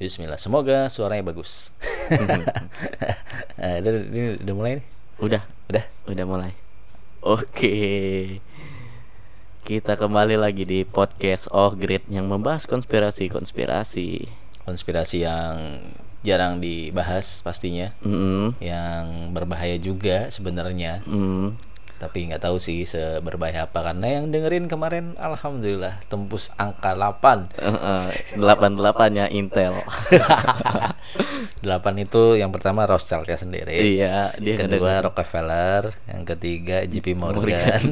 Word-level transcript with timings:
Bismillah. 0.00 0.40
Semoga 0.40 0.88
suaranya 0.88 1.30
bagus. 1.30 1.70
nah, 3.58 3.76
udah, 3.80 3.92
ini 4.08 4.40
udah 4.40 4.54
mulai 4.56 4.72
nih. 4.80 4.86
Udah, 5.22 5.42
Udah. 5.70 5.84
udah 6.08 6.24
mulai. 6.26 6.52
Oke. 7.22 7.78
Kita 9.62 9.94
kembali 9.94 10.34
lagi 10.34 10.66
di 10.66 10.82
podcast 10.82 11.46
Oh 11.54 11.70
Great 11.78 12.02
yang 12.10 12.26
membahas 12.26 12.66
konspirasi-konspirasi. 12.66 14.26
Konspirasi 14.66 15.22
yang 15.22 15.54
jarang 16.22 16.62
dibahas 16.62 17.42
pastinya, 17.42 17.90
Mm 18.02 18.58
yang 18.62 19.34
berbahaya 19.34 19.74
juga 19.78 20.30
sebenarnya. 20.30 21.02
-mm. 21.06 21.71
Tapi 22.02 22.26
nggak 22.26 22.42
tahu 22.42 22.58
sih 22.58 22.82
seberbahaya 22.82 23.70
apa 23.70 23.78
karena 23.80 24.18
yang 24.18 24.28
dengerin 24.28 24.66
kemarin 24.66 25.14
alhamdulillah 25.14 26.02
tembus 26.10 26.50
angka 26.56 26.98
8. 26.98 27.54
Delapan 28.34 28.70
delapannya 28.74 29.30
Intel. 29.30 29.70
8 31.62 31.62
itu 31.96 32.34
yang 32.34 32.50
pertama 32.50 32.82
Rothschild-nya 32.84 33.38
sendiri. 33.38 33.78
iya, 33.78 34.34
dia 34.34 34.58
kedua 34.58 34.98
kadang- 34.98 35.04
Rockefeller, 35.06 35.82
yang 36.10 36.22
ketiga 36.26 36.82
JP 36.82 37.14
Morgan. 37.14 37.38
Morgan. 37.38 37.82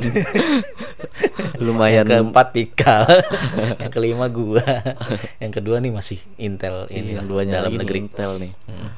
Lumayan. 1.65 2.03
Yang 2.03 2.11
keempat 2.11 2.47
Pikal, 2.51 3.05
yang 3.83 3.93
kelima 3.93 4.27
gua, 4.27 4.65
yang 5.39 5.53
kedua 5.53 5.79
nih 5.79 5.93
masih 5.93 6.19
Intel 6.37 6.91
ini 6.91 7.15
Ini 7.15 7.23
yang 7.23 7.27
duanya 7.29 7.53
dalam 7.63 7.79
negeri. 7.79 7.99
Intel 8.03 8.33
nih. 8.41 8.53
Hmm. 8.67 8.91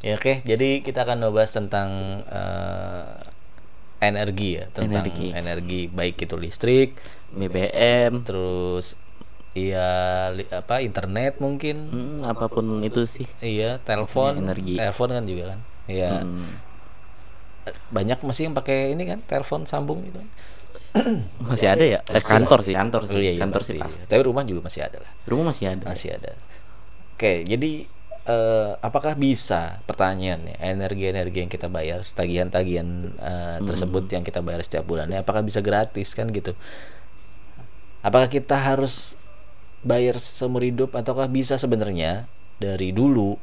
Ya 0.00 0.16
oke, 0.16 0.42
jadi 0.42 0.80
kita 0.80 1.04
akan 1.04 1.22
membahas 1.22 1.52
tentang 1.52 1.88
eh, 2.24 3.06
energi 4.02 4.50
ya, 4.58 4.64
tentang 4.74 5.06
Energi. 5.06 5.28
energi. 5.32 5.80
baik 5.98 6.16
itu 6.26 6.34
listrik, 6.44 6.88
BBM, 7.38 8.12
terus 8.26 8.98
iya 9.52 9.88
li- 10.36 10.48
apa 10.50 10.80
internet 10.88 11.38
mungkin, 11.44 11.76
mm, 11.92 12.18
apa 12.26 12.46
pun 12.48 12.66
itu 12.82 13.02
sih. 13.04 13.28
iya 13.44 13.78
telepon, 13.88 14.32
energi. 14.42 14.74
telepon 14.80 15.08
kan 15.16 15.24
juga 15.30 15.44
kan, 15.54 15.60
iya 15.86 16.24
Mm. 16.26 16.50
banyak 17.92 18.18
masih 18.26 18.50
yang 18.50 18.54
pakai 18.58 18.96
ini 18.96 19.04
kan 19.06 19.18
telepon 19.22 19.62
sambung 19.68 20.02
gitu. 20.02 20.18
Masih 21.48 21.68
ada 21.72 21.84
ya? 21.84 22.00
Eh, 22.04 22.20
kantor 22.20 22.60
sih, 22.60 22.76
kantor 22.76 23.08
sih. 23.08 23.16
Oh, 23.16 23.20
iya, 23.20 23.32
iya, 23.32 23.40
kantor 23.40 23.60
pasti. 23.64 23.72
sih 23.72 23.80
pasti. 23.80 24.00
Tapi 24.04 24.20
rumah 24.28 24.44
juga 24.44 24.60
masih 24.68 24.80
ada 24.84 24.98
lah. 25.00 25.10
Rumah 25.24 25.44
masih 25.52 25.64
ada. 25.72 25.84
Masih 25.88 26.08
ada. 26.12 26.30
Oke, 27.16 27.48
jadi 27.48 27.88
eh, 28.26 28.70
apakah 28.78 29.18
bisa 29.18 29.82
pertanyaannya 29.84 30.58
energi-energi 30.62 31.38
yang 31.46 31.50
kita 31.50 31.66
bayar, 31.66 32.06
tagihan-tagihan 32.14 32.88
eh, 33.18 33.58
tersebut 33.62 34.06
yang 34.10 34.22
kita 34.22 34.40
bayar 34.44 34.62
setiap 34.62 34.86
bulannya, 34.86 35.22
apakah 35.22 35.42
bisa 35.42 35.58
gratis 35.58 36.14
kan 36.14 36.30
gitu? 36.30 36.54
Apakah 38.02 38.26
kita 38.26 38.58
harus 38.58 39.14
bayar 39.82 40.18
seumur 40.18 40.62
hidup 40.62 40.94
ataukah 40.94 41.26
bisa 41.26 41.58
sebenarnya 41.58 42.26
dari 42.62 42.94
dulu 42.94 43.34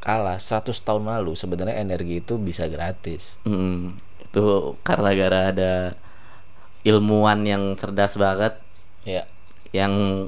kala 0.00 0.40
100 0.40 0.72
tahun 0.80 1.04
lalu 1.08 1.36
sebenarnya 1.36 1.76
energi 1.82 2.24
itu 2.24 2.40
bisa 2.40 2.68
gratis. 2.68 3.36
Mm, 3.44 3.96
itu 4.24 4.44
karena 4.80 5.10
gara 5.12 5.40
ada 5.52 5.72
ilmuwan 6.86 7.42
yang 7.42 7.74
cerdas 7.74 8.14
banget 8.16 8.54
Ya. 9.06 9.22
yang 9.70 10.26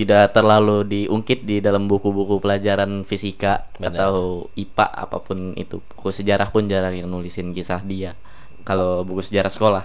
tidak 0.00 0.32
terlalu 0.32 0.82
diungkit 0.82 1.44
di 1.44 1.60
dalam 1.60 1.84
buku-buku 1.84 2.38
pelajaran 2.38 3.04
fisika 3.04 3.68
Benar. 3.76 3.92
atau 3.96 4.14
IPA 4.54 4.86
apa 4.88 5.18
pun 5.18 5.52
itu. 5.54 5.78
Buku 5.78 6.08
sejarah 6.08 6.48
pun 6.48 6.64
jarang 6.64 6.92
yang 6.92 7.06
nulisin 7.06 7.52
kisah 7.52 7.80
dia. 7.80 8.16
Kalau 8.62 9.02
buku 9.02 9.20
sejarah 9.20 9.48
sekolah 9.48 9.84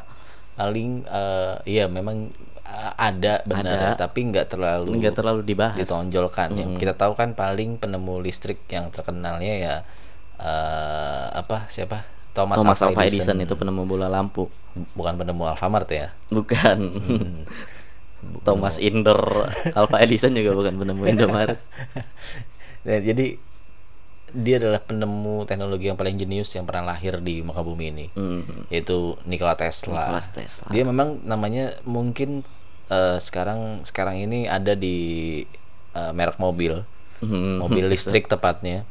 Paling 0.55 1.03
eh, 1.03 1.55
iya 1.67 1.85
memang 1.85 2.31
eh, 2.61 2.91
ada 2.95 3.43
benar 3.43 3.95
tapi 3.95 4.23
nggak 4.25 4.47
terlalu 4.47 4.95
nggak 4.95 5.13
terlalu 5.13 5.41
dibahas. 5.43 5.75
ditonjolkan 5.75 6.47
Mm. 6.51 6.75
kita 6.75 6.95
tahu 6.95 7.11
kan 7.11 7.35
paling 7.35 7.75
penemu 7.75 8.23
listrik 8.23 8.63
yang 8.67 8.87
terkenalnya 8.87 9.53
ya 9.55 9.75
eh 10.35 11.25
apa 11.33 11.67
siapa 11.67 12.03
Thomas, 12.31 12.59
Thomas 12.59 12.79
Alva 12.79 12.99
Alva 12.99 13.07
Edison 13.07 13.39
itu 13.39 13.55
penemu 13.55 13.83
bola 13.83 14.07
lampu. 14.07 14.47
bukan 14.91 15.15
penemu 15.15 15.43
Alfamart 15.47 15.87
ya 15.87 16.11
Bukan. 16.27 16.77
Hmm. 16.91 17.47
Thomas 18.41 18.77
Inder 18.77 19.17
Alva 19.77 19.97
Edison 19.99 20.31
juga 20.31 20.51
bukan 20.53 20.73
penemu 20.75 21.01
Indomaret. 21.05 21.59
Nah, 22.85 23.01
jadi 23.01 23.33
dia 24.29 24.55
adalah 24.59 24.77
penemu 24.77 25.47
teknologi 25.47 25.87
yang 25.87 25.95
paling 25.95 26.13
jenius 26.15 26.53
yang 26.53 26.67
pernah 26.67 26.91
lahir 26.91 27.17
di 27.17 27.41
muka 27.41 27.63
bumi 27.63 27.85
ini 27.89 28.05
Mm. 28.13 28.69
yaitu 28.69 29.17
Nikola 29.25 29.57
Tesla. 29.57 30.05
Nikola 30.11 30.21
Tesla. 30.21 30.67
Dia 30.69 30.83
memang 30.83 31.17
namanya 31.23 31.73
mungkin 31.81 32.45
eh, 32.85 33.17
sekarang 33.17 33.81
sekarang 33.81 34.21
ini 34.21 34.45
ada 34.45 34.77
di 34.77 34.97
eh, 35.91 36.11
merek 36.13 36.37
mobil 36.37 36.85
Mm. 37.23 37.57
mobil 37.57 37.89
listrik 37.89 38.27
tepatnya. 38.27 38.83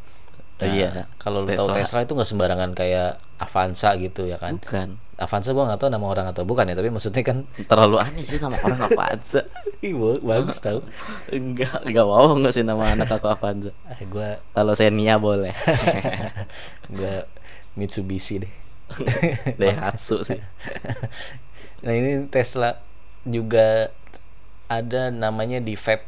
Nah, 0.54 0.70
Iya. 0.70 1.10
Kalau 1.19 1.42
lu 1.42 1.50
tahu 1.50 1.75
Tesla. 1.75 2.06
Itu 2.06 2.15
nggak 2.15 2.31
sembarangan 2.31 2.70
kayak 2.72 3.19
Avanza 3.42 3.91
gitu 3.98 4.31
ya 4.31 4.38
kan. 4.38 4.62
Bukan. 4.62 5.03
Avanza 5.15 5.50
gua 5.54 5.66
nggak 5.70 5.78
tahu 5.78 5.91
nama 5.91 6.06
orang 6.06 6.26
atau 6.31 6.42
bukan 6.42 6.66
ya, 6.66 6.75
tapi 6.75 6.91
maksudnya 6.91 7.22
kan 7.22 7.47
Terlalu 7.70 8.03
aneh 8.03 8.22
sih 8.22 8.38
nama 8.38 8.54
orang 8.62 8.81
Avanza. 8.82 9.47
ih, 9.87 9.94
ba- 9.94 10.22
bagus 10.22 10.59
tahu. 10.59 10.82
enggak, 11.31 11.82
enggak 11.87 12.06
mau 12.06 12.34
enggak 12.34 12.54
sih 12.54 12.62
nama 12.62 12.94
anak 12.94 13.10
aku 13.10 13.26
Avanza. 13.31 13.70
Ah, 13.87 13.98
gua 14.06 14.38
Kalau 14.50 14.75
Xenia 14.75 15.19
boleh. 15.19 15.54
gua 16.98 17.26
Mitsubishi 17.75 18.43
deh. 18.47 18.53
Daihatsu 19.60 20.22
sih. 20.22 20.38
nah, 21.82 21.93
ini 21.93 22.31
Tesla 22.31 22.78
juga 23.25 23.91
ada 24.69 25.09
namanya 25.10 25.59
di 25.59 25.75
vape 25.75 26.04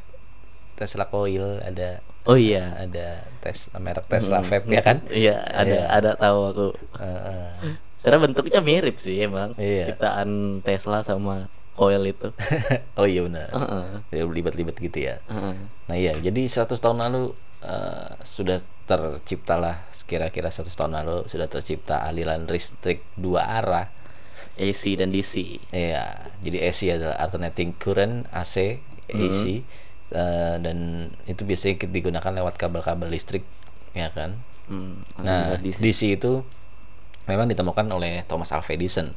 Tesla 0.77 1.09
Coil 1.09 1.61
ada 1.65 1.99
Oh 2.27 2.35
iya. 2.37 2.75
ada 2.77 3.23
Tesla 3.47 3.79
merek 3.79 4.07
Tesla 4.07 4.43
Hmm. 4.43 4.49
vape 4.49 4.67
ya 4.69 4.83
kan? 4.83 4.99
Iya, 5.07 5.37
ada 5.39 5.71
Iya. 5.71 5.83
ada 5.89 6.11
tahu 6.15 6.39
aku. 6.51 6.67
Heeh. 6.99 7.79
Karena 8.03 8.19
bentuknya 8.21 8.61
mirip 8.61 8.99
sih 8.99 9.19
emang. 9.21 9.55
Iya. 9.55 9.87
Ciptaan 9.89 10.61
Tesla 10.61 11.01
sama 11.01 11.47
Coil 11.73 12.03
itu. 12.07 12.33
oh 12.99 13.05
iya 13.05 13.23
benar. 13.23 13.53
Heeh. 13.53 13.87
Ya, 14.11 14.23
Libat-libat 14.25 14.75
gitu 14.75 14.99
ya. 14.99 15.23
Heeh. 15.25 15.55
Nah 15.87 15.95
iya, 15.95 16.17
jadi 16.17 16.43
100 16.43 16.75
tahun 16.75 16.99
lalu 17.01 17.31
eh, 17.63 18.11
sudah 18.21 18.59
terciptalah 18.87 19.83
kira-kira 20.05 20.49
100 20.49 20.71
tahun 20.71 20.95
lalu 20.97 21.27
sudah 21.27 21.47
tercipta 21.47 22.01
aliran 22.01 22.47
listrik 22.47 23.03
dua 23.15 23.43
arah. 23.55 23.87
AC 24.57 24.97
dan 24.97 25.13
DC. 25.13 25.61
Iya, 25.69 26.17
jadi 26.41 26.59
AC 26.65 26.81
adalah 26.89 27.17
alternating 27.19 27.77
current 27.77 28.25
AC, 28.31 28.81
AC 29.07 29.61
eh, 30.11 30.57
dan 30.61 30.79
itu 31.25 31.43
biasanya 31.43 31.87
digunakan 31.87 32.33
lewat 32.33 32.55
kabel-kabel 32.57 33.09
listrik, 33.09 33.43
ya 33.93 34.11
kan? 34.11 34.37
Hmm, 34.67 35.03
Nah, 35.23 35.55
DC. 35.57 35.79
DC 35.79 36.01
itu 36.15 36.43
memang 37.25 37.47
ditemukan 37.47 37.87
oleh 37.89 38.23
Thomas 38.27 38.51
Alva 38.51 38.71
Edison, 38.71 39.11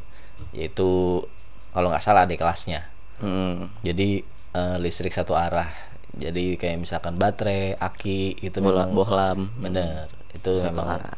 yaitu 0.53 1.22
kalau 1.69 1.89
nggak 1.89 2.01
salah 2.01 2.25
adik 2.25 2.41
kelasnya. 2.41 2.85
Hmm. 3.22 3.69
Jadi 3.81 4.23
eh, 4.53 4.77
listrik 4.79 5.13
satu 5.13 5.33
arah. 5.33 5.69
Jadi 6.09 6.57
kayak 6.57 6.81
misalkan 6.81 7.13
baterai, 7.16 7.77
aki 7.77 8.33
itu 8.41 8.57
Bola 8.57 8.89
memang 8.89 8.89
bohlam. 8.97 9.39
bener. 9.61 10.09
Itu 10.33 10.57
Satu 10.57 10.73
memang 10.73 10.97
arah. 10.97 11.17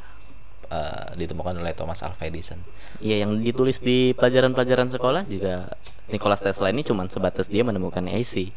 eh, 0.67 1.07
ditemukan 1.15 1.55
oleh 1.59 1.71
Thomas 1.71 2.03
Alva 2.03 2.23
Edison. 2.23 2.59
Iya, 2.99 3.23
yang 3.23 3.39
ditulis 3.39 3.79
di 3.79 4.11
pelajaran-pelajaran 4.11 4.87
sekolah 4.87 5.23
juga 5.25 5.71
Nikola 6.07 6.35
Tesla 6.35 6.67
ini 6.67 6.83
cuma 6.83 7.07
sebatas 7.07 7.47
dia 7.47 7.63
menemukan 7.63 8.03
AC. 8.05 8.51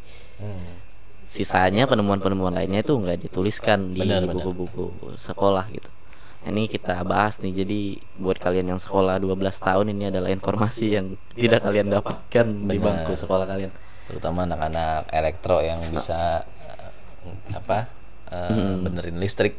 Sisanya 1.35 1.83
penemuan-penemuan 1.85 2.55
lainnya 2.55 2.79
itu 2.79 2.95
nggak 2.95 3.27
dituliskan 3.27 3.91
di 3.91 4.01
buku-buku 4.31 5.11
sekolah 5.19 5.67
gitu. 5.69 5.89
Nah, 6.45 6.49
Ini 6.53 6.69
kita 6.69 7.01
bahas 7.03 7.41
nih. 7.41 7.51
Jadi 7.65 7.79
buat 8.21 8.37
kalian 8.39 8.77
yang 8.77 8.79
sekolah 8.79 9.17
12 9.19 9.35
tahun 9.59 9.85
ini 9.91 10.13
adalah 10.13 10.29
informasi 10.31 10.85
yang 10.95 11.05
tidak 11.35 11.65
kalian 11.65 11.91
dapatkan 11.91 12.45
di 12.69 12.77
Benar. 12.79 12.85
bangku 13.03 13.13
sekolah 13.17 13.45
kalian. 13.49 13.71
Terutama 14.05 14.45
anak-anak 14.45 15.09
elektro 15.11 15.59
yang 15.59 15.81
bisa 15.89 16.45
eh, 16.69 16.89
apa? 17.51 17.89
eh, 18.31 18.77
benerin 18.81 19.17
listrik 19.17 19.53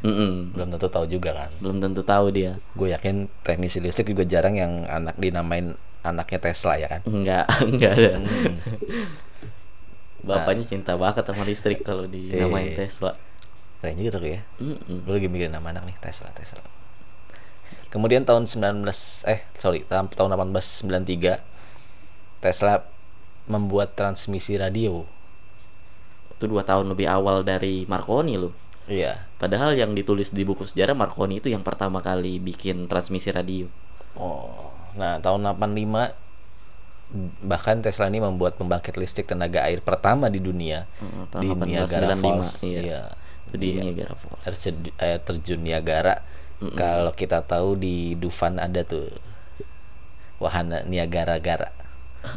Mm-mm. 0.00 0.56
belum 0.56 0.72
tentu 0.72 0.88
tahu 0.88 1.04
juga 1.04 1.30
kan. 1.36 1.50
Belum 1.60 1.76
tentu 1.76 2.00
tahu 2.00 2.32
dia. 2.32 2.56
Gue 2.72 2.88
yakin 2.96 3.28
teknisi 3.44 3.84
listrik 3.84 4.08
juga 4.08 4.24
jarang 4.24 4.56
yang 4.56 4.88
anak 4.88 5.20
dinamain 5.20 5.76
anaknya 6.00 6.40
Tesla 6.40 6.80
ya 6.80 6.88
kan. 6.88 7.04
Enggak, 7.04 7.44
enggak 7.60 7.92
ada. 8.00 8.10
Hmm. 8.16 8.56
Bapaknya 10.20 10.64
cinta 10.66 10.94
banget 10.96 11.24
sama 11.24 11.42
listrik 11.44 11.80
kalau 11.80 12.04
dinamain 12.04 12.72
Iya. 12.72 12.86
Tesla. 12.86 13.16
Keren 13.80 13.96
juga 13.96 14.20
tuh 14.20 14.28
ya. 14.28 14.40
Mm-mm. 14.60 15.08
Gue 15.08 15.12
lagi 15.16 15.28
mikirin 15.32 15.52
nama 15.56 15.72
anak 15.72 15.88
nih 15.88 15.96
Tesla 16.00 16.28
Tesla. 16.36 16.60
Kemudian 17.90 18.22
tahun 18.22 18.46
19 18.46 18.86
eh 19.26 19.40
sorry 19.58 19.82
tahun 19.88 20.12
tahun 20.14 20.30
1893 20.36 21.42
Tesla 22.38 22.84
membuat 23.50 23.98
transmisi 23.98 24.54
radio. 24.54 25.02
Itu 26.36 26.46
dua 26.46 26.62
tahun 26.62 26.86
lebih 26.92 27.10
awal 27.10 27.42
dari 27.42 27.84
Marconi 27.90 28.38
loh. 28.38 28.54
Iya. 28.86 29.26
Padahal 29.38 29.74
yang 29.74 29.92
ditulis 29.94 30.30
di 30.30 30.42
buku 30.42 30.66
sejarah 30.66 30.94
Marconi 30.94 31.38
itu 31.38 31.50
yang 31.50 31.62
pertama 31.66 32.00
kali 32.00 32.38
bikin 32.38 32.86
transmisi 32.86 33.30
radio. 33.32 33.66
Oh. 34.14 34.70
Nah, 34.98 35.22
tahun 35.22 35.46
85 35.46 36.10
bahkan 37.40 37.78
Tesla 37.78 38.06
ini 38.06 38.18
membuat 38.18 38.54
pembangkit 38.54 38.94
listrik 38.94 39.26
tenaga 39.26 39.62
air 39.62 39.78
pertama 39.78 40.26
di 40.26 40.38
dunia 40.38 40.86
Mm, 40.98 41.22
tahun 41.28 41.42
di 41.42 41.48
1895, 41.50 41.66
Niagara 41.66 42.14
Falls. 42.16 42.52
iya. 42.62 42.80
Iya. 42.80 43.00
Itu 43.44 43.56
di 43.56 43.68
Iya. 43.68 43.80
Niagara 43.82 44.14
Falls. 44.14 44.42
Air 44.42 44.54
terjun, 44.54 44.76
air 44.96 45.18
terjun 45.20 45.60
Niagara. 45.60 46.14
Kalau 46.60 47.10
kita 47.10 47.40
tahu 47.40 47.72
di 47.74 48.14
Dufan 48.14 48.56
ada 48.56 48.84
tuh 48.84 49.08
wahana 50.36 50.84
Niagara-gara. 50.84 51.72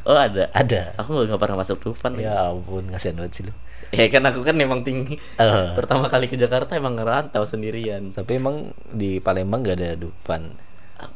Oh 0.04 0.16
ada. 0.16 0.48
Ada. 0.52 0.96
Aku 0.96 1.12
nggak 1.20 1.36
pernah 1.38 1.60
masuk 1.60 1.78
Dufan. 1.82 2.16
Ya. 2.16 2.32
Ya 2.32 2.50
ampun, 2.50 2.88
kasihan 2.88 3.20
banget 3.20 3.34
sih 3.36 3.44
lu. 3.46 3.54
ya 3.94 4.10
kan 4.10 4.24
aku 4.26 4.42
kan 4.42 4.56
memang 4.56 4.82
tinggi. 4.82 5.20
Eh. 5.38 5.68
Pertama 5.76 6.08
kali 6.08 6.26
ke 6.26 6.34
Jakarta 6.34 6.74
emang 6.74 6.96
ngerantau 6.96 7.44
sendirian. 7.44 8.10
Tapi 8.10 8.40
emang 8.40 8.72
di 8.90 9.20
Palembang 9.20 9.62
gak 9.62 9.78
ada 9.78 9.94
Dufan. 9.94 10.56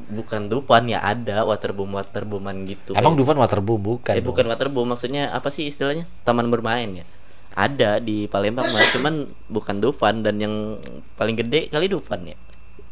Bukan 0.07 0.47
Dufan 0.47 0.83
ya 0.85 0.99
ada 0.99 1.43
waterboom 1.43 1.95
waterbooman 1.95 2.65
gitu. 2.65 2.91
Emang 2.91 3.15
Eh, 3.15 3.19
Dufan 3.19 3.37
waterboom 3.37 3.79
bukan? 3.79 4.11
eh 4.11 4.19
dong? 4.19 4.29
bukan 4.29 4.45
waterboom 4.45 4.87
maksudnya 4.89 5.31
apa 5.31 5.47
sih 5.47 5.65
istilahnya? 5.65 6.03
Taman 6.23 6.47
bermain 6.47 6.91
ya. 6.91 7.05
Ada 7.53 7.97
di 7.97 8.25
Palembang 8.25 8.69
mas, 8.69 8.91
cuman 8.91 9.25
bukan 9.47 9.79
Dufan 9.79 10.21
dan 10.21 10.37
yang 10.37 10.77
paling 11.15 11.33
gede 11.33 11.67
kali 11.67 11.87
Dufan 11.87 12.21
ya 12.23 12.37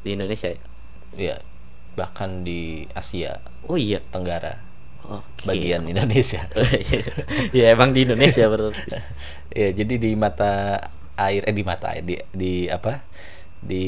di 0.01 0.13
Indonesia 0.13 0.49
ya. 0.49 0.61
Iya. 1.15 1.37
Bahkan 1.95 2.43
di 2.43 2.83
Asia 2.91 3.39
Oh 3.65 3.75
iya. 3.75 3.97
Tenggara, 4.05 4.59
Oke. 5.05 5.45
bagian 5.45 5.85
Indonesia. 5.85 6.43
ya 7.57 7.71
emang 7.71 7.91
di 7.91 8.03
Indonesia 8.03 8.45
berarti. 8.51 8.89
ya, 9.49 9.67
jadi 9.71 9.93
di 9.95 10.11
mata 10.13 10.79
air 11.15 11.41
eh 11.43 11.53
di 11.53 11.63
mata 11.63 11.91
air 11.91 12.03
di 12.03 12.15
di 12.29 12.53
apa? 12.67 12.99
Di 13.57 13.85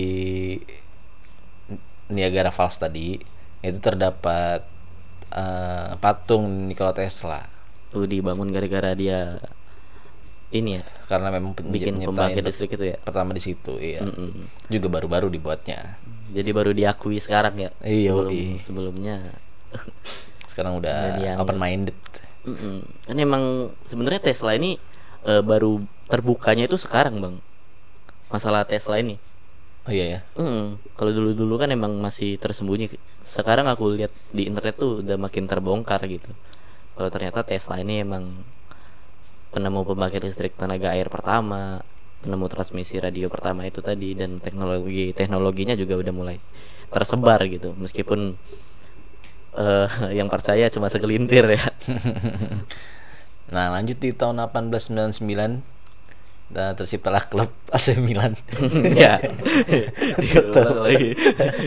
Niagara 2.14 2.52
Falls 2.56 2.78
tadi 2.80 3.20
itu 3.64 3.80
terdapat 3.82 4.64
eh, 5.34 5.92
patung 6.04 6.68
Nikola 6.70 6.94
Tesla 6.96 7.42
Tuh 7.92 8.04
dibangun 8.08 8.52
gara-gara 8.52 8.92
dia 8.96 9.40
ini 10.48 10.80
ya 10.80 10.84
karena 11.12 11.28
memang 11.32 11.52
bikin 11.56 12.00
pembangkit 12.04 12.44
listrik 12.44 12.72
itu 12.76 12.96
ya. 12.96 12.98
pertama 13.00 13.36
di 13.36 13.44
situ 13.44 13.76
iya 13.80 14.04
Mm-mm. 14.04 14.48
juga 14.72 14.88
baru-baru 14.88 15.28
dibuatnya 15.28 16.00
Jadi 16.28 16.52
baru 16.52 16.76
diakui 16.76 17.24
sekarang 17.24 17.56
ya. 17.56 17.72
Iya, 17.80 18.12
Sebelum, 18.12 18.32
iya. 18.36 18.60
sebelumnya. 18.60 19.16
sekarang 20.48 20.80
Udah 20.80 20.98
dianggap. 21.20 21.44
open 21.48 21.58
minded 21.60 21.98
Mm-mm. 22.48 22.80
Kan 23.04 23.18
emang 23.20 23.44
sebenarnya 23.84 24.22
Tesla 24.24 24.56
ini 24.56 24.80
eh, 25.28 25.44
baru 25.44 25.84
terbukanya 26.08 26.64
itu 26.68 26.80
sekarang 26.80 27.20
bang. 27.20 27.36
Masalah 28.32 28.64
Tesla 28.68 29.00
ini. 29.00 29.20
Oh 29.88 29.92
iya 29.96 30.06
ya 30.18 30.20
Hmm, 30.38 30.78
kalau 31.00 31.12
dulu-dulu 31.16 31.56
kan 31.62 31.70
emang 31.72 31.96
masih 31.98 32.36
tersembunyi. 32.38 32.92
Sekarang 33.24 33.66
aku 33.72 33.96
lihat 33.98 34.12
di 34.36 34.48
internet 34.48 34.76
tuh 34.78 35.02
udah 35.04 35.18
makin 35.20 35.48
terbongkar 35.50 36.04
gitu. 36.08 36.30
Kalau 36.96 37.10
ternyata 37.14 37.42
Tesla 37.48 37.80
ini 37.80 38.04
emang 38.04 38.24
penemu 39.54 39.80
pembangkit 39.88 40.22
listrik 40.28 40.54
tenaga 40.60 40.92
air 40.94 41.08
pertama, 41.08 41.82
penemu 42.22 42.46
transmisi 42.52 43.00
radio 43.00 43.32
pertama 43.32 43.64
itu 43.64 43.80
tadi 43.80 44.14
dan 44.14 44.44
teknologi 44.44 45.16
teknologinya 45.16 45.74
juga 45.78 45.96
udah 45.98 46.14
mulai 46.14 46.38
tersebar 46.92 47.40
gitu. 47.48 47.74
Meskipun 47.80 48.36
eh 49.58 49.90
yang 50.20 50.28
percaya 50.30 50.68
cuma 50.70 50.88
segelintir 50.92 51.46
ya. 51.48 51.64
Nah 53.48 53.72
lanjut 53.72 53.96
di 53.96 54.12
tahun 54.12 54.44
1899 54.44 55.77
dan 56.48 56.74
terciptalah 56.80 57.28
klub 57.28 57.52
AC 57.76 58.00
Milan. 58.00 58.34
ya. 59.04 59.20
Diulang 60.16 60.80
lagi. 60.88 61.12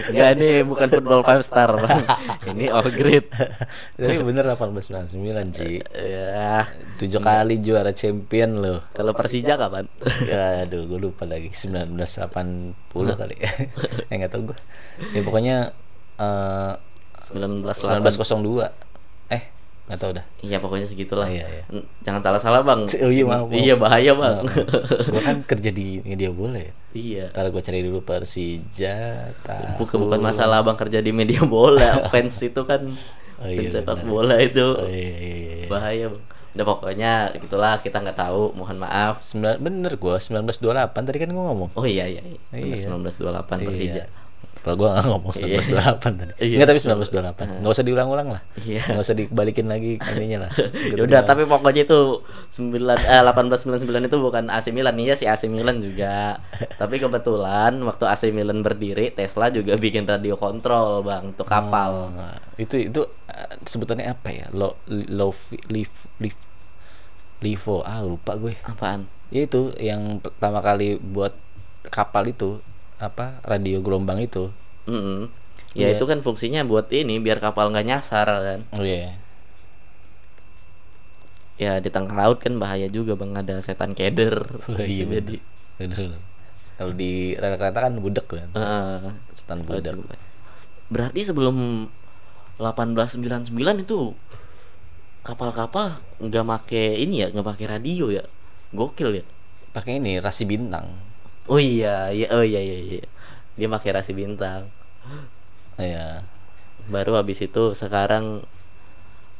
Enggak 0.08 0.28
ini 0.40 0.48
bukan 0.64 0.88
football 0.88 1.22
five 1.22 1.42
star. 1.44 1.76
Ini 2.50 2.72
all 2.72 2.88
grade. 2.88 3.28
Tapi 3.94 4.16
bener 4.24 4.48
1899 4.56 5.56
Ci. 5.56 5.84
Ya, 5.92 6.66
Tujuh 6.96 7.20
kali 7.20 7.60
juara 7.60 7.92
champion 7.92 8.58
loh. 8.58 8.80
kalau 8.96 9.12
Persija 9.12 9.60
kapan? 9.60 9.84
Aduh, 10.64 10.88
gue 10.88 10.98
lupa 10.98 11.28
lagi 11.28 11.52
1980 11.52 12.74
kali. 12.94 13.36
ya 14.08 14.12
nggak 14.16 14.32
tahu 14.32 14.50
gue. 14.50 14.58
Ya 15.12 15.20
pokoknya 15.20 15.56
eh 16.16 16.74
1908. 17.36 18.02
1902. 18.02 18.89
Nggak 19.90 20.00
tahu 20.06 20.12
dah. 20.14 20.24
Iya 20.46 20.56
pokoknya 20.62 20.86
segitulah. 20.86 21.26
Iya, 21.26 21.44
iya. 21.50 21.62
Jangan 22.06 22.22
salah-salah 22.22 22.62
bang. 22.62 22.86
Oh 23.02 23.10
iya, 23.10 23.24
maaf. 23.26 23.50
Iya 23.50 23.74
bahaya 23.74 24.12
bang. 24.14 24.46
gue 25.10 25.22
kan 25.26 25.36
kerja 25.42 25.70
di 25.74 25.98
media 26.06 26.30
bola 26.30 26.62
ya. 26.62 26.72
iya. 26.94 27.24
Ntar 27.34 27.50
gue 27.50 27.58
cari 27.58 27.82
dulu 27.82 27.98
Persija. 28.06 29.34
Tahu. 29.42 29.82
Bukan 29.82 29.96
bukan 30.06 30.20
masalah 30.22 30.62
bang 30.62 30.78
kerja 30.78 31.02
di 31.02 31.10
media 31.10 31.42
bola. 31.42 32.02
Fans 32.14 32.38
itu 32.38 32.62
kan 32.62 32.86
Oh 33.40 33.48
iya, 33.48 33.72
fans 33.72 33.72
sepak 33.72 34.04
bola 34.04 34.36
itu 34.36 34.60
Oh 34.60 34.84
iya 34.84 35.10
iya 35.16 35.34
iya. 35.34 35.66
bahaya 35.66 36.06
bang. 36.14 36.24
Udah 36.50 36.66
pokoknya 36.66 37.12
gitulah 37.38 37.74
kita 37.82 37.98
nggak 37.98 38.18
tahu. 38.18 38.54
Mohon 38.54 38.86
maaf. 38.86 39.22
Sembilan, 39.22 39.58
bener 39.58 39.92
gue 39.98 40.16
1928 40.18 41.06
tadi 41.10 41.18
kan 41.18 41.30
gue 41.34 41.44
ngomong. 41.50 41.70
Oh 41.74 41.86
iya 41.86 42.06
iya. 42.06 42.22
iya. 42.22 42.78
Iya. 42.78 42.86
1928 42.94 43.66
Persija. 43.66 44.04
Kalau 44.60 44.76
gue 44.76 44.88
gak 44.92 45.08
ngomong 45.08 45.32
Iya. 45.40 45.60
1928 45.96 46.20
tadi. 46.20 46.32
Iya. 46.44 46.54
Enggak 46.60 46.68
tapi 46.68 46.80
1928. 46.84 47.64
Enggak 47.64 47.72
usah 47.72 47.86
diulang-ulang 47.86 48.28
lah. 48.28 48.42
Iya. 48.60 48.82
Enggak 48.92 49.04
usah 49.08 49.16
dibalikin 49.16 49.66
lagi 49.72 49.96
ininya 49.96 50.38
lah. 50.46 50.50
Gitu 50.92 51.00
udah, 51.00 51.20
tapi 51.24 51.48
pokoknya 51.48 51.88
itu 51.88 52.00
9 52.52 52.76
eh 53.08 53.20
1899 53.24 54.08
itu 54.12 54.16
bukan 54.20 54.44
AC 54.52 54.68
Milan 54.76 54.96
iya 55.00 55.16
sih 55.16 55.24
AC 55.24 55.48
Milan 55.48 55.80
juga. 55.80 56.36
tapi 56.80 57.00
kebetulan 57.00 57.72
waktu 57.88 58.04
AC 58.04 58.22
Milan 58.36 58.60
berdiri, 58.60 59.16
Tesla 59.16 59.48
juga 59.48 59.80
bikin 59.80 60.04
radio 60.04 60.36
kontrol, 60.36 61.00
Bang, 61.00 61.32
untuk 61.32 61.48
kapal. 61.48 62.12
Nah, 62.12 62.36
itu 62.60 62.76
itu 62.76 63.00
eh, 63.32 63.56
sebutannya 63.64 64.12
apa 64.12 64.28
ya? 64.28 64.46
Lo 64.52 64.76
low 64.88 65.32
liv 65.72 65.88
liv 66.20 66.36
livo 67.40 67.80
ah 67.80 68.04
lupa 68.04 68.36
gue. 68.36 68.60
Apaan? 68.68 69.08
Itu 69.32 69.72
yang 69.80 70.20
pertama 70.20 70.60
kali 70.60 71.00
buat 71.00 71.32
kapal 71.88 72.28
itu 72.28 72.60
apa 73.00 73.40
radio 73.42 73.80
gelombang 73.80 74.20
itu. 74.20 74.52
Mm-mm. 74.84 75.32
Ya 75.72 75.88
Iya. 75.90 75.96
itu 75.96 76.04
kan 76.04 76.20
fungsinya 76.20 76.60
buat 76.66 76.90
ini 76.92 77.16
biar 77.18 77.40
kapal 77.40 77.72
nggak 77.72 77.86
nyasar 77.88 78.26
kan. 78.28 78.60
Oh 78.76 78.84
iya. 78.84 79.16
Ya 81.60 81.76
di 81.78 81.92
tengah 81.92 82.16
laut 82.16 82.40
kan 82.40 82.56
bahaya 82.56 82.88
juga 82.88 83.16
Bang 83.16 83.36
ada 83.36 83.60
setan 83.60 83.92
keder. 83.92 84.48
Wah, 84.68 84.84
iya 84.84 85.04
jadi. 85.04 85.36
bener. 85.80 86.16
Kalau 86.80 86.92
di 86.96 87.36
kereta 87.36 87.78
kan 87.84 87.92
budek 88.00 88.26
kan. 88.28 88.50
Heeh. 88.56 89.12
Setan. 89.36 89.64
Aduh. 89.68 90.04
Berarti 90.88 91.20
sebelum 91.22 91.86
1899 92.56 93.52
itu 93.84 94.12
kapal-kapal 95.20 96.00
nggak 96.18 96.44
make 96.44 96.84
ini 96.96 97.24
ya, 97.24 97.26
nggak 97.28 97.46
pakai 97.46 97.66
radio 97.68 98.08
ya. 98.08 98.24
Gokil 98.72 99.20
ya. 99.20 99.24
Pakai 99.76 100.00
ini 100.00 100.16
rasi 100.18 100.48
bintang. 100.48 100.88
Oh 101.50 101.58
iya, 101.58 102.14
iya, 102.14 102.30
oh 102.30 102.46
iya 102.46 102.60
iya 102.62 102.76
iya. 102.78 103.06
Dia 103.58 103.68
pakai 103.68 103.90
rasi 103.90 104.14
bintang. 104.14 104.70
Iya. 105.76 106.22
Baru 106.86 107.18
habis 107.18 107.42
itu 107.42 107.74
sekarang 107.74 108.46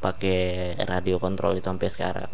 pakai 0.01 0.75
radio 0.89 1.21
kontrol 1.21 1.55
itu 1.55 1.65
sampai 1.65 1.89
sekarang. 1.89 2.33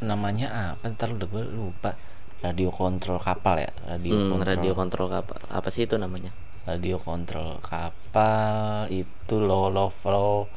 namanya 0.00 0.48
apa 0.72 0.96
ntar 0.96 1.12
udah 1.12 1.28
gue 1.28 1.44
lupa 1.52 1.92
radio 2.40 2.72
kontrol 2.72 3.20
kapal 3.20 3.60
ya 3.60 3.68
radio 3.84 4.16
Hmm, 4.16 4.32
kontrol 4.32 4.48
radio 4.48 4.72
kontrol 4.72 5.06
kapal. 5.12 5.36
Apa 5.52 5.68
sih 5.68 5.84
itu 5.84 6.00
namanya? 6.00 6.32
radio 6.64 6.96
kontrol 6.96 7.60
kapal 7.60 8.88
itu 8.88 9.36
lo 9.36 9.68
lo 9.68 9.92
lo 10.08 10.48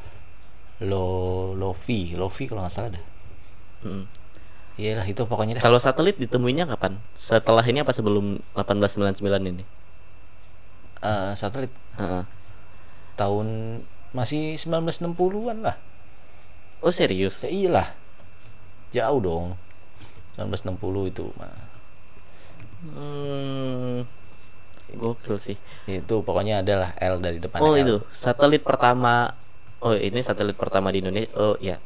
lo 0.80 1.04
lovi 1.52 2.16
lovi 2.16 2.44
kalau 2.48 2.64
nggak 2.64 2.72
salah 2.72 2.90
dah 2.96 3.04
Hmm. 3.84 4.04
Iyalah 4.74 5.06
itu 5.06 5.22
pokoknya 5.22 5.58
dah 5.58 5.62
Kalau 5.62 5.78
satelit 5.78 6.18
ditemuinya 6.18 6.66
kapan? 6.66 6.98
Setelah 7.14 7.62
ini 7.62 7.80
apa 7.80 7.94
sebelum 7.94 8.42
1899 8.54 9.22
ini? 9.44 9.64
Eh, 10.98 11.32
satelit 11.36 11.70
Heeh. 11.94 12.24
tahun 13.14 13.46
masih 14.10 14.56
1960-an 14.56 15.58
lah 15.62 15.76
Oh 16.80 16.90
serius? 16.90 17.42
ya 17.42 17.50
iyalah 17.50 17.88
jauh 18.90 19.18
dong 19.18 19.46
1960 20.34 21.10
itu 21.10 21.24
mah 21.34 21.54
Hmm. 22.84 24.04
Gokil 24.92 25.40
sih. 25.40 25.56
itu 25.88 26.14
pokoknya 26.20 26.60
adalah 26.60 26.92
L 26.96 27.16
dari 27.16 27.40
depan 27.40 27.58
Oh 27.58 27.72
L. 27.72 27.80
itu 27.80 27.96
satelit 28.12 28.60
pertama. 28.60 29.32
Oh 29.80 29.90
ini 29.90 30.20
satelit 30.20 30.52
pertama 30.54 30.92
di 30.92 31.00
Indonesia. 31.00 31.32
Oh 31.34 31.56
ya. 31.58 31.80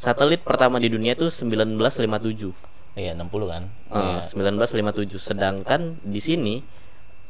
Satelit 0.00 0.40
pertama 0.40 0.80
di 0.80 0.88
dunia 0.88 1.12
itu 1.12 1.28
1957. 1.28 2.56
iya 2.96 3.12
60 3.12 3.28
kan 3.46 3.68
Eh, 3.92 4.16
Iya. 4.16 4.24
1957. 4.24 5.20
Sedangkan 5.20 6.00
di 6.00 6.16
sini 6.18 6.64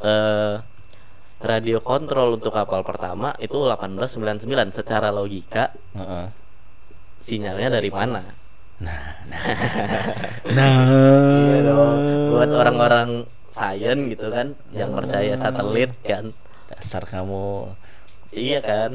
eh 0.01 0.55
radio 1.41 1.83
kontrol 1.83 2.39
untuk 2.39 2.55
kapal 2.55 2.87
pertama 2.87 3.35
itu 3.37 3.59
1899. 3.59 4.71
Secara 4.71 5.11
logika 5.11 5.75
Heeh. 5.93 6.31
sinyalnya 7.19 7.75
dari 7.75 7.91
mana? 7.91 8.23
nah 8.79 9.03
Iya 11.43 11.59
dong. 11.67 11.95
Buat 12.31 12.51
orang-orang 12.55 13.09
sains 13.51 14.03
gitu 14.09 14.31
kan 14.31 14.55
yang 14.71 14.95
percaya 14.95 15.35
satelit 15.35 15.91
kan. 16.01 16.31
dasar 16.71 17.03
kamu 17.03 17.67
Iya 18.31 18.63
kan? 18.63 18.91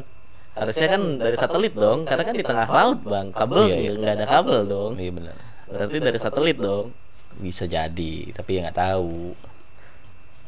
Harusnya 0.56 0.88
kan 0.90 1.02
dari 1.18 1.36
satelit 1.36 1.74
dong 1.74 2.04
karena 2.04 2.24
kan 2.24 2.34
di 2.34 2.42
tengah 2.42 2.66
laut 2.66 3.00
bang 3.04 3.28
kabel 3.30 3.64
Iya, 3.66 3.78
iya. 3.78 3.92
nggak 3.94 4.14
ada 4.16 4.26
kabel 4.26 4.60
dong 4.66 4.92
Iya 4.96 5.12
benar. 5.12 5.36
berarti 5.68 5.98
dari 6.00 6.16
satelit 6.18 6.58
dong 6.58 6.96
Bisa 7.36 7.64
jadi, 7.66 8.32
tapi 8.32 8.56
ya 8.56 8.64
nggak 8.64 8.80
tahu. 8.80 9.36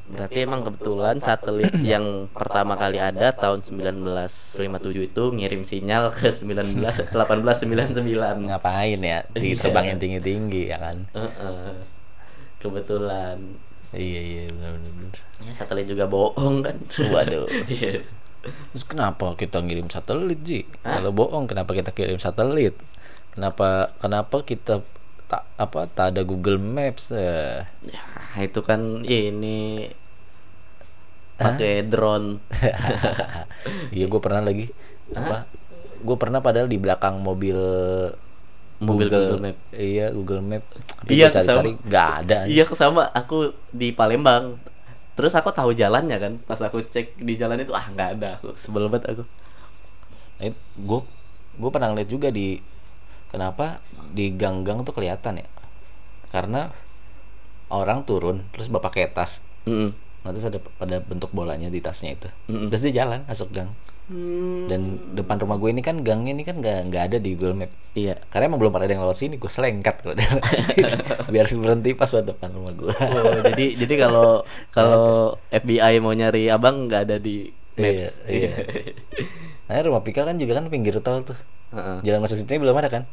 berarti 0.07 0.37
emang 0.39 0.63
kebetulan 0.63 1.19
satelit 1.19 1.75
yang 1.83 2.31
pertama 2.31 2.73
kali 2.73 2.95
ada 2.95 3.27
tahun 3.29 3.59
1957 3.59 4.63
itu 5.05 5.23
ngirim 5.29 5.61
sinyal 5.61 6.07
ke 6.09 6.31
19 6.31 6.79
1899 7.11 7.91
Ngapain 8.41 8.95
ya? 8.97 9.19
Iya. 9.35 9.59
Diterbangin 9.59 9.99
tinggi-tinggi 9.99 10.71
ya 10.71 10.79
kan? 10.79 11.03
Heeh. 11.11 11.75
kebetulan 12.57 13.35
Iya 13.89 14.21
iya 14.21 14.43
benar-benar. 14.49 15.11
ya 15.39 15.51
satelit 15.51 15.85
juga 15.85 16.07
bohong 16.07 16.59
kan 16.61 16.75
Waduh. 17.05 17.47
Terus 18.71 18.85
kenapa 18.85 19.33
kita 19.35 19.59
ngirim 19.59 19.87
satelit 19.87 20.39
Ji? 20.41 20.63
Hah? 20.83 20.99
Kalau 20.99 21.11
bohong 21.11 21.45
kenapa 21.45 21.71
kita 21.71 21.91
kirim 21.91 22.17
satelit? 22.17 22.73
Kenapa 23.31 23.91
kenapa 23.99 24.41
kita 24.41 24.81
tak 25.27 25.43
apa 25.59 25.85
tak 25.91 26.15
ada 26.15 26.21
Google 26.23 26.57
Maps? 26.57 27.11
Eh. 27.11 27.59
ya 27.91 28.03
itu 28.39 28.63
kan 28.63 29.03
ini 29.03 29.89
pakai 31.37 31.85
drone 31.85 32.41
Iya 33.95 34.05
gue 34.09 34.21
pernah 34.21 34.41
lagi 34.41 34.65
apa? 35.13 35.45
Gue 36.01 36.17
pernah 36.17 36.41
padahal 36.41 36.65
di 36.65 36.77
belakang 36.77 37.21
mobil 37.21 37.57
Mobil 38.77 39.09
Google 39.09 39.41
Map. 39.41 39.57
Iya 39.73 40.13
Google 40.13 40.41
Map. 40.45 40.63
Tapi 41.01 41.09
Iya, 41.17 41.33
cari-cari 41.33 41.73
nggak 41.81 42.09
ada. 42.21 42.39
iya 42.45 42.63
sama 42.77 43.09
aku 43.09 43.53
di 43.73 43.89
Palembang 43.89 44.57
terus 45.17 45.33
aku 45.33 45.49
tahu 45.49 45.73
jalannya 45.73 46.17
kan 46.21 46.33
pas 46.45 46.61
aku 46.61 46.85
cek 46.85 47.17
di 47.17 47.33
jalan 47.35 47.57
itu 47.59 47.73
ah 47.73 47.89
nggak 47.89 48.09
ada. 48.21 48.29
Aku 48.39 48.53
sebel 48.53 48.85
banget 48.87 49.17
aku. 49.17 49.23
Gue 50.77 51.01
gue 51.57 51.69
pernah 51.73 51.89
ngeliat 51.89 52.09
juga 52.09 52.29
di 52.29 52.61
kenapa 53.33 53.81
di 54.13 54.29
gang-gang 54.37 54.85
tuh 54.85 54.93
kelihatan 54.93 55.41
ya? 55.41 55.47
Karena 56.29 56.69
orang 57.67 58.03
turun 58.07 58.43
terus 58.55 58.71
bawa 58.71 58.87
pakai 58.87 59.11
tas 59.11 59.43
Mm-mm. 59.67 59.91
nah, 60.23 60.31
terus 60.31 60.47
ada 60.47 60.59
pada 60.79 61.03
bentuk 61.03 61.31
bolanya 61.35 61.67
di 61.67 61.83
tasnya 61.83 62.15
itu. 62.15 62.27
Mm-mm. 62.47 62.71
terus 62.71 62.81
dia 62.87 63.03
jalan 63.03 63.27
masuk 63.27 63.51
gang 63.51 63.67
Hmm, 64.07 64.71
dan 64.71 64.81
depan 65.11 65.35
rumah 65.35 65.59
gue 65.59 65.67
ini 65.67 65.83
kan 65.83 65.99
gangnya 65.99 66.31
ini 66.31 66.47
kan 66.47 66.63
nggak 66.63 66.79
nggak 66.87 67.03
ada 67.11 67.17
di 67.19 67.35
Google 67.35 67.59
Map 67.59 67.71
iya 67.91 68.15
karena 68.31 68.47
emang 68.47 68.63
belum 68.63 68.71
pernah 68.71 68.87
ada 68.87 68.93
yang 68.95 69.03
lewat 69.03 69.19
sini 69.19 69.35
gue 69.35 69.51
selengkat 69.51 69.99
kalau 69.99 70.15
biar 71.35 71.43
berhenti 71.43 71.91
pas 71.91 72.07
buat 72.07 72.23
depan 72.23 72.55
rumah 72.55 72.71
gue 72.71 72.87
Oh, 72.95 73.35
jadi 73.51 73.65
jadi 73.75 73.93
kalau 74.07 74.47
kalau 74.75 75.35
FBI 75.51 75.99
mau 75.99 76.15
nyari 76.15 76.47
abang 76.47 76.87
nggak 76.87 77.01
ada 77.03 77.19
di 77.19 77.51
Maps. 77.75 78.23
Iya, 78.25 78.31
iya. 78.31 78.51
nah 79.67 79.83
rumah 79.83 79.99
Pika 79.99 80.23
kan 80.23 80.39
juga 80.39 80.55
kan 80.55 80.71
pinggir 80.71 80.95
tol 81.03 81.27
tuh 81.27 81.35
Heeh. 81.75 81.99
jalan 82.07 82.23
masuk 82.23 82.39
sini 82.39 82.63
belum 82.63 82.79
ada 82.79 82.87
kan 82.87 83.03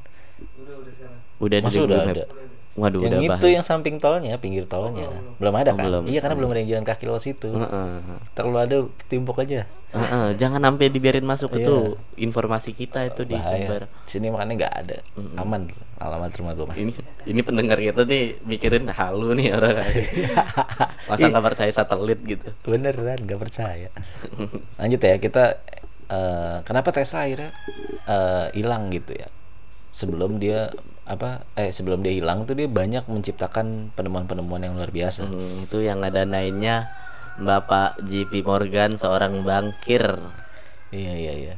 Udah 1.42 1.58
ada 1.58 1.66
Masa 1.66 1.74
di 1.74 1.82
udah 1.82 1.98
Google 1.98 2.14
ada? 2.14 2.24
Map. 2.30 2.53
Waduh, 2.74 3.00
yang 3.00 3.14
udah 3.14 3.20
itu 3.22 3.30
bahaya. 3.38 3.54
yang 3.54 3.62
samping 3.62 3.96
tolnya 3.96 4.34
pinggir 4.34 4.66
tolnya 4.66 5.06
belum 5.38 5.54
ada 5.54 5.70
Oh, 5.70 5.78
kan 5.78 5.86
belum. 5.86 6.02
iya 6.06 6.18
karena 6.18 6.34
belum 6.34 6.50
ada 6.50 6.58
yang 6.58 6.70
jalan 6.72 6.84
kaki 6.84 7.04
lewat 7.04 7.22
situ 7.22 7.50
Heeh. 7.50 7.88
terlalu 8.32 8.58
ada 8.58 8.76
timpuk 9.06 9.38
aja 9.38 9.62
Heeh, 9.90 10.34
jangan 10.34 10.58
sampai 10.60 10.90
dibiarin 10.90 11.22
masuk 11.22 11.54
Iya. 11.54 11.62
itu 11.62 11.76
informasi 12.18 12.74
kita 12.74 13.06
itu 13.06 13.22
disebar. 13.22 13.86
bahaya 13.86 14.02
sini 14.04 14.26
makanya 14.26 14.54
nggak 14.60 14.74
ada 14.76 14.96
aman 15.36 15.70
alamat 15.96 16.34
rumah 16.34 16.52
gue 16.52 16.66
mah 16.66 16.74
Ini 16.74 16.92
ini 17.24 17.40
pendengar 17.40 17.78
kita 17.78 18.02
nih 18.02 18.42
mikirin 18.42 18.90
halu 18.90 19.32
nih 19.32 19.54
orang. 19.54 19.78
Masa 21.08 21.30
nggak 21.30 21.46
percaya 21.46 21.70
satelit 21.70 22.18
gitu. 22.20 22.48
beneran 22.60 23.22
nggak 23.22 23.38
percaya 23.38 23.86
lanjut 24.80 24.98
ya 24.98 25.16
kita 25.16 25.62
eh, 26.06 26.56
kenapa 26.62 26.90
Tesla 26.90 27.22
akhirnya 27.22 27.54
eh, 28.04 28.46
hilang 28.52 28.90
gitu 28.90 29.14
ya 29.14 29.30
sebelum 29.90 30.36
dia 30.36 30.74
apa 31.04 31.44
eh 31.54 31.68
sebelum 31.68 32.00
dia 32.00 32.12
hilang 32.12 32.42
tuh 32.42 32.52
dia 32.52 32.64
banyak 32.64 33.04
menciptakan 33.04 33.92
penemuan-penemuan 33.92 34.62
yang 34.62 34.74
luar 34.74 34.88
biasa 34.88 35.24
Hmm, 35.24 35.64
itu 35.64 35.78
yang 35.78 36.00
ada 36.00 36.24
nainnya 36.24 36.88
Bapak 37.34 37.98
JP 38.00 38.40
Morgan 38.42 38.94
seorang 38.94 39.42
bankir. 39.42 40.06
iya 40.90 41.12
iya 41.12 41.32
iya 41.34 41.54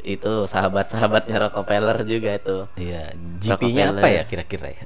Itu 0.00 0.46
sahabat-sahabatnya 0.46 1.36
Rockefeller 1.42 2.00
juga 2.02 2.30
itu. 2.34 2.64
iya 2.76 3.12
GP-nya 3.36 3.92
apa 3.92 4.08
ya 4.08 4.22
kira-kira 4.24 4.70
ya 4.70 4.84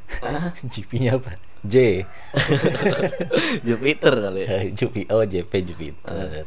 GP-nya 0.63 1.11
apa 1.19 1.31
J 1.63 2.03
Jupiter 3.63 4.15
kali. 4.21 4.41
ya. 4.43 4.49
Jupi 4.73 5.07
oh 5.09 5.23
JP 5.23 5.53
Jupiter 5.65 6.43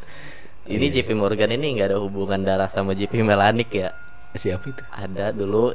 Ini 0.66 0.86
JP 0.92 1.14
Morgan 1.14 1.54
ini 1.54 1.78
nggak 1.78 1.88
ada 1.88 2.00
hubungan 2.00 2.42
darah 2.42 2.68
sama 2.68 2.92
JP 2.92 3.22
Melanik 3.22 3.70
ya. 3.72 3.94
siapa 4.34 4.66
itu 4.66 4.84
Ada 4.90 5.32
dulu 5.32 5.72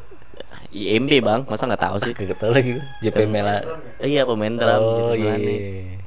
IMB 0.70 1.10
bang, 1.18 1.40
masa 1.44 1.66
nggak 1.66 1.82
tahu 1.82 1.96
sih? 2.00 2.14
Kagak 2.14 2.38
tahu 2.38 2.52
lagi. 2.54 2.78
JP 3.00 3.26
Mela 3.26 3.58
Iya 3.98 4.22
pemain 4.22 4.54
drum 4.54 4.82
oh 4.82 5.12
iya 5.12 5.34
Melanik. 5.34 5.58
iya. 5.58 5.98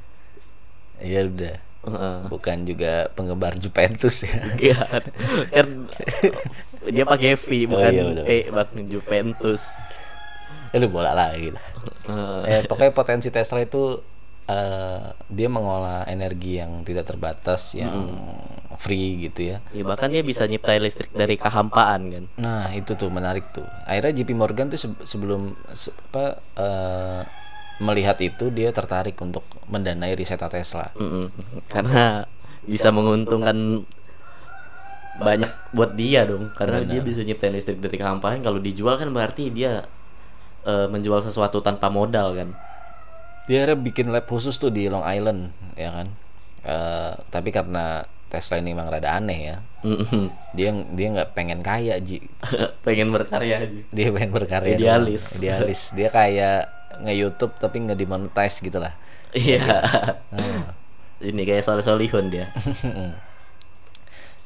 iya 1.00 1.20
udah 1.24 1.56
bukan 2.26 2.64
juga 2.64 3.12
penggemar 3.12 3.60
Juventus 3.60 4.24
ya 4.24 4.32
Iya, 4.56 4.80
kan 5.52 5.68
dia 6.94 7.04
pakai 7.04 7.36
V 7.36 7.46
bukan 7.68 7.92
iya, 7.92 8.02
bener. 8.02 8.24
E 8.24 8.38
bang 8.48 8.70
Juventus. 8.88 9.68
ya 10.72 10.80
lu 10.80 10.88
bola 10.88 11.12
lagi 11.12 11.52
lah 11.52 11.62
eh, 12.42 12.64
pokoknya 12.64 12.90
potensi 12.90 13.28
Tesla 13.28 13.60
itu 13.60 14.00
eh, 14.46 15.06
dia 15.28 15.48
mengolah 15.48 16.02
energi 16.04 16.56
yang 16.56 16.80
tidak 16.82 17.04
terbatas 17.04 17.76
yang 17.76 18.16
free 18.84 19.26
gitu 19.26 19.40
ya 19.52 19.58
Ya 19.72 19.82
bahkan 19.82 20.12
dia 20.12 20.20
bisa 20.20 20.44
nyiptain 20.44 20.82
listrik 20.84 21.10
dari 21.16 21.40
kehampaan 21.40 22.00
kan. 22.12 22.24
nah 22.36 22.68
itu 22.76 22.92
tuh 23.00 23.08
menarik 23.08 23.44
tuh 23.56 23.64
akhirnya 23.88 24.12
JP 24.20 24.30
Morgan 24.36 24.68
tuh 24.68 24.80
se- 24.84 25.00
sebelum 25.08 25.40
se- 25.72 25.94
apa 26.12 26.24
eh, 26.60 27.20
melihat 27.80 28.20
itu 28.20 28.52
dia 28.54 28.70
tertarik 28.70 29.16
untuk 29.18 29.42
mendanai 29.72 30.12
riset 30.14 30.38
Tesla 30.38 30.86
Mm-mm. 30.94 31.26
Karena 31.72 32.28
bisa 32.64 32.88
menguntungkan 32.94 33.82
banyak 35.14 35.50
buat 35.70 35.94
dia 35.94 36.26
dong. 36.26 36.50
Karena 36.58 36.82
dia 36.82 36.98
bisa 36.98 37.22
nyiptain 37.22 37.54
listrik 37.54 37.78
dari 37.78 37.94
kehampaan. 37.94 38.42
Kalau 38.42 38.58
dijual 38.58 38.98
kan 38.98 39.10
berarti 39.14 39.50
dia 39.50 39.86
eh, 40.66 40.86
menjual 40.90 41.22
sesuatu 41.22 41.60
tanpa 41.62 41.88
modal 41.90 42.34
kan. 42.34 42.50
dia 43.44 43.68
bikin 43.76 44.08
lab 44.08 44.24
khusus 44.24 44.56
tuh 44.56 44.72
di 44.72 44.88
Long 44.88 45.04
Island 45.04 45.52
ya 45.76 45.92
kan 45.92 46.08
Eh, 46.64 47.12
tapi 47.28 47.52
karena 47.52 48.08
Tesla 48.34 48.58
ini 48.58 48.70
memang 48.70 48.90
rada 48.90 49.14
aneh 49.14 49.38
ya 49.44 49.56
dia 50.50 50.70
dia 50.90 51.08
nggak 51.10 51.30
pengen 51.32 51.60
kaya 51.60 51.94
ji 51.98 52.18
Pengen 52.84 53.08
berkarya 53.08 53.62
aja. 53.62 53.80
dia 53.88 54.08
pengen 54.10 54.30
berkarya 54.30 54.74
Idealis. 54.74 55.24
doang. 55.30 55.38
idealis 55.38 55.80
dia 55.96 56.08
kayak 56.08 56.58
nge 57.00 57.14
YouTube 57.14 57.54
tapi 57.54 57.76
nggak 57.80 57.96
dimonetize 57.96 58.58
gitu 58.58 58.78
lah 58.78 58.94
Iya. 59.30 59.82
Nah, 60.30 60.70
Ini 61.24 61.42
kayak 61.42 61.62
Soleh 61.62 61.82
Solihun 61.82 62.28
dia. 62.28 62.54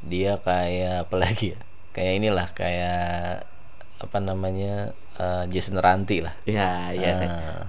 dia 0.01 0.39
kayak 0.39 1.05
apa 1.05 1.15
lagi 1.17 1.53
ya 1.53 1.59
kayak 1.91 2.13
inilah 2.17 2.49
kayak 2.53 3.43
apa 3.99 4.19
namanya 4.19 4.95
eh, 5.15 5.45
Jason 5.49 5.77
Ranti 5.77 6.23
lah 6.23 6.35
Ya, 6.47 6.89
ya. 6.89 7.13
Eh, 7.15 7.27
eh, 7.27 7.63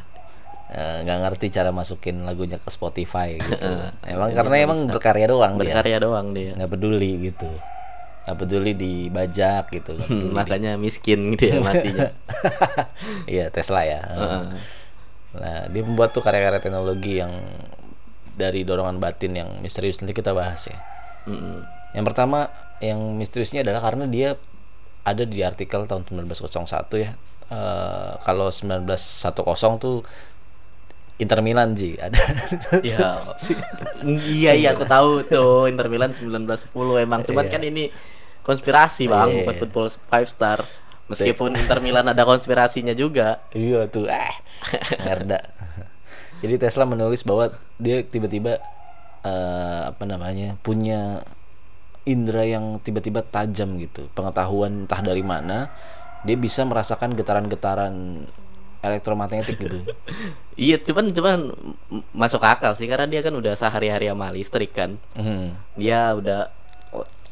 nggak 0.69 1.17
ngerti 1.25 1.45
cara 1.49 1.73
masukin 1.73 2.21
lagunya 2.23 2.61
ke 2.61 2.69
Spotify 2.69 3.35
gitu. 3.35 3.69
Emang 4.05 4.29
Dia 4.29 4.37
karena 4.37 4.55
emang 4.61 4.79
berkarya 4.85 5.25
doang 5.25 5.57
dia. 5.57 5.73
Berkarya 5.73 5.97
doang 5.97 6.27
dia. 6.31 6.53
nggak 6.53 6.69
peduli 6.69 7.11
gitu. 7.25 7.49
Nggak 8.25 8.37
peduli 8.37 8.71
dibajak 8.73 9.63
gitu 9.71 9.97
nggak 9.97 10.07
peduli. 10.07 10.29
di- 10.29 10.35
Makanya 10.37 10.71
miskin 10.77 11.33
gitu 11.33 11.43
ya 11.49 11.57
matinya. 11.59 12.09
iya 13.33 13.49
Tesla 13.49 13.81
ya. 13.81 14.01
Heeh. 14.05 14.43
nah 15.29 15.69
dia 15.69 15.81
membuat 15.81 16.09
tuh 16.09 16.21
karya-karya 16.21 16.57
teknologi 16.57 17.21
yang 17.21 17.29
dari 18.33 18.61
dorongan 18.61 18.97
batin 18.97 19.33
yang 19.33 19.49
misterius. 19.59 20.01
Nanti 20.01 20.13
kita 20.13 20.33
bahas 20.33 20.69
ya. 20.69 20.77
Mm-mm. 21.25 21.61
yang 21.93 22.05
pertama 22.05 22.49
yang 22.79 22.97
misteriusnya 23.17 23.61
adalah 23.61 23.81
karena 23.81 24.05
dia 24.05 24.37
ada 25.01 25.25
di 25.25 25.41
artikel 25.41 25.83
tahun 25.85 26.05
1901 26.05 26.69
ya. 27.01 27.11
Eh, 27.49 28.11
kalau 28.21 28.53
1910 28.53 29.33
tuh 29.81 30.05
Inter 31.19 31.39
Milan 31.43 31.75
Ji 31.75 31.99
ada 31.99 32.15
Ya. 32.81 33.19
iya 34.03 34.51
iya 34.55 34.69
aku 34.71 34.87
tahu 34.87 35.23
tuh 35.23 35.67
Inter 35.67 35.91
Milan 35.91 36.15
1910 36.15 36.71
emang 36.97 37.21
cuman 37.21 37.45
Iya. 37.45 37.51
kan 37.51 37.61
ini 37.61 37.91
konspirasi 38.41 39.05
bang 39.05 39.43
Iya. 39.43 39.51
football 39.53 39.87
five 40.07 40.25
star 40.25 40.63
meskipun 41.05 41.53
Inter 41.53 41.79
Milan 41.79 42.07
ada 42.07 42.23
konspirasinya 42.23 42.93
juga 42.93 43.43
Iya 43.51 43.85
tuh, 43.85 44.07
eh, 44.07 44.33
merda. 44.97 45.41
Jadi 46.39 46.55
Tesla 46.55 46.85
menulis 46.85 47.19
bahwa 47.21 47.51
dia 47.75 47.99
tiba-tiba 47.99 48.61
eh, 49.19 49.81
apa 49.91 50.07
namanya 50.07 50.55
punya 50.61 51.19
indera 52.07 52.47
yang 52.47 52.79
tiba-tiba 52.79 53.19
tajam 53.21 53.75
gitu, 53.75 54.07
pengetahuan 54.15 54.87
entah 54.87 55.03
dari 55.03 55.19
mana, 55.19 55.67
dia 56.23 56.33
bisa 56.33 56.63
merasakan 56.63 57.13
getaran-getaran 57.13 58.23
elektromagnetik 58.79 59.57
gitu. 59.57 59.83
iya 60.55 60.75
cuman 60.77 61.09
cuman 61.09 61.39
masuk 62.11 62.39
akal 62.41 62.73
sih 62.73 62.85
karena 62.85 63.05
dia 63.05 63.19
kan 63.19 63.31
udah 63.31 63.53
sehari-hari 63.53 64.07
sama 64.07 64.29
listrik 64.29 64.71
kan 64.71 64.95
Hmm. 65.13 65.55
dia 65.73 66.13
udah 66.13 66.47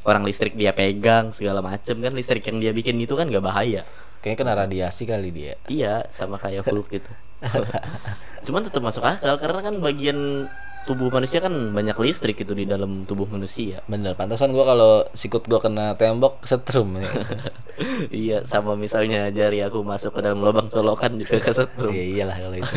orang 0.03 0.23
listrik 0.23 0.53
dia 0.53 0.71
pegang 0.71 1.31
segala 1.31 1.59
macem 1.59 1.97
kan 1.97 2.11
listrik 2.11 2.43
yang 2.43 2.59
dia 2.59 2.71
bikin 2.71 2.95
itu 2.97 3.13
kan 3.13 3.27
gak 3.27 3.43
bahaya 3.43 3.83
Kayaknya 4.17 4.39
kena 4.39 4.53
radiasi 4.57 5.03
kali 5.03 5.29
dia. 5.29 5.53
iya 5.67 6.03
sama 6.09 6.35
kayak 6.35 6.63
Hulk 6.63 6.87
gitu 6.89 7.11
cuman 8.45 8.63
tetap 8.63 8.81
masuk 8.81 9.03
akal 9.03 9.35
karena 9.37 9.59
kan 9.61 9.75
bagian 9.77 10.47
tubuh 10.87 11.11
manusia 11.11 11.43
kan 11.43 11.51
banyak 11.51 11.93
listrik 11.99 12.39
itu 12.39 12.55
di 12.55 12.63
dalam 12.63 13.03
tubuh 13.03 13.27
manusia 13.27 13.83
Bener, 13.85 14.15
pantasan 14.15 14.55
gua 14.55 14.63
kalau 14.65 14.91
sikut 15.11 15.43
gua 15.45 15.59
kena 15.59 15.99
tembok 15.99 16.41
setrum 16.47 16.95
ya. 16.97 17.11
iya 18.09 18.37
sama 18.47 18.73
misalnya 18.79 19.27
jari 19.29 19.61
aku 19.61 19.83
masuk 19.83 20.15
ke 20.15 20.19
dalam 20.23 20.39
lubang 20.41 20.71
colokan 20.71 21.19
juga 21.19 21.37
kesetrum 21.43 21.91
Iya 21.91 22.05
iyalah 22.23 22.37
kalau 22.39 22.57
itu. 22.57 22.75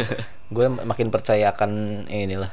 gue 0.50 0.66
makin 0.82 1.08
percaya 1.08 1.54
akan 1.54 1.70
inilah 2.10 2.50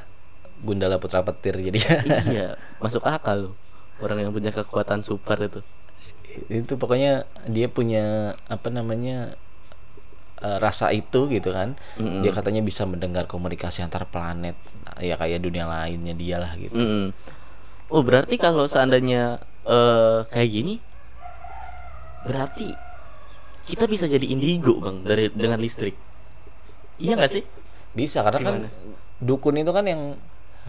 Gundala 0.62 1.02
Putra 1.02 1.26
Petir 1.26 1.58
jadi 1.58 1.80
iya 2.32 2.48
masuk 2.84 3.02
akal 3.04 3.52
loh 3.52 3.54
orang 4.00 4.22
yang 4.24 4.32
punya 4.32 4.54
kekuatan 4.54 5.02
super 5.02 5.42
itu 5.42 5.60
itu 6.54 6.78
pokoknya 6.78 7.26
dia 7.50 7.66
punya 7.66 8.38
apa 8.46 8.70
namanya 8.70 9.34
eh, 10.42 10.58
rasa 10.62 10.94
itu 10.94 11.28
gitu 11.30 11.50
kan 11.54 11.74
Mm-mm. 11.98 12.22
dia 12.22 12.32
katanya 12.34 12.62
bisa 12.62 12.86
mendengar 12.86 13.26
komunikasi 13.26 13.82
antar 13.82 14.06
planet 14.06 14.56
ya 15.02 15.16
kayak 15.18 15.44
dunia 15.44 15.66
lainnya 15.70 16.14
dia 16.14 16.38
lah 16.42 16.52
gitu 16.58 16.76
Mm-mm. 16.76 17.14
oh 17.92 18.02
berarti 18.04 18.36
kalau 18.40 18.66
seandainya 18.66 19.42
eh 19.68 20.20
kayak 20.32 20.50
gini 20.52 20.76
berarti 22.28 22.70
kita 23.68 23.86
bisa 23.88 24.08
jadi 24.08 24.24
indigo 24.24 24.80
bang 24.80 25.04
dari 25.04 25.28
dengan 25.32 25.60
listrik 25.60 25.96
iya 27.00 27.20
nggak 27.20 27.32
sih 27.32 27.44
bisa 27.94 28.24
karena 28.24 28.40
kan 28.44 28.56
Gimana? 28.64 28.70
dukun 29.20 29.56
itu 29.60 29.72
kan 29.72 29.86
yang 29.88 30.02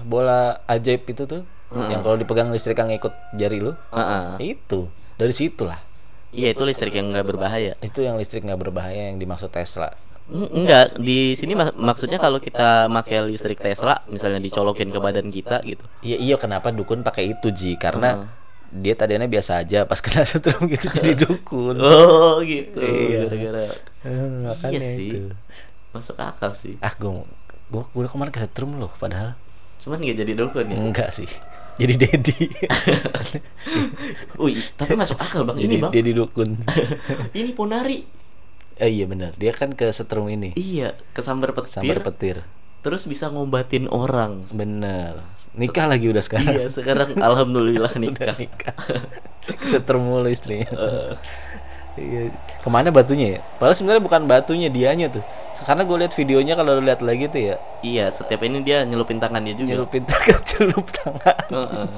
bola 0.06 0.62
ajaib 0.70 1.06
itu 1.06 1.26
tuh 1.26 1.42
Mm-mm. 1.74 1.90
yang 1.92 2.00
kalau 2.02 2.16
dipegang 2.16 2.48
listrik 2.50 2.78
yang 2.78 2.90
ikut 2.90 3.12
jari 3.36 3.58
lu 3.60 3.74
ah. 3.92 4.34
itu 4.40 4.88
dari 5.18 5.34
situlah 5.34 5.78
iya 6.32 6.54
itu 6.54 6.62
listrik 6.62 6.94
yang 6.94 7.10
nggak 7.10 7.26
berbahaya 7.26 7.74
itu 7.82 8.02
yang 8.02 8.16
listrik 8.16 8.46
nggak 8.46 8.60
berbahaya 8.60 9.10
yang 9.12 9.18
dimaksud 9.18 9.50
Tesla 9.50 9.90
Mm, 9.90 10.07
enggak 10.28 10.96
di 10.96 11.32
sini 11.32 11.52
mak- 11.52 11.74
maksudnya 11.74 12.16
kalau 12.16 12.36
kita 12.36 12.86
pakai 12.86 13.24
listrik 13.24 13.56
Tesla 13.56 13.98
misalnya 14.06 14.38
dicolokin 14.38 14.88
ke 14.88 14.98
badan 14.98 15.28
kita 15.28 15.58
gitu 15.62 15.82
Iya 16.00 16.16
iya 16.18 16.34
kenapa 16.36 16.68
dukun 16.68 17.00
pakai 17.00 17.32
itu 17.32 17.48
Ji 17.48 17.74
karena 17.74 18.14
Heeh. 18.14 18.26
dia 18.70 18.92
tadinya 18.92 19.24
biasa 19.24 19.58
aja 19.58 19.82
pas 19.82 19.98
kena 19.98 20.22
setrum 20.26 20.66
gitu 20.66 20.86
jadi 20.92 21.12
dukun. 21.16 21.74
oh 21.76 22.38
gitu 22.40 22.76
Iya. 22.76 23.24
gara-gara 23.24 23.62
makanya 24.44 24.74
iya 24.74 24.80
sih 24.94 25.08
itu. 25.18 25.30
masuk 25.90 26.14
akal 26.18 26.52
sih 26.52 26.74
Ah 26.78 26.92
gue 26.92 27.08
gue 27.66 27.82
udah 27.94 28.08
kemarin 28.08 28.28
kesetrum 28.28 28.76
loh 28.76 28.90
padahal 28.94 29.32
cuman 29.78 29.98
nggak 29.98 30.18
jadi 30.18 30.32
dukun 30.34 30.66
ya 30.66 30.76
enggak 30.76 31.10
sih. 31.10 31.26
Jadi 31.78 31.94
Dedi. 31.94 32.34
Wih, 34.36 34.58
tapi 34.74 34.92
masuk 34.94 35.16
akal 35.16 35.44
bang 35.44 35.58
ini 35.60 35.74
bang 35.78 35.90
Dedi 35.90 36.10
dukun. 36.10 36.56
ini 37.38 37.50
ponari 37.52 38.02
eh 38.78 38.88
iya 38.88 39.04
benar 39.04 39.34
dia 39.34 39.50
kan 39.50 39.70
ke 39.70 39.86
setrum 39.88 40.26
ini 40.26 40.54
iya 40.54 40.94
kesambar 41.12 41.50
petir 41.50 41.70
sambar 41.72 41.98
petir. 42.00 42.36
terus 42.78 43.02
bisa 43.04 43.26
ngobatin 43.28 43.90
orang 43.90 44.46
Bener. 44.48 45.18
Nikah 45.58 45.90
lagi 45.90 46.06
udah 46.06 46.22
sekarang. 46.22 46.54
iya 46.54 46.70
sekarang 46.70 47.18
alhamdulillah 47.18 47.90
Udah 47.96 48.00
nikah 48.00 48.38
nikah. 48.38 48.76
kesetrum 49.58 50.06
mulu 50.06 50.30
istrinya. 50.30 50.70
Iya. 51.98 52.30
Ke 52.62 52.68
mana 52.70 52.94
batunya 52.94 53.26
ya? 53.34 53.40
Padahal 53.58 53.74
sebenarnya 53.74 53.98
bukan 53.98 54.22
batunya 54.30 54.70
dianya 54.70 55.10
tuh. 55.10 55.24
Karena 55.58 55.82
gue 55.82 55.96
lihat 55.98 56.14
videonya 56.14 56.54
kalau 56.54 56.78
lu 56.78 56.86
lihat 56.86 57.02
lagi 57.02 57.26
tuh 57.26 57.42
ya 57.42 57.56
iya 57.82 58.06
setiap 58.08 58.38
ini 58.46 58.62
dia 58.62 58.86
nyelupin 58.86 59.18
tangannya 59.18 59.58
juga 59.58 59.74
nyelupin 59.74 60.06
tangan 60.06 60.38
celup 60.54 60.86
tangan 60.94 61.34
Heeh. 61.50 61.88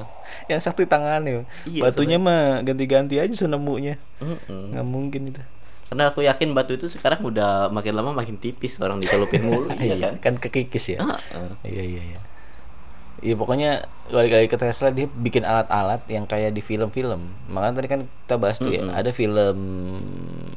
yang 0.49 0.57
sakti 0.57 0.89
tangannya 0.89 1.45
Iya, 1.69 1.81
batunya 1.85 2.17
mah 2.17 2.65
ganti-ganti 2.65 3.21
aja 3.21 3.29
senemunya 3.37 4.01
Mm-mm. 4.17 4.73
nggak 4.73 4.87
mungkin 4.87 5.21
itu 5.29 5.41
karena 5.91 6.07
aku 6.07 6.23
yakin 6.23 6.55
batu 6.55 6.79
itu 6.79 6.87
sekarang 6.87 7.19
udah 7.19 7.67
makin 7.67 7.91
lama 7.91 8.15
makin 8.15 8.39
tipis 8.39 8.79
orang 8.79 9.03
dicelupin 9.03 9.43
mulu 9.43 9.67
iya 9.83 9.99
kan 9.99 10.13
kan 10.23 10.33
kekikis 10.39 10.95
ya 10.95 11.03
iya 11.67 11.83
iya 11.83 12.03
iya 12.15 12.19
Iya 13.21 13.37
pokoknya 13.37 13.85
balik 14.09 14.33
lagi 14.33 14.47
ke 14.49 14.57
Tesla 14.57 14.89
dia 14.89 15.05
bikin 15.05 15.45
alat-alat 15.45 16.01
yang 16.09 16.25
kayak 16.25 16.57
di 16.57 16.61
film-film. 16.65 17.21
Makanya 17.53 17.77
tadi 17.77 17.85
kan 17.85 18.01
kita 18.09 18.35
bahas 18.41 18.57
tuh 18.57 18.73
ya, 18.73 18.81
Mm-mm. 18.81 18.97
ada 18.97 19.13
film 19.13 19.57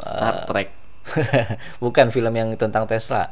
Star 0.00 0.32
eh, 0.32 0.44
Trek 0.48 0.68
bukan 1.84 2.08
film 2.08 2.32
yang 2.32 2.56
tentang 2.56 2.88
Tesla, 2.88 3.28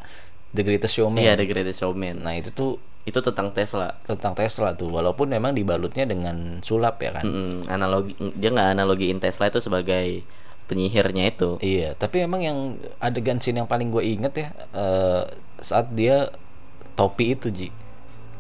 The 0.53 0.61
Greatest 0.61 1.01
Showman. 1.01 1.25
iya 1.25 1.33
The 1.33 1.49
Greatest 1.49 1.81
Showman 1.81 2.21
Nah, 2.21 2.37
itu 2.37 2.53
tuh 2.53 2.77
itu 3.09 3.19
tentang 3.25 3.57
Tesla 3.57 3.97
tentang 4.05 4.37
Tesla 4.37 4.77
tuh, 4.77 4.93
walaupun 4.93 5.33
memang 5.33 5.57
dibalutnya 5.57 6.05
dengan 6.05 6.61
sulap 6.61 7.01
ya 7.01 7.17
kan. 7.17 7.25
Mm-mm. 7.25 7.73
analogi 7.73 8.13
dia 8.37 8.53
nggak 8.53 8.69
analogiin 8.77 9.17
Tesla 9.17 9.49
itu 9.49 9.65
sebagai 9.65 10.21
penyihirnya 10.67 11.25
itu 11.29 11.59
Iya, 11.59 11.95
tapi 11.95 12.23
emang 12.23 12.41
yang 12.41 12.59
adegan 12.99 13.39
scene 13.39 13.59
yang 13.59 13.69
paling 13.69 13.91
gue 13.91 14.03
inget 14.03 14.33
ya 14.35 14.49
eh, 14.73 15.23
saat 15.61 15.91
dia 15.93 16.29
topi 16.93 17.35
itu 17.35 17.49
Ji. 17.49 17.69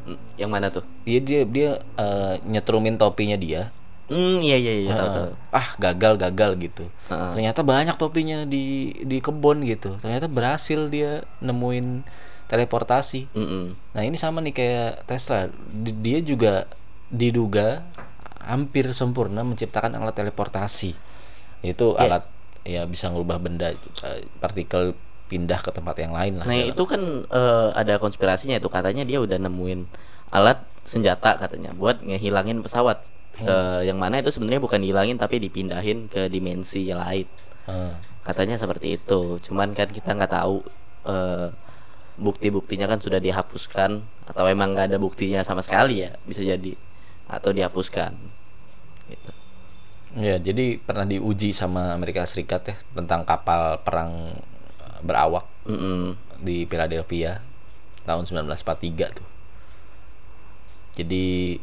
Mm, 0.02 0.18
yang 0.37 0.50
mana 0.50 0.66
tuh 0.68 0.82
Iya 1.02 1.20
dia 1.22 1.40
dia 1.46 1.70
eh, 1.98 2.35
nyetrumin 2.44 2.96
topinya 2.96 3.35
dia. 3.35 3.70
Hmm, 4.12 4.44
iya 4.44 4.58
iya 4.61 4.74
iya 4.76 4.92
tahu, 4.92 5.08
tahu. 5.08 5.30
ah 5.56 5.68
gagal 5.78 6.12
gagal 6.20 6.50
gitu. 6.61 6.85
Heeh. 7.08 7.30
Ternyata 7.32 7.64
banyak 7.64 7.96
topinya 7.96 8.44
di 8.44 8.92
di 9.00 9.22
kebun 9.24 9.64
gitu. 9.64 9.96
Ternyata 10.02 10.28
berhasil 10.28 10.90
dia 10.92 11.24
nemuin 11.40 12.04
teleportasi. 12.44 13.32
Mm-mm. 13.32 13.72
Nah 13.96 14.02
ini 14.04 14.20
sama 14.20 14.44
nih 14.44 14.52
kayak 14.52 15.08
Tesla. 15.08 15.48
Di- 15.72 15.96
Dia 15.96 16.18
juga 16.20 16.68
diduga 17.08 17.80
hampir 18.42 18.90
sempurna 18.92 19.46
menciptakan 19.46 19.96
alat 19.96 20.12
teleportasi. 20.12 20.92
Itu 21.62 21.94
Ya. 21.94 22.07
alat 22.07 22.25
ya 22.62 22.83
bisa 22.85 23.11
ngubah 23.11 23.38
benda 23.38 23.70
eh, 23.70 24.20
partikel 24.38 24.94
pindah 25.27 25.59
ke 25.59 25.70
tempat 25.70 25.96
yang 25.96 26.12
lain 26.12 26.38
lah. 26.38 26.44
Nah 26.44 26.53
dalam- 26.53 26.70
itu 26.70 26.83
kan 26.85 27.03
eh, 27.25 27.68
ada 27.72 27.96
konspirasinya 27.96 28.55
itu. 28.55 28.68
Katanya 28.68 29.03
dia 29.03 29.18
udah 29.18 29.38
nemuin 29.38 29.81
alat 30.31 30.59
senjata 30.83 31.38
katanya 31.38 31.70
buat 31.72 32.03
ngehilangin 32.03 32.61
pesawat. 32.61 33.03
Eh, 33.40 33.88
yang 33.88 33.96
mana 33.96 34.20
itu 34.20 34.29
sebenarnya 34.29 34.61
bukan 34.61 34.79
dihilangin 34.79 35.16
tapi 35.16 35.40
dipindahin 35.40 36.07
ke 36.07 36.29
dimensi 36.29 36.87
lain. 36.87 37.25
Eh, 37.64 37.92
katanya 38.22 38.55
seperti 38.55 38.94
itu. 38.94 39.40
Cuman 39.40 39.72
kan 39.72 39.88
kita 39.88 40.12
nggak 40.12 40.33
tahu 40.33 40.61
eh, 41.03 41.48
bukti-buktinya 42.12 42.87
kan 42.87 43.01
sudah 43.01 43.18
dihapuskan 43.18 44.05
atau 44.29 44.44
emang 44.46 44.77
nggak 44.77 44.92
ada 44.92 44.98
buktinya 45.01 45.40
sama 45.40 45.64
sekali 45.64 46.05
ya 46.05 46.12
bisa 46.22 46.44
jadi 46.44 46.77
atau 47.27 47.51
dihapuskan. 47.51 48.12
Gitu. 49.09 49.33
Ya, 50.12 50.37
jadi 50.37 50.77
pernah 50.77 51.09
diuji 51.09 51.57
sama 51.57 51.96
Amerika 51.96 52.20
Serikat 52.29 52.68
ya 52.68 52.77
tentang 52.92 53.25
kapal 53.25 53.81
perang 53.81 54.37
eh, 54.85 54.98
berawak 55.01 55.48
Mm-mm. 55.64 56.12
di 56.44 56.68
Philadelphia 56.68 57.40
tahun 58.05 58.29
1943 58.29 59.16
tuh. 59.16 59.29
Jadi 61.01 61.57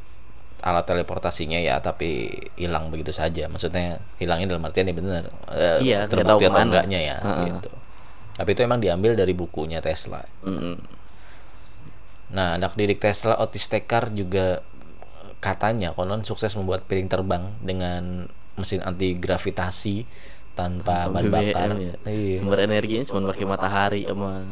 alat 0.59 0.83
teleportasinya 0.83 1.55
ya 1.61 1.77
tapi 1.79 2.27
hilang 2.57 2.89
begitu 2.89 3.13
saja. 3.13 3.45
Maksudnya 3.45 4.01
hilangnya 4.17 4.49
dalam 4.57 4.65
artian 4.65 4.89
ya 4.89 4.95
benar. 4.97 5.23
eh, 5.53 5.79
Iya, 5.85 5.99
terbukti 6.09 6.49
atau 6.49 6.57
enggaknya 6.57 6.99
ya 6.99 7.17
Heeh. 7.21 7.45
gitu. 7.53 7.69
Tapi 8.39 8.49
itu 8.55 8.61
emang 8.65 8.81
diambil 8.81 9.13
dari 9.13 9.37
bukunya 9.37 9.77
Tesla. 9.77 10.25
Mm-mm. 10.41 10.75
Nah, 12.33 12.57
anak 12.57 12.73
didik 12.73 12.97
Tesla 12.97 13.37
Otis 13.37 13.69
Tekar 13.69 14.09
juga 14.09 14.61
katanya 15.39 15.93
konon 15.95 16.25
sukses 16.27 16.51
membuat 16.57 16.83
piring 16.89 17.07
terbang 17.07 17.45
dengan 17.63 18.27
mesin 18.59 18.83
anti 18.83 19.15
gravitasi 19.15 20.03
tanpa 20.53 21.07
bahan 21.07 21.31
bakar. 21.31 21.69
ya. 21.79 21.95
Iya. 22.03 22.37
Sumber 22.43 22.59
energinya 22.59 23.07
cuma 23.07 23.31
pakai 23.31 23.45
matahari 23.47 24.01
sama 24.03 24.43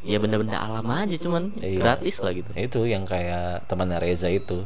ya 0.00 0.16
benda-benda 0.16 0.56
alam 0.56 0.86
aja 0.88 1.16
cuman 1.18 1.52
Iya. 1.58 1.82
gratis 1.82 2.22
lah 2.22 2.32
gitu. 2.32 2.48
Itu 2.54 2.80
yang 2.86 3.04
kayak 3.04 3.66
temannya 3.66 3.98
Reza 3.98 4.30
itu 4.30 4.64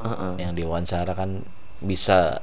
Heeh. 0.00 0.32
yang 0.38 0.54
diwawancara 0.54 1.12
kan 1.12 1.42
bisa 1.82 2.38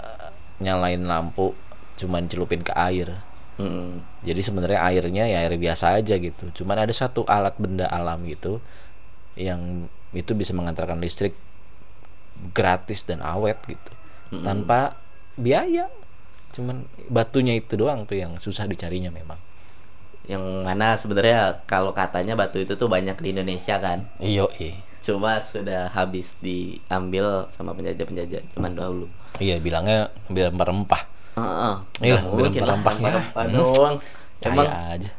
nyalain 0.59 1.01
lampu 1.01 1.55
cuman 1.97 2.27
celupin 2.29 2.61
ke 2.61 2.73
air. 2.75 3.09
Mm-mm. 3.57 4.05
Jadi 4.21 4.41
sebenarnya 4.45 4.85
airnya 4.85 5.23
ya 5.25 5.41
air 5.41 5.57
biasa 5.57 5.97
aja 5.97 6.13
gitu. 6.21 6.45
Cuman 6.61 6.77
ada 6.77 6.93
satu 6.93 7.25
alat 7.25 7.57
benda 7.57 7.89
alam 7.89 8.21
gitu 8.29 8.61
yang 9.33 9.89
itu 10.13 10.33
bisa 10.37 10.53
mengantarkan 10.53 11.01
listrik 11.01 11.33
gratis 12.53 13.01
dan 13.01 13.23
awet 13.25 13.57
gitu. 13.65 13.91
Mm-mm. 14.29 14.45
Tanpa 14.45 14.93
biaya. 15.37 15.87
Cuman 16.51 16.83
batunya 17.07 17.53
itu 17.53 17.77
doang 17.77 18.03
tuh 18.09 18.17
yang 18.17 18.35
susah 18.41 18.65
dicarinya 18.65 19.13
memang. 19.13 19.37
Yang 20.27 20.43
mana 20.67 20.99
sebenarnya 20.99 21.63
kalau 21.63 21.95
katanya 21.95 22.35
batu 22.35 22.59
itu 22.59 22.75
tuh 22.75 22.91
banyak 22.91 23.15
di 23.21 23.31
Indonesia 23.31 23.79
kan. 23.79 24.03
Iyo, 24.19 24.51
iya. 24.59 24.75
Cuma 24.99 25.39
sudah 25.39 25.87
habis 25.87 26.35
diambil 26.43 27.47
sama 27.53 27.71
penjajah-penjajah 27.71 28.57
zaman 28.57 28.75
dahulu. 28.75 29.07
Iya, 29.39 29.61
bilangnya 29.63 30.11
ambil 30.27 30.51
rempah. 30.51 31.03
Heeh. 31.37 31.75
Iya, 32.03 32.17
nggak 32.25 32.33
mungkin 32.35 32.61
rempah-rempah 32.65 33.45
doang. 33.53 33.95
Caya 34.43 34.97
aja. 34.97 35.11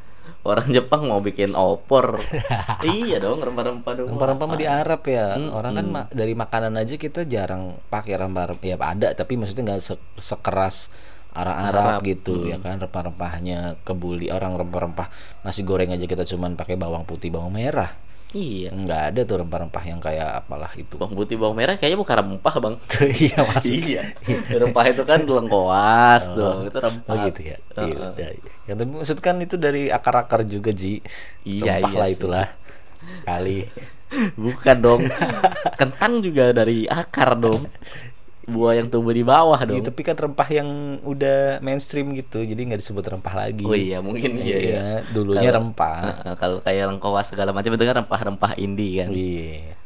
Orang 0.49 0.69
Jepang 0.73 1.05
mau 1.05 1.21
bikin 1.21 1.53
opor. 1.53 2.17
Iya 2.89 3.19
dong 3.19 3.43
rempah-rempah 3.43 3.93
dong 3.99 4.09
Rempah-rempah 4.15 4.47
mah 4.49 4.59
di 4.59 4.67
Arab 4.71 5.03
ya. 5.05 5.37
Mm-mm. 5.37 5.53
Orang 5.53 5.73
kan 5.77 5.87
ma- 5.87 6.09
dari 6.09 6.33
makanan 6.33 6.75
aja 6.79 6.95
kita 6.97 7.27
jarang 7.29 7.77
pakai 7.93 8.17
rempah-rempah. 8.17 8.65
Ya 8.65 8.77
ada, 8.81 9.09
tapi 9.13 9.37
maksudnya 9.37 9.75
nggak 9.75 9.83
se- 9.83 10.09
sekeras 10.17 10.89
Arab-Arab 11.37 12.01
Arab, 12.01 12.01
gitu 12.03 12.49
ya 12.49 12.57
kan? 12.59 12.81
Rempah-rempahnya 12.81 13.77
kebuli. 13.85 14.33
Orang 14.33 14.57
rempah-rempah 14.57 15.13
nasi 15.45 15.63
goreng 15.63 15.93
aja 15.93 16.07
kita 16.09 16.25
cuman 16.25 16.57
pakai 16.57 16.75
bawang 16.81 17.05
putih 17.05 17.29
bawang 17.29 17.53
merah 17.53 17.93
iya 18.33 18.69
nggak 18.69 19.03
ada 19.09 19.21
tuh 19.25 19.41
rempah-rempah 19.41 19.85
yang 19.89 20.01
kayak 20.05 20.45
apalah 20.45 20.69
itu 20.77 21.01
bawang 21.01 21.17
putih 21.17 21.41
bawang 21.41 21.57
merah 21.57 21.81
kayaknya 21.81 21.97
bukan 21.97 22.17
rempah 22.21 22.55
bang 22.61 22.75
iya 23.25 23.39
masuk 23.41 23.73
iya 23.73 24.03
rempah 24.53 24.85
itu 24.85 25.03
kan 25.03 25.21
lengkoas 25.25 26.23
Oh. 26.29 26.37
dong 26.37 26.59
itu 26.69 26.77
rempah 26.79 27.09
Oh 27.09 27.17
gitu 27.25 27.41
ya. 27.41 27.57
Iya, 27.73 27.81
Heeh. 27.89 28.13
udah. 28.13 28.29
Yang 28.69 28.77
tapi 28.77 28.91
maksud 29.01 29.19
kan 29.19 29.37
itu 29.41 29.57
dari 29.57 29.89
akar-akar 29.89 30.45
juga 30.45 30.71
Ji. 30.71 31.01
Iya, 31.43 31.81
Rempah 31.81 31.89
iya 31.89 31.99
lah 31.99 32.09
sih. 32.09 32.17
itulah. 32.21 32.47
Kali. 33.25 33.59
bukan 34.37 34.77
dong 34.81 35.03
kentang 35.81 36.13
juga 36.21 36.53
dari 36.53 36.85
akar 36.85 37.37
dong 37.37 37.69
buah 38.49 38.75
yang 38.75 38.89
tumbuh 38.89 39.13
di 39.13 39.21
bawah 39.21 39.61
dong 39.61 39.77
Iya, 39.77 39.85
tapi 39.85 40.01
kan 40.01 40.17
rempah 40.17 40.49
yang 40.49 40.69
udah 41.05 41.61
mainstream 41.61 42.17
gitu. 42.17 42.41
Jadi 42.41 42.57
nggak 42.65 42.81
disebut 42.81 43.05
rempah 43.07 43.35
lagi. 43.37 43.61
oh 43.61 43.77
iya 43.77 44.01
mungkin 44.01 44.41
iya, 44.41 44.57
iya. 44.59 44.81
dulunya 45.13 45.47
Kalau- 45.47 45.69
rempah. 45.69 45.99
Heeh, 46.01 46.35
kalau 46.35 46.57
kayak 46.59 46.85
lengkoas 46.89 47.29
segala 47.29 47.53
macam 47.53 47.69
itu 47.71 47.85
kan 47.85 47.97
rempah-rempah 48.01 48.57
indie 48.57 48.99
kan 48.99 49.13
Iya. 49.13 49.77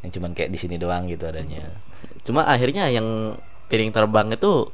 Yang 0.00 0.10
cuman 0.16 0.30
kayak 0.32 0.48
di 0.48 0.58
sini 0.58 0.76
doang 0.76 1.04
gitu 1.06 1.24
adanya. 1.24 1.68
cuma 2.24 2.44
akhirnya 2.44 2.88
yang 2.88 3.36
piring 3.66 3.88
terbang 3.88 4.28
itu 4.30 4.68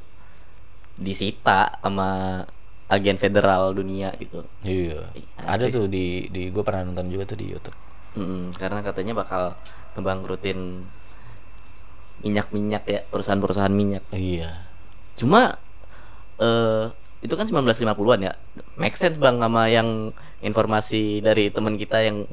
disita 0.95 1.75
sama 1.79 2.43
agen 2.85 3.17
federal 3.17 3.71
dunia 3.71 4.13
gitu 4.15 4.45
Iya. 4.61 5.11
Ada 5.41 5.67
tuh 5.67 5.85
di 5.87 6.29
di 6.29 6.47
gue 6.47 6.63
pernah 6.63 6.83
nonton 6.83 7.09
juga 7.09 7.25
tuh 7.25 7.35
di 7.35 7.49
YouTube. 7.49 7.75
Mm, 8.15 8.55
karena 8.55 8.79
katanya 8.79 9.13
bakal 9.13 9.59
ngebangkrutin 9.93 10.87
minyak-minyak 12.21 12.83
ya 12.85 12.99
perusahaan-perusahaan 13.09 13.71
minyak 13.71 14.03
Iya. 14.11 14.63
cuma 15.15 15.57
eh 16.37 16.85
itu 17.19 17.33
kan 17.33 17.47
1950-an 17.47 18.21
ya 18.21 18.33
make 18.77 18.93
sense 18.93 19.17
bang 19.17 19.41
sama 19.41 19.65
yang 19.65 20.13
informasi 20.39 21.19
dari 21.19 21.49
teman 21.49 21.75
kita 21.75 21.99
yang 21.99 22.29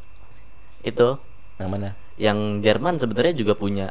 itu 0.83 1.17
Yang 1.57 1.71
mana? 1.71 1.89
yang 2.21 2.61
Jerman 2.61 3.01
sebenarnya 3.01 3.33
juga 3.33 3.55
punya 3.55 3.89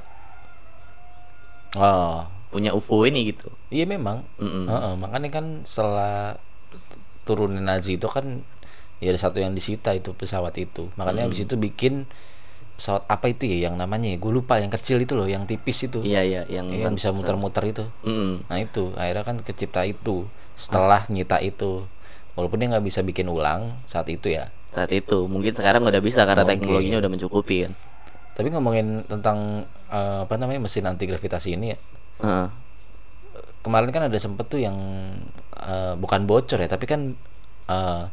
Oh. 1.71 2.27
punya 2.51 2.75
UFO 2.75 3.08
ini 3.08 3.32
gitu 3.32 3.47
Iya 3.71 3.88
memang. 3.88 4.27
Mm-mm. 4.36 4.67
Heeh, 4.67 4.93
makanya 4.99 5.30
kan 5.32 5.63
setelah 5.63 6.36
turunin 7.23 7.63
Nazi 7.63 7.95
itu 7.95 8.12
kan 8.12 8.43
ya 8.99 9.08
ada 9.08 9.19
satu 9.21 9.39
yang 9.39 9.56
disita 9.56 9.95
itu 9.95 10.12
pesawat 10.12 10.51
itu. 10.60 10.91
Makanya 10.99 11.32
habis 11.32 11.39
itu 11.39 11.56
bikin 11.56 12.04
pesawat 12.82 13.06
apa 13.06 13.30
itu 13.30 13.46
ya 13.46 13.70
yang 13.70 13.78
namanya 13.78 14.10
ya 14.10 14.17
gue 14.17 14.32
lupa 14.34 14.58
yang 14.58 14.74
kecil 14.74 14.98
itu 14.98 15.13
loh 15.13 15.30
yang 15.30 15.46
tipis 15.46 15.86
itu 15.86 16.02
iya 16.02 16.26
iya 16.26 16.41
yang, 16.50 16.65
yang 16.74 16.98
bisa 16.98 17.13
muter-muter 17.13 17.62
itu. 17.70 17.86
Mm-mm. 18.02 18.50
Nah 18.50 18.58
itu 18.58 18.89
akhirnya 18.98 19.22
kan 19.22 19.38
kecipta 19.46 19.86
itu 19.86 20.26
setelah 20.58 21.06
nyita 21.06 21.38
itu. 21.46 21.86
Walaupun 22.34 22.58
dia 22.58 22.74
nggak 22.74 22.82
bisa 22.82 23.06
bikin 23.06 23.30
ulang 23.30 23.78
saat 23.86 24.10
itu 24.10 24.34
ya. 24.34 24.50
saat 24.72 24.88
itu 24.89 25.28
mungkin 25.28 25.52
sekarang 25.52 25.84
udah 25.84 26.00
bisa 26.00 26.24
karena 26.24 26.48
Mungkin. 26.48 26.63
teknologinya 26.63 27.04
udah 27.04 27.12
mencukupi 27.12 27.67
kan 27.67 27.76
Tapi 28.39 28.48
ngomongin 28.56 29.04
tentang 29.06 29.67
eh, 29.91 30.24
apa 30.24 30.34
namanya 30.39 30.63
mesin 30.63 30.88
anti 30.88 31.06
gravitasi 31.06 31.60
ini 31.60 31.76
ya. 31.76 31.78
Heeh. 32.24 32.48
kemarin 33.62 33.94
kan 33.94 34.10
ada 34.10 34.17
sempet 34.17 34.50
tuh 34.50 34.58
yang 34.58 34.74
eh, 35.62 35.94
bukan 36.00 36.26
bocor 36.26 36.58
ya 36.58 36.65
tapi 36.65 36.89
kan 36.89 37.13
eh, 37.70 38.04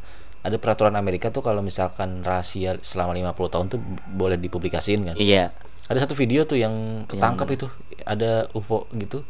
ada 0.49 0.57
peraturan 0.57 0.97
Amerika 0.97 1.29
tuh 1.29 1.45
kalau 1.45 1.61
misalkan 1.61 2.25
rahasia 2.25 2.81
selama 2.81 3.13
50 3.13 3.53
tahun 3.55 3.67
tuh 3.69 3.81
boleh 4.17 4.41
dipublikasiin 4.41 5.13
kan 5.13 5.17
iya 5.21 5.53
ada 5.89 5.99
satu 6.05 6.17
video 6.17 6.45
tuh 6.49 6.57
yang 6.61 7.05
ketangkap 7.09 7.49
itu 7.53 7.67
ada 8.05 8.49
UFO 8.57 8.89
gitu 8.97 9.25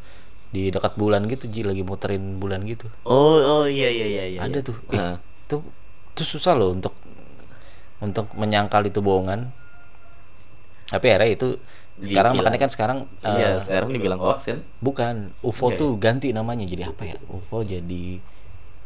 di 0.48 0.72
dekat 0.72 0.96
bulan 0.96 1.28
gitu 1.28 1.44
Ji 1.50 1.61
lagi 1.66 1.85
muterin 1.85 2.40
bulan 2.40 2.64
gitu 2.64 2.88
oh 3.04 3.37
oh 3.38 3.64
iya 3.68 3.90
iya 3.90 4.07
iya 4.07 4.24
iya 4.37 4.38
ada 4.40 4.59
iya. 4.59 4.66
tuh 4.66 4.76
Ih, 4.90 4.96
Heeh. 4.96 5.16
itu 5.20 5.57
itu 6.16 6.22
susah 6.24 6.57
loh 6.57 6.72
untuk 6.72 6.94
untuk 7.98 8.31
menyangkal 8.38 8.87
itu 8.87 9.02
bohongan 9.02 9.50
tapi 10.88 11.12
akhirnya 11.12 11.31
itu 11.37 11.48
sekarang 11.98 12.38
Dibilang. 12.38 12.46
makanya 12.46 12.59
kan 12.62 12.70
sekarang 12.70 12.98
iya 13.26 13.59
eh, 13.59 13.61
sekarang 13.61 13.90
dibilang 13.90 14.20
hoax 14.22 14.54
kan 14.54 14.59
Bukan, 14.78 15.35
UFO 15.42 15.74
Iya, 15.74 15.78
tuh 15.83 15.90
ganti 15.98 16.31
namanya 16.31 16.62
jadi 16.64 16.94
apa 16.94 17.02
ya? 17.11 17.18
UFO 17.26 17.66
jadi 17.66 18.22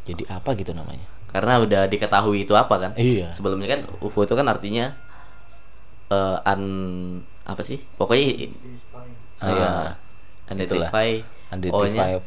jadi 0.03 0.23
apa 0.27 0.49
gitu 0.57 0.73
namanya? 0.73 1.05
Karena 1.33 1.59
udah 1.59 1.81
diketahui 1.89 2.45
itu 2.45 2.53
apa 2.53 2.75
kan 2.77 2.91
Iya. 2.93 3.33
sebelumnya 3.33 3.67
kan 3.67 3.79
UFO 3.99 4.21
itu 4.21 4.37
kan 4.37 4.45
artinya 4.45 4.93
eh 6.07 6.37
un 6.45 6.61
apa 7.43 7.61
sih 7.65 7.81
pokoknya 7.97 8.53
Ah, 9.41 9.49
iya. 9.49 9.71
identify 10.47 11.09
Unidentified 11.51 11.73
O-nya 11.75 12.21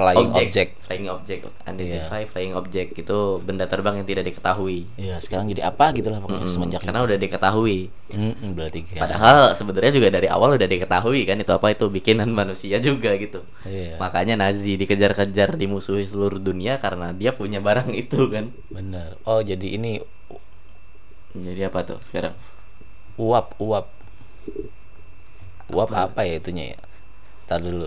flying 0.00 0.32
object. 0.32 0.48
object. 0.48 0.70
flying 0.88 1.06
object 1.12 1.40
identify 1.68 2.22
flying 2.24 2.54
object 2.56 2.90
itu 2.96 3.18
benda 3.44 3.68
terbang 3.68 4.00
yang 4.00 4.08
tidak 4.08 4.24
diketahui 4.26 4.88
Iya, 4.96 5.20
sekarang 5.20 5.52
jadi 5.52 5.68
apa 5.68 5.92
gitu 5.92 6.08
lah 6.08 6.18
pokoknya 6.18 6.48
Mm-mm, 6.48 6.54
semenjak 6.56 6.80
karena 6.80 7.04
udah 7.04 7.18
diketahui 7.20 7.78
Mm-mm, 8.10 8.50
berarti 8.56 8.80
ya. 8.88 8.98
padahal 8.98 9.52
sebenarnya 9.52 9.92
juga 9.92 10.08
dari 10.08 10.26
awal 10.26 10.56
udah 10.56 10.64
diketahui 10.66 11.20
kan 11.28 11.36
itu 11.36 11.52
apa 11.52 11.66
itu 11.70 11.84
bikinan 11.86 12.32
manusia 12.40 12.80
juga 12.80 13.12
gitu 13.20 13.44
Iya, 13.68 14.00
makanya 14.00 14.40
Nazi 14.40 14.80
dikejar-kejar 14.80 15.54
dimusuhi 15.54 16.08
seluruh 16.08 16.40
dunia 16.40 16.80
karena 16.80 17.12
dia 17.12 17.36
punya 17.36 17.60
barang 17.60 17.92
itu 17.92 18.32
kan 18.32 18.48
bener. 18.72 19.20
Oh, 19.28 19.44
jadi 19.44 19.76
ini 19.76 20.00
jadi 21.30 21.70
apa 21.70 21.86
tuh 21.86 22.02
sekarang 22.02 22.34
uap, 23.14 23.54
uap. 23.60 23.86
Uap 25.70 25.90
apa, 25.94 26.26
ya 26.26 26.42
itunya 26.42 26.74
ya? 26.74 26.78
Tar 27.46 27.62
dulu. 27.62 27.86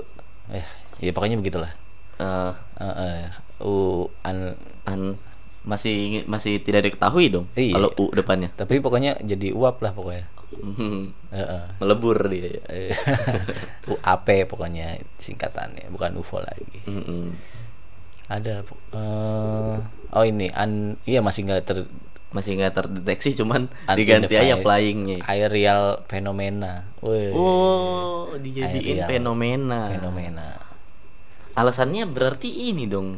Eh, 0.56 0.64
ya 1.04 1.12
pokoknya 1.12 1.36
begitulah. 1.36 1.72
Eh, 2.20 2.52
Eh, 2.84 2.96
eh, 3.00 3.22
u 3.64 4.06
an 4.28 4.58
an 4.84 5.16
masih 5.64 6.28
masih 6.28 6.60
tidak 6.60 6.84
diketahui 6.92 7.32
dong 7.32 7.48
Iya. 7.56 7.80
kalau 7.80 7.90
u 7.96 8.12
depannya 8.12 8.52
tapi 8.52 8.84
pokoknya 8.84 9.16
jadi 9.24 9.56
uap 9.56 9.80
lah 9.80 9.96
pokoknya. 9.96 10.28
Mhm. 10.54 11.00
Heeh. 11.34 11.64
melebur 11.82 12.18
dia 12.30 12.62
Eh, 12.70 12.94
UAP 13.90 14.28
pokoknya 14.46 15.02
singkatannya, 15.18 15.90
bukan 15.90 16.14
UFO 16.20 16.44
lagi. 16.44 16.78
Mhm. 16.86 17.34
Ada 18.30 18.62
eh 18.94 19.76
oh 20.14 20.24
ini 20.26 20.48
an 20.54 21.00
iya 21.06 21.24
masih 21.26 21.48
nggak 21.50 21.64
ter 21.66 21.78
masih 22.34 22.58
nggak 22.58 22.74
terdeteksi 22.74 23.38
cuman 23.38 23.70
diganti 23.94 24.34
aja 24.34 24.58
flyingnya 24.58 25.22
aerial 25.26 26.02
fenomena. 26.10 26.86
Wih. 27.06 27.30
oh 27.34 28.34
dijadiin 28.42 29.06
fenomena 29.06 29.94
fenomena. 29.94 30.48
Alasannya 31.54 32.10
berarti 32.10 32.70
ini 32.74 32.90
dong 32.90 33.18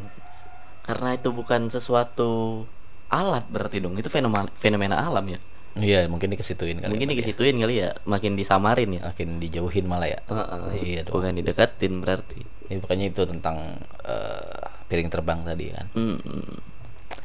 karena 0.85 1.17
itu 1.17 1.33
bukan 1.33 1.67
sesuatu 1.71 2.63
alat 3.09 3.45
berarti 3.49 3.81
dong 3.81 3.95
itu 3.97 4.07
fenomena 4.11 4.49
fenomena 4.59 5.01
alam 5.01 5.25
ya 5.29 5.39
Iya, 5.75 6.07
mungkin 6.07 6.31
dikesituin 6.31 6.79
kali. 6.79 6.87
mungkin 6.87 7.03
ya, 7.03 7.11
Pak, 7.11 7.19
ya. 7.19 7.19
dikesituin 7.19 7.55
kali 7.59 7.75
ya 7.83 7.89
makin 8.07 8.39
disamarin 8.39 8.95
ya 8.95 9.11
makin 9.11 9.43
dijauhin 9.43 9.83
malah 9.91 10.07
ya. 10.07 10.19
Heeh. 10.23 10.63
Iya 10.79 11.01
dong. 11.03 11.19
bukan 11.19 11.35
dideketin 11.35 11.99
berarti 11.99 12.39
Ya, 12.71 12.79
pokoknya 12.79 13.11
itu 13.11 13.21
tentang 13.27 13.75
eh, 14.07 14.63
piring 14.87 15.11
terbang 15.11 15.43
tadi 15.43 15.75
kan. 15.75 15.85
Mhm. 15.93 16.47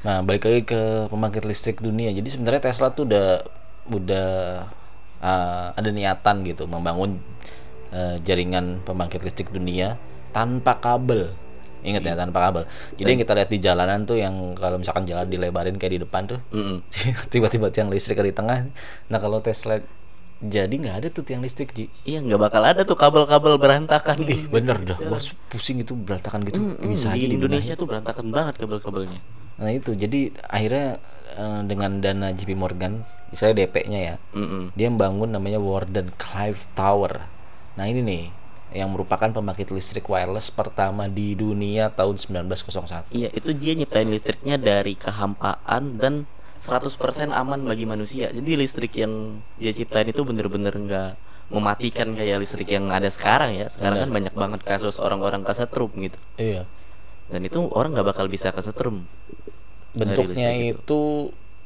Nah, 0.03 0.19
balik 0.27 0.51
lagi 0.51 0.67
ke 0.67 1.07
pembangkit 1.07 1.47
listrik 1.47 1.79
dunia. 1.79 2.11
Jadi 2.11 2.27
sebenarnya 2.27 2.67
Tesla 2.69 2.91
tuh 2.91 3.07
udah 3.07 3.39
udah 3.91 4.31
uh, 5.23 5.67
ada 5.77 5.91
niatan 5.93 6.43
gitu 6.43 6.67
membangun 6.67 7.21
uh, 7.95 8.17
jaringan 8.23 8.81
pembangkit 8.83 9.21
listrik 9.23 9.51
dunia 9.53 9.95
tanpa 10.31 10.79
kabel. 10.79 11.31
Ingat 11.81 12.03
ya 12.03 12.13
tanpa 12.13 12.39
kabel. 12.45 12.63
Jadi 12.95 13.09
yang 13.09 13.21
kita 13.21 13.33
lihat 13.33 13.49
di 13.49 13.59
jalanan 13.59 14.05
tuh 14.05 14.17
yang 14.17 14.53
kalau 14.53 14.77
misalkan 14.77 15.05
jalan 15.05 15.25
dilebarin 15.25 15.77
kayak 15.77 15.93
di 15.97 16.01
depan 16.01 16.29
tuh 16.29 16.39
tiba-tiba 17.33 17.69
tiang 17.69 17.89
listrik 17.89 18.21
di 18.21 18.31
tengah. 18.31 18.69
Nah, 19.09 19.19
kalau 19.19 19.41
Tesla 19.41 19.81
jadi 20.41 20.73
nggak 20.73 20.97
ada 21.05 21.09
tuh 21.13 21.21
tiang 21.21 21.45
listrik, 21.45 21.69
Ji. 21.71 21.93
iya 22.03 22.17
nggak 22.19 22.41
bakal 22.41 22.65
ada 22.65 22.81
tuh 22.81 22.97
kabel-kabel 22.97 23.61
berantakan 23.61 24.25
Ih, 24.25 24.49
bener 24.49 24.81
dah. 24.81 24.97
Wah, 25.13 25.21
pusing 25.49 25.85
itu 25.85 25.93
berantakan 25.93 26.49
gitu. 26.49 26.57
Bisa 26.81 27.13
aja 27.13 27.21
di 27.21 27.29
dibenahin. 27.29 27.61
Indonesia 27.61 27.75
tuh 27.77 27.85
berantakan 27.85 28.33
banget 28.33 28.57
kabel-kabelnya 28.57 29.21
Nah 29.61 29.69
itu 29.69 29.93
jadi 29.93 30.33
akhirnya 30.49 30.97
eh, 31.37 31.61
dengan 31.69 32.01
dana 32.01 32.33
JP 32.33 32.57
Morgan, 32.57 33.05
misalnya 33.29 33.69
DP-nya 33.69 34.01
ya, 34.01 34.17
Mhm. 34.33 34.73
dia 34.73 34.89
membangun 34.89 35.29
namanya 35.29 35.61
Warden 35.61 36.09
Clive 36.17 36.65
Tower. 36.73 37.21
Nah 37.77 37.85
ini 37.85 38.01
nih 38.01 38.23
yang 38.71 38.91
merupakan 38.91 39.29
pembangkit 39.31 39.71
listrik 39.75 40.07
wireless 40.07 40.51
pertama 40.51 41.07
di 41.11 41.35
dunia 41.35 41.91
tahun 41.91 42.17
1901. 42.19 43.11
Iya, 43.11 43.29
itu 43.35 43.51
dia 43.55 43.73
nyiptain 43.75 44.09
listriknya 44.09 44.57
dari 44.57 44.95
kehampaan 44.95 45.99
dan 45.99 46.27
100% 46.63 47.33
aman 47.33 47.61
bagi 47.67 47.85
manusia. 47.89 48.31
Jadi 48.31 48.51
listrik 48.55 48.95
yang 49.01 49.43
dia 49.57 49.73
ciptain 49.75 50.07
itu 50.09 50.23
bener-bener 50.23 50.75
nggak 50.77 51.11
mematikan 51.51 52.15
kayak 52.15 52.43
listrik 52.47 52.71
yang 52.71 52.93
ada 52.95 53.11
sekarang 53.11 53.59
ya. 53.59 53.67
Sekarang 53.67 54.07
kan 54.07 54.11
banyak 54.11 54.35
banget 54.37 54.61
kasus 54.63 55.03
orang-orang 55.03 55.43
kesetrum 55.43 55.91
gitu. 55.99 56.19
Iya. 56.39 56.69
Dan 57.31 57.47
itu 57.47 57.67
orang 57.75 57.97
nggak 57.97 58.09
bakal 58.15 58.27
bisa 58.31 58.55
kesetrum. 58.55 59.07
bentuknya 59.91 60.55
listrik 60.55 60.87
itu 60.87 61.01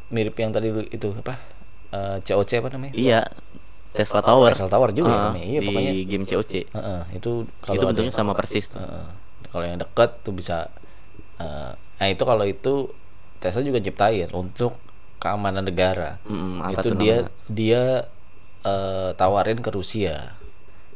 mirip 0.08 0.32
yang 0.40 0.48
tadi 0.48 0.72
itu 0.88 1.12
apa 1.20 1.36
Eh, 1.94 2.16
COC 2.26 2.50
apa 2.58 2.68
namanya 2.74 2.92
Iya, 2.98 3.20
Tesla 3.94 4.20
Tower. 4.20 4.50
Tesla 4.50 4.66
Tower 4.66 4.90
juga 4.90 5.06
ya 5.06 5.14
Ah, 5.14 5.22
namanya. 5.30 5.46
Iya, 5.46 5.60
di 5.60 5.66
pokoknya. 5.66 5.92
game 6.04 6.24
COC. 6.24 6.52
Heeh, 6.68 7.00
itu 7.14 7.30
kalau 7.60 7.72
itu 7.72 7.80
ada- 7.80 7.88
bentuknya 7.88 8.12
sama 8.12 8.32
persis 8.34 8.66
tuh. 8.66 8.78
Heeh. 8.78 9.06
kalau 9.46 9.62
yang 9.64 9.78
dekat 9.78 10.10
tuh 10.20 10.34
bisa 10.34 10.66
eh, 11.36 11.70
nah 11.94 12.08
itu 12.08 12.18
kalau 12.20 12.42
itu 12.42 12.90
Tesla 13.38 13.62
juga 13.62 13.78
ciptain 13.78 14.26
untuk 14.32 14.74
keamanan 15.16 15.62
negara 15.62 16.18
apa 16.18 16.74
itu 16.74 16.88
dia 16.92 17.16
namanya? 17.22 17.30
dia 17.46 17.82
eh, 18.62 19.10
tawarin 19.14 19.58
ke 19.58 19.70
Rusia 19.70 20.34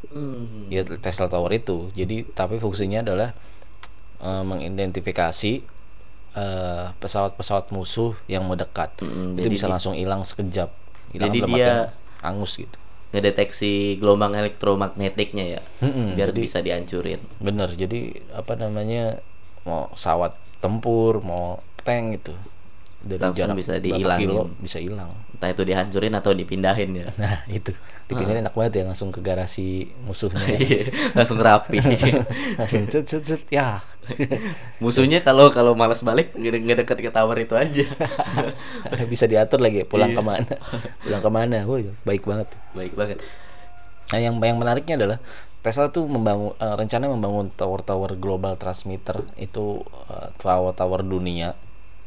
Hmm. 0.09 0.67
ya 0.67 0.83
Tesla 0.97 1.29
Tower 1.29 1.53
itu 1.53 1.93
jadi 1.93 2.27
tapi 2.27 2.59
fungsinya 2.59 2.99
adalah 3.01 3.31
eh, 4.19 4.43
mengidentifikasi 4.43 5.63
pesawat-pesawat 6.97 7.71
musuh 7.71 8.15
yang 8.25 8.43
mendekat 8.43 8.91
Mm-mm, 8.99 9.35
itu 9.35 9.41
jadi 9.41 9.51
bisa 9.51 9.67
langsung 9.67 9.93
hilang 9.93 10.23
sekejap 10.23 10.71
hilang 11.11 11.31
Jadi 11.31 11.39
dia- 11.49 11.91
angus 12.21 12.57
gitu 12.57 12.75
Ngedeteksi 13.11 13.73
gelombang 13.97 14.35
elektromagnetiknya 14.35 15.45
ya, 15.51 15.63
Mm-mm, 15.81 16.13
biar 16.13 16.29
jadi- 16.29 16.43
bisa 16.43 16.59
dihancurin. 16.59 17.21
bener 17.39 17.73
jadi 17.73 18.01
apa 18.33 18.53
namanya 18.55 19.17
mau 19.63 19.89
pesawat 19.89 20.33
tempur 20.59 21.21
mau 21.21 21.57
tank 21.81 22.21
gitu 22.21 22.35
dari 23.01 23.17
Langsung 23.19 23.55
bisa 23.55 23.73
berapa 23.75 23.85
dihilangin. 23.87 24.23
kilo 24.23 24.43
bisa 24.59 24.77
hilang 24.77 25.09
Entah 25.31 25.49
itu 25.49 25.63
dihancurin 25.63 26.13
atau 26.13 26.33
dipindahin 26.33 26.91
ya. 26.97 27.07
nah 27.15 27.47
itu 27.49 27.71
dipindahin 28.05 28.43
enak 28.43 28.53
banget 28.53 28.73
ya 28.77 28.85
langsung 28.85 29.09
ke 29.09 29.21
garasi 29.21 29.87
musuhnya 30.03 30.45
Iya, 30.59 30.91
Langsung 31.15 31.39
rapi. 31.39 31.79
langsung 32.59 32.85
cet 32.85 33.07
cet 33.07 33.23
cet 33.23 33.43
ya 33.49 33.81
Musuhnya 34.83 35.21
kalau 35.21 35.51
kalau 35.51 35.73
malas 35.75 36.01
balik 36.03 36.33
nggak 36.35 36.85
deket 36.85 36.99
ke 37.01 37.11
tower 37.11 37.37
itu 37.37 37.55
aja. 37.55 37.85
bisa 39.13 39.25
diatur 39.25 39.61
lagi 39.61 39.85
pulang 39.85 40.13
Iya. 40.13 40.19
ke 40.19 40.23
mana 40.25 40.55
pulang 41.05 41.23
ke 41.23 41.31
mana 41.31 41.59
Woi, 41.65 41.89
baik 42.03 42.25
banget 42.25 42.49
Baik 42.73 42.93
banget. 42.95 43.19
nah 44.09 44.19
yang 44.19 44.41
yang 44.41 44.57
menariknya 44.57 44.97
adalah 44.97 45.19
Tesla 45.59 45.91
tuh 45.91 46.07
membangun 46.09 46.55
eh, 46.57 46.75
rencana 46.75 47.11
membangun 47.11 47.51
tower-tower 47.53 48.17
global 48.17 48.57
transmitter 48.57 49.21
itu 49.37 49.83
eh, 50.09 50.29
tower-tower 50.37 51.03
dunia 51.03 51.53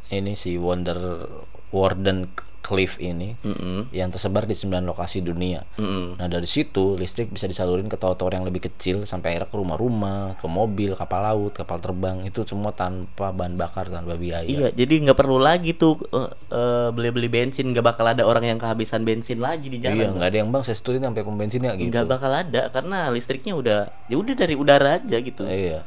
ini 0.09 0.33
si 0.33 0.57
Wonder 0.57 1.27
Warden 1.71 2.27
Cliff 2.61 3.01
ini 3.01 3.33
Mm-mm. 3.41 3.89
yang 3.89 4.13
tersebar 4.13 4.45
di 4.45 4.53
9 4.53 4.85
lokasi 4.85 5.25
dunia. 5.25 5.65
Mm-mm. 5.81 6.21
Nah 6.21 6.27
dari 6.29 6.45
situ 6.45 6.93
listrik 6.93 7.33
bisa 7.33 7.49
disalurin 7.49 7.89
ke 7.89 7.97
tower-tower 7.97 8.37
yang 8.37 8.45
lebih 8.45 8.69
kecil 8.69 9.03
sampai 9.09 9.35
akhirnya 9.35 9.49
ke 9.49 9.57
rumah-rumah, 9.57 10.37
ke 10.37 10.45
mobil, 10.45 10.93
kapal 10.93 11.25
laut, 11.25 11.57
kapal 11.57 11.81
terbang 11.81 12.21
itu 12.21 12.45
semua 12.45 12.69
tanpa 12.71 13.33
bahan 13.33 13.57
bakar, 13.57 13.89
tanpa 13.89 14.13
biaya. 14.15 14.45
Iya, 14.45 14.69
jadi 14.71 15.09
nggak 15.09 15.17
perlu 15.17 15.41
lagi 15.41 15.73
tuh 15.73 15.97
eh, 16.13 16.29
eh, 16.53 16.89
beli-beli 16.93 17.27
bensin, 17.27 17.73
nggak 17.73 17.85
bakal 17.85 18.05
ada 18.05 18.23
orang 18.23 18.45
yang 18.45 18.59
kehabisan 18.61 19.01
bensin 19.01 19.41
lagi 19.41 19.67
di 19.67 19.81
jalan. 19.81 19.97
Iya, 19.97 20.07
nggak 20.13 20.29
ada 20.29 20.37
yang 20.37 20.49
bang 20.53 20.63
saya 20.63 20.77
setuju 20.77 21.01
sampai 21.01 21.25
pom 21.25 21.35
bensinnya 21.35 21.73
gitu. 21.73 21.89
nggak 21.89 22.05
bakal 22.07 22.31
ada 22.31 22.69
karena 22.69 23.09
listriknya 23.09 23.57
udah 23.57 23.79
ya 24.05 24.15
udah 24.21 24.33
dari 24.37 24.53
udara 24.53 25.01
aja 25.01 25.17
gitu. 25.17 25.43
Iya. 25.49 25.81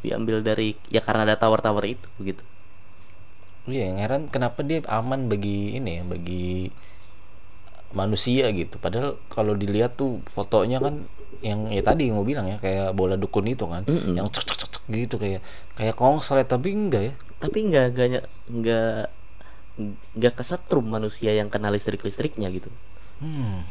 Diambil 0.00 0.40
dari 0.40 0.72
ya 0.88 1.04
karena 1.04 1.28
ada 1.28 1.36
tower-tower 1.36 1.84
itu 1.84 2.08
gitu. 2.24 2.40
Iya, 3.64 3.96
heran 3.96 4.28
kenapa 4.28 4.60
dia 4.60 4.84
aman 4.84 5.32
bagi 5.32 5.80
ini 5.80 6.00
ya, 6.00 6.02
bagi 6.04 6.68
manusia 7.96 8.50
gitu. 8.52 8.76
Padahal 8.76 9.16
kalau 9.32 9.56
dilihat 9.56 9.96
tuh 9.96 10.20
fotonya 10.36 10.82
kan 10.82 11.06
yang 11.40 11.68
ya 11.72 11.80
tadi 11.84 12.08
yang 12.08 12.16
mau 12.20 12.26
bilang 12.26 12.48
ya 12.48 12.56
kayak 12.60 12.92
bola 12.92 13.16
dukun 13.16 13.48
itu 13.48 13.64
kan, 13.64 13.84
Mm-mm. 13.88 14.16
yang 14.16 14.28
cek 14.28 14.44
cek 14.44 14.58
cek 14.68 14.82
gitu 14.92 15.16
kayak 15.16 15.40
kayak 15.76 15.96
kongslet 15.96 16.44
tapi 16.44 16.76
enggak 16.76 17.02
ya. 17.08 17.14
Tapi 17.40 17.58
nggak 17.72 17.86
nggak 17.96 18.24
nggak 18.52 18.96
nggak 20.16 20.34
kesetrum 20.36 20.86
manusia 20.86 21.32
yang 21.32 21.48
kena 21.48 21.72
listrik-listriknya 21.72 22.52
gitu. 22.52 22.68
Hmm. 23.24 23.64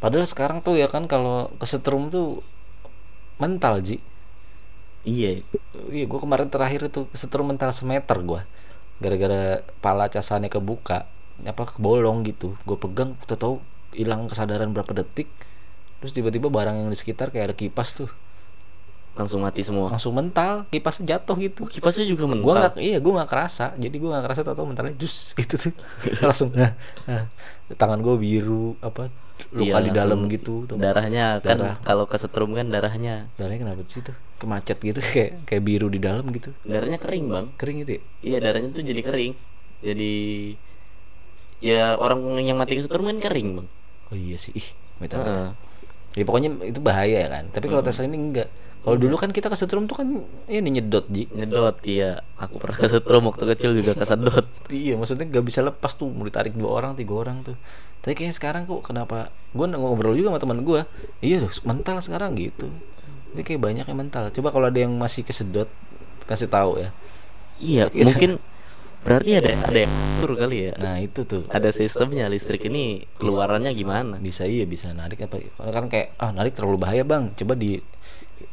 Padahal 0.00 0.24
sekarang 0.24 0.60
tuh 0.64 0.76
ya 0.80 0.88
kan 0.88 1.08
kalau 1.08 1.52
kesetrum 1.60 2.08
tuh 2.12 2.44
mental 3.40 3.80
Ji. 3.80 4.00
Iya. 5.04 5.40
Iya, 5.88 6.04
gua 6.04 6.20
kemarin 6.20 6.52
terakhir 6.52 6.92
itu 6.92 7.08
kesetrum 7.08 7.48
mental 7.48 7.72
semeter 7.72 8.20
gua. 8.20 8.44
Gara-gara 9.00 9.64
pala 9.80 10.12
casannya 10.12 10.52
kebuka, 10.52 11.08
apa 11.44 11.62
kebolong 11.72 12.22
gitu. 12.28 12.54
Gue 12.68 12.76
pegang, 12.76 13.16
tahu 13.24 13.64
hilang 13.96 14.28
kesadaran 14.28 14.70
berapa 14.70 14.92
detik. 14.92 15.26
Terus 16.00 16.12
tiba-tiba 16.16 16.48
barang 16.48 16.76
yang 16.80 16.88
di 16.88 16.96
sekitar 16.96 17.32
kayak 17.32 17.52
ada 17.52 17.56
kipas 17.56 17.92
tuh, 17.96 18.08
Langsung 19.18 19.42
mati 19.42 19.60
semua. 19.66 19.90
langsung 19.90 20.14
mental, 20.16 20.64
kipasnya 20.70 21.16
jatuh 21.18 21.36
gitu. 21.42 21.66
Oh, 21.66 21.68
kipasnya 21.68 22.06
juga 22.08 22.24
mental. 22.30 22.44
Gua 22.46 22.54
nggak, 22.56 22.74
iya 22.80 22.98
gua 23.02 23.12
nggak 23.20 23.30
kerasa. 23.32 23.74
Jadi 23.76 23.96
gua 24.00 24.16
nggak 24.16 24.24
kerasa 24.30 24.40
tahu 24.46 24.66
mentalnya 24.70 24.94
jus 24.96 25.32
gitu 25.40 25.58
tuh. 25.58 25.74
langsung 26.24 26.54
nah, 26.54 26.72
nah, 27.04 27.26
tangan 27.74 28.00
gue 28.00 28.14
biru 28.16 28.78
apa 28.80 29.10
luka 29.50 29.78
Iya, 29.78 29.86
di 29.86 29.90
dalam 29.90 30.20
gitu. 30.26 30.64
tuh. 30.64 30.76
Darahnya 30.76 31.38
kan 31.40 31.56
Darah. 31.58 31.76
kalau 31.80 32.04
kesetrum 32.04 32.52
kan 32.52 32.68
darahnya 32.68 33.28
Darahnya 33.34 33.60
kenapa 33.64 33.82
sih 33.86 34.00
tuh? 34.00 34.14
Kemacet 34.38 34.78
gitu 34.78 35.00
kayak 35.12 35.44
kayak 35.44 35.62
biru 35.62 35.86
di 35.86 36.00
dalam 36.00 36.24
gitu. 36.30 36.52
darahnya 36.62 36.96
kering 36.96 37.24
bang. 37.26 37.46
Kering 37.56 37.76
gitu 37.82 37.92
ya? 37.96 38.02
Iya 38.22 38.38
darahnya 38.40 38.68
tuh 38.70 38.82
jadi 38.82 39.00
kering. 39.00 39.32
Jadi 39.80 40.12
ya 41.60 41.96
orang 41.96 42.20
yang 42.40 42.56
mati 42.56 42.76
kesetrum 42.76 43.04
kan 43.04 43.18
kering 43.20 43.48
bang. 43.60 43.66
Oh 44.10 44.16
iya 44.16 44.36
sih. 44.40 44.52
Ih, 44.56 44.68
minta. 44.98 45.52
Ya 46.12 46.22
pokoknya 46.26 46.50
itu 46.66 46.80
bahaya 46.82 47.28
kan. 47.30 47.46
Tapi 47.52 47.70
kalau 47.70 47.84
Tesla 47.84 48.08
ini 48.08 48.18
enggak. 48.18 48.48
Kalau 48.80 48.96
dulu 48.96 49.12
kan 49.14 49.28
kita 49.28 49.52
kesetrum 49.52 49.84
tuh 49.84 49.92
kan 49.92 50.08
ini 50.48 50.68
nyedot 50.72 51.04
ji. 51.12 51.28
Nyedot 51.30 51.76
iya. 51.84 52.24
Aku 52.40 52.56
pernah 52.56 52.80
kesetrum 52.80 53.28
waktu 53.28 53.44
kecil 53.54 53.76
juga 53.76 53.92
kesedot. 53.92 54.48
Iya, 54.72 54.96
maksudnya 54.96 55.26
nggak 55.26 55.44
bisa 55.44 55.60
lepas 55.60 55.92
tuh, 55.92 56.08
mau 56.08 56.22
ditarik 56.24 56.54
dua 56.56 56.70
orang, 56.80 56.94
tiga 56.96 57.12
orang 57.12 57.44
tuh. 57.44 57.58
Tapi 58.00 58.12
kayaknya 58.16 58.36
sekarang 58.36 58.62
kok 58.64 58.80
kenapa? 58.80 59.28
Gue 59.52 59.66
ngobrol 59.68 60.16
juga 60.16 60.32
sama 60.32 60.40
teman 60.40 60.64
gue. 60.64 60.80
Iya 61.20 61.44
tuh, 61.44 61.52
mental 61.68 62.00
sekarang 62.00 62.32
gitu. 62.38 62.70
Ini 63.36 63.42
kayak 63.44 63.60
banyak 63.60 63.84
yang 63.86 63.98
mental. 63.98 64.32
Coba 64.32 64.50
kalau 64.50 64.66
ada 64.66 64.80
yang 64.80 64.94
masih 64.96 65.22
kesedot, 65.22 65.68
kasih 66.24 66.48
tahu 66.48 66.80
ya. 66.80 66.90
Iya 67.60 67.84
Gitu. 67.92 68.04
mungkin 68.08 68.30
berarti 69.00 69.30
ada 69.32 69.48
ada 69.64 69.78
yang 69.84 69.92
atur 70.20 70.32
kali 70.36 70.56
ya. 70.68 70.72
Nah 70.76 70.96
itu 71.00 71.24
tuh. 71.24 71.44
Ada 71.48 71.72
sistemnya 71.72 72.28
listrik 72.28 72.64
ini 72.68 73.04
keluarannya 73.16 73.72
gimana? 73.72 74.16
Bisa 74.16 74.44
iya 74.48 74.64
bisa 74.64 74.92
narik 74.92 75.24
apa? 75.28 75.40
Kalau 75.56 75.72
kan 75.72 75.86
kayak 75.88 76.16
ah 76.16 76.32
narik 76.32 76.56
terlalu 76.56 76.80
bahaya 76.80 77.04
bang. 77.04 77.32
Coba 77.36 77.52
di, 77.56 77.80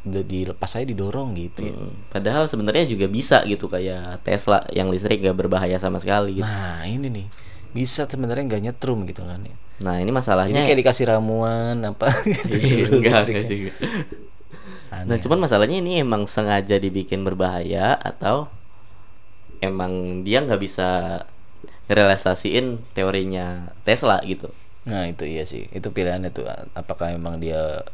di 0.04 0.20
dilepas 0.24 0.68
saya 0.68 0.84
didorong 0.84 1.36
gitu. 1.36 1.68
ya. 1.68 1.72
Hmm, 1.72 1.92
Padahal 2.08 2.44
sebenarnya 2.48 2.84
juga 2.84 3.08
bisa 3.08 3.40
gitu 3.44 3.68
kayak 3.68 4.24
Tesla 4.24 4.64
yang 4.72 4.88
listrik 4.92 5.20
gak 5.24 5.36
berbahaya 5.36 5.76
sama 5.80 6.00
sekali 6.00 6.40
gitu. 6.40 6.48
Nah 6.48 6.84
ini 6.84 7.08
nih 7.08 7.26
bisa 7.76 8.08
sebenarnya 8.08 8.44
nggak 8.48 8.62
nyetrum 8.70 9.04
gitu 9.04 9.22
kan 9.24 9.40
ya. 9.44 9.56
Nah 9.78 10.02
ini 10.02 10.10
Ini 10.10 10.12
masalahnya 10.14 10.60
kayak 10.66 10.80
dikasih 10.82 11.04
ramuan 11.06 11.78
apa 11.86 12.10
gitu. 12.26 12.56
Iya, 12.58 12.86
enggak, 12.90 13.46
sih. 13.46 13.70
Aneh. 14.90 15.04
Nah 15.06 15.16
cuman 15.20 15.38
masalahnya 15.44 15.78
ini 15.78 16.02
emang 16.02 16.26
sengaja 16.26 16.80
dibikin 16.80 17.22
berbahaya 17.22 17.94
atau 17.94 18.48
emang 19.62 20.24
dia 20.26 20.42
nggak 20.42 20.60
bisa 20.60 21.22
realisasiin 21.88 22.82
teorinya 22.92 23.70
Tesla 23.86 24.18
gitu. 24.24 24.50
Nah 24.88 25.04
itu 25.06 25.28
iya 25.28 25.44
sih, 25.44 25.68
itu 25.70 25.88
pilihannya 25.92 26.32
tuh. 26.32 26.48
Apakah 26.74 27.12
memang 27.14 27.38
dia 27.38 27.84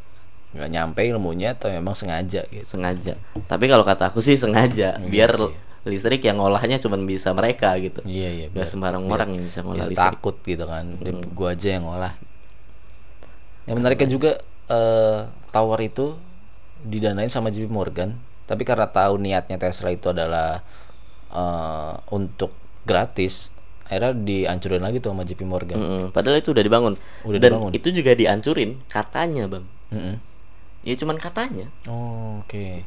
nggak 0.55 0.71
nyampe 0.71 1.03
ilmunya 1.03 1.59
atau 1.59 1.69
memang 1.69 1.93
sengaja 1.99 2.47
gitu? 2.49 2.65
Sengaja. 2.65 3.19
Tapi 3.51 3.65
kalau 3.67 3.83
kata 3.83 4.15
aku 4.15 4.23
sih 4.23 4.39
sengaja 4.39 4.97
Iya 4.99 5.09
biar 5.11 5.31
sih. 5.35 5.53
Listrik 5.85 6.21
yang 6.21 6.37
ngolahnya 6.37 6.77
cuman 6.77 7.05
bisa 7.05 7.31
mereka 7.31 7.77
gitu. 7.77 8.01
Iya 8.03 8.29
iya. 8.31 8.47
Gak 8.51 8.67
sembarang 8.67 9.05
orang 9.05 9.31
yang 9.31 9.45
bisa 9.45 9.61
ngolah 9.61 9.85
biar 9.85 9.93
listrik. 9.93 10.13
takut 10.17 10.37
gitu 10.43 10.65
kan. 10.65 10.85
Dia- 10.97 11.13
Mm. 11.15 11.29
Gua 11.31 11.53
aja 11.53 11.69
yang 11.71 11.85
ngolah. 11.85 12.13
Yang 13.65 13.77
menariknya 13.79 14.09
juga 14.09 14.31
eh, 14.65 15.21
tower 15.51 15.77
itu 15.79 16.17
didanain 16.83 17.29
sama 17.29 17.49
JP 17.49 17.69
Morgan, 17.69 18.17
tapi 18.43 18.63
karena 18.63 18.85
tahu 18.87 19.17
niatnya 19.19 19.57
Tesla 19.57 19.89
itu 19.89 20.09
adalah 20.09 20.65
eh, 21.29 21.93
untuk 22.09 22.53
gratis, 22.83 23.49
akhirnya 23.85 24.13
dihancurin 24.15 24.81
lagi 24.81 25.01
tuh 25.01 25.11
sama 25.11 25.21
JP 25.23 25.45
Morgan. 25.45 25.77
Mm-mm. 25.77 26.05
Padahal 26.11 26.39
itu 26.39 26.53
udah 26.53 26.61
dibangun. 26.61 26.95
Udah 27.23 27.39
Dan 27.39 27.51
dibangun. 27.51 27.73
itu 27.73 27.89
juga 27.91 28.13
dihancurin 28.13 28.81
katanya 28.87 29.45
bang. 29.51 29.65
Mm-mm. 29.91 30.17
Ya 30.81 30.95
cuman 30.95 31.17
katanya. 31.17 31.69
Oh, 31.85 32.41
Oke. 32.41 32.85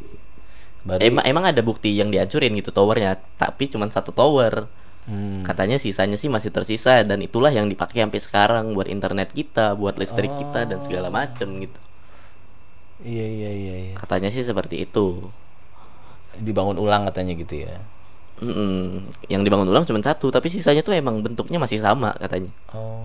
Baru 0.86 1.00
Emang 1.02 1.24
emang 1.26 1.46
ada 1.50 1.62
bukti 1.64 1.96
yang 1.96 2.12
dihancurin 2.12 2.54
gitu 2.58 2.70
towernya, 2.76 3.18
tapi 3.40 3.72
cuman 3.72 3.90
satu 3.90 4.14
tower. 4.14 4.70
Hmm. 5.08 5.40
Katanya 5.48 5.80
sisanya 5.80 6.20
sih 6.20 6.28
masih 6.28 6.52
tersisa 6.52 7.00
dan 7.08 7.24
itulah 7.24 7.48
yang 7.48 7.72
dipakai 7.72 8.04
sampai 8.04 8.20
sekarang 8.20 8.76
buat 8.76 8.92
internet 8.92 9.32
kita, 9.32 9.72
buat 9.80 9.96
listrik 9.96 10.36
kita 10.36 10.68
dan 10.68 10.84
segala 10.84 11.08
macem 11.08 11.48
gitu. 11.64 11.80
Iya 13.08 13.26
iya 13.26 13.52
iya 13.54 13.76
iya. 13.90 13.96
Katanya 13.96 14.28
sih 14.28 14.44
seperti 14.44 14.84
itu. 14.84 15.32
Dibangun 16.38 16.76
ulang 16.76 17.08
katanya 17.08 17.34
gitu 17.40 17.64
ya. 17.64 17.80
Mm-mm. 18.44 19.10
Yang 19.32 19.42
dibangun 19.48 19.72
ulang 19.72 19.88
cuma 19.88 20.04
satu, 20.04 20.30
tapi 20.30 20.52
sisanya 20.52 20.84
tuh 20.84 20.94
emang 20.94 21.24
bentuknya 21.24 21.58
masih 21.58 21.82
sama 21.82 22.14
katanya. 22.20 22.52
Oh. 22.76 23.02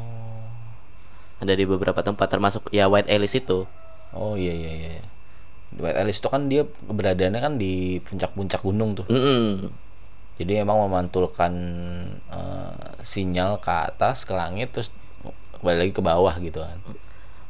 Ada 1.39 1.55
di 1.55 1.65
beberapa 1.65 2.03
tempat 2.03 2.29
termasuk 2.29 2.67
ya 2.75 2.91
White 2.91 3.09
Alice 3.09 3.39
itu. 3.39 3.65
Oh 4.13 4.35
iya 4.35 4.53
iya 4.53 4.73
iya. 4.75 5.03
White 5.81 5.99
Alice 5.99 6.21
itu 6.21 6.29
kan 6.29 6.49
dia 6.53 6.63
keberadaannya 6.65 7.41
kan 7.41 7.55
di 7.57 8.03
puncak-puncak 8.05 8.61
gunung 8.61 8.99
tuh. 8.99 9.07
Mm-mm. 9.09 9.73
Jadi 10.37 10.53
emang 10.59 10.81
memantulkan 10.89 11.53
eh, 12.33 12.93
sinyal 13.05 13.61
ke 13.61 13.73
atas 13.73 14.25
ke 14.25 14.33
langit 14.33 14.73
terus 14.73 14.93
kembali 15.61 15.87
lagi 15.87 15.93
ke 15.95 16.03
bawah 16.03 16.35
gitu 16.43 16.61
kan. 16.61 16.77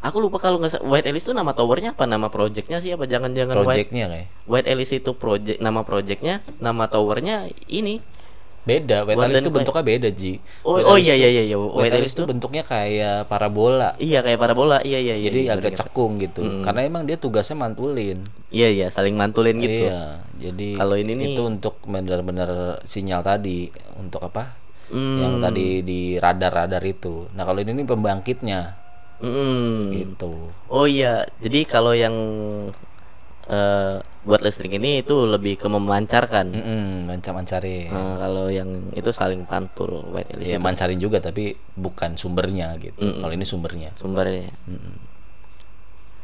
Aku 0.03 0.19
lupa 0.19 0.43
kalau 0.43 0.59
nggak 0.59 0.83
White 0.83 1.07
Alice 1.07 1.31
itu 1.31 1.35
nama 1.35 1.55
towernya 1.55 1.95
apa 1.95 2.11
nama 2.11 2.27
projectnya 2.27 2.83
sih 2.83 2.91
apa 2.91 3.07
jangan-jangan 3.07 3.55
White 3.55 3.67
Projectnya 3.71 4.05
kayak 4.11 4.29
White 4.51 4.69
Alice 4.69 4.93
itu 4.99 5.11
project 5.15 5.59
nama 5.63 5.87
projectnya 5.87 6.43
nama 6.59 6.91
towernya 6.91 7.47
ini 7.71 8.03
beda. 8.62 9.03
Alice 9.03 9.42
itu 9.42 9.51
White. 9.51 9.57
bentuknya 9.59 9.83
beda 9.83 10.09
Ji. 10.14 10.33
Oh, 10.62 10.79
oh 10.79 10.94
iya 10.94 11.14
iya 11.14 11.29
iya 11.29 11.42
iya. 11.44 11.57
Alice 11.90 12.14
itu 12.14 12.22
bentuknya 12.22 12.62
kayak 12.62 13.27
parabola. 13.27 13.98
Iya 13.98 14.22
kayak 14.22 14.38
parabola. 14.38 14.79
Iya 14.81 14.98
iya 14.98 15.14
iya. 15.18 15.27
Jadi 15.27 15.40
iya, 15.46 15.55
agak 15.55 15.75
cekung 15.75 16.22
gitu. 16.22 16.46
Hmm. 16.46 16.62
Karena 16.62 16.87
emang 16.87 17.03
dia 17.03 17.18
tugasnya 17.18 17.59
mantulin. 17.59 18.22
Iya 18.55 18.68
iya 18.70 18.87
saling 18.87 19.18
mantulin 19.18 19.59
gitu. 19.59 19.90
Iya, 19.90 20.22
jadi 20.38 20.79
Kalau 20.79 20.94
ini 20.94 21.12
nih- 21.12 21.35
itu 21.35 21.42
untuk 21.42 21.75
benar-benar 21.83 22.79
sinyal 22.83 23.20
tadi 23.20 23.66
untuk 23.98 24.22
apa? 24.22 24.55
Hmm. 24.92 25.18
Yang 25.18 25.35
tadi 25.40 25.66
di 25.83 26.01
radar-radar 26.16 26.83
itu. 26.85 27.27
Nah, 27.33 27.42
kalau 27.42 27.59
ini 27.59 27.72
nih 27.75 27.87
pembangkitnya 27.88 28.61
Hmm. 29.18 29.90
gitu. 29.90 30.51
Oh 30.66 30.85
iya, 30.85 31.25
jadi 31.38 31.62
kalau 31.64 31.94
yang 31.94 32.12
eh, 33.44 33.96
buat 34.23 34.39
listrik 34.39 34.79
ini 34.79 35.03
itu 35.03 35.27
lebih 35.27 35.59
ke 35.59 35.67
memancarkan. 35.67 36.55
Mm 36.55 37.11
mancar-mancarin. 37.11 37.91
Nah, 37.91 38.17
kalau 38.23 38.47
yang 38.49 38.95
itu 38.95 39.11
saling 39.11 39.43
pantul 39.45 40.03
Ya 40.39 40.63
mancarin 40.63 41.03
juga 41.03 41.19
tapi 41.19 41.59
bukan 41.75 42.15
sumbernya 42.15 42.79
gitu. 42.79 43.03
Mm-mm. 43.03 43.21
Kalau 43.21 43.33
ini 43.35 43.45
sumbernya. 43.45 43.91
sumbernya. 43.99 44.55
Mm-mm. 44.71 44.95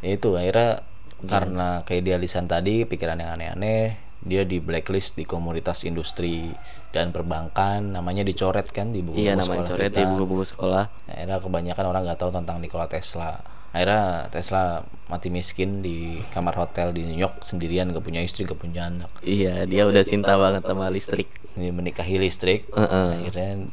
Ya 0.06 0.10
itu 0.14 0.38
akhirnya 0.38 0.86
Iya. 1.18 1.26
karena 1.26 1.68
keidealisan 1.82 2.46
tadi, 2.46 2.86
pikiran 2.86 3.18
yang 3.18 3.34
aneh-aneh, 3.34 3.98
dia 4.22 4.46
di 4.46 4.62
blacklist 4.62 5.18
di 5.18 5.26
komunitas 5.26 5.82
industri 5.82 6.54
dan 6.94 7.10
perbankan, 7.10 7.90
namanya 7.90 8.22
dicoret 8.22 8.70
kan 8.70 8.94
di 8.94 9.02
buku 9.02 9.26
Iya 9.26 9.34
namanya 9.34 9.66
coret 9.66 9.90
di 9.90 10.04
buku-buku 10.06 10.46
sekolah. 10.54 10.86
Akhirnya 11.10 11.42
kebanyakan 11.42 11.84
orang 11.90 12.02
nggak 12.06 12.20
tahu 12.22 12.30
tentang 12.30 12.62
Nikola 12.62 12.86
Tesla. 12.86 13.57
Akhirnya 13.72 14.32
Tesla 14.32 14.80
mati 15.08 15.28
miskin 15.28 15.84
di 15.84 16.20
kamar 16.32 16.56
hotel 16.56 16.92
di 16.92 17.04
New 17.04 17.20
York 17.20 17.44
sendirian, 17.44 17.92
gak 17.92 18.04
punya 18.04 18.24
istri, 18.24 18.48
gak 18.48 18.60
punya 18.60 18.88
anak. 18.88 19.12
Iya, 19.24 19.68
dia 19.68 19.84
udah 19.84 20.04
cinta 20.04 20.36
banget 20.40 20.64
sama 20.64 20.88
listrik. 20.88 21.28
Ini 21.56 21.72
menikahi 21.72 22.16
listrik. 22.16 22.68
Heeh. 22.72 23.08
Akhirnya 23.24 23.68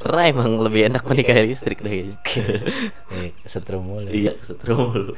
Karena 0.00 0.22
emang 0.32 0.64
lebih 0.64 0.88
enak 0.88 1.04
menikah 1.04 1.36
listrik 1.44 1.84
deh. 1.84 2.16
eh, 3.12 3.36
kesetrum 3.44 3.84
mulu. 3.84 4.08
iya, 4.08 4.32
kesetrum 4.32 4.80
mulu. 4.80 5.12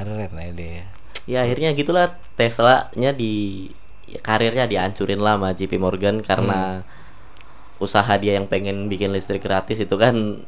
Keren 0.00 0.32
aja 0.32 0.52
dia. 0.56 0.88
Ya 1.28 1.44
akhirnya 1.44 1.76
gitulah 1.76 2.16
Tesla-nya 2.40 3.12
di 3.12 3.68
ya, 4.08 4.22
karirnya 4.24 4.64
dihancurin 4.64 5.20
lah 5.20 5.36
sama 5.36 5.52
JP 5.52 5.72
Morgan 5.76 6.24
karena 6.24 6.80
usaha 7.76 8.08
dia 8.16 8.40
yang 8.40 8.48
pengen 8.48 8.88
bikin 8.88 9.12
listrik 9.12 9.44
gratis 9.44 9.84
itu 9.84 9.96
kan 10.00 10.40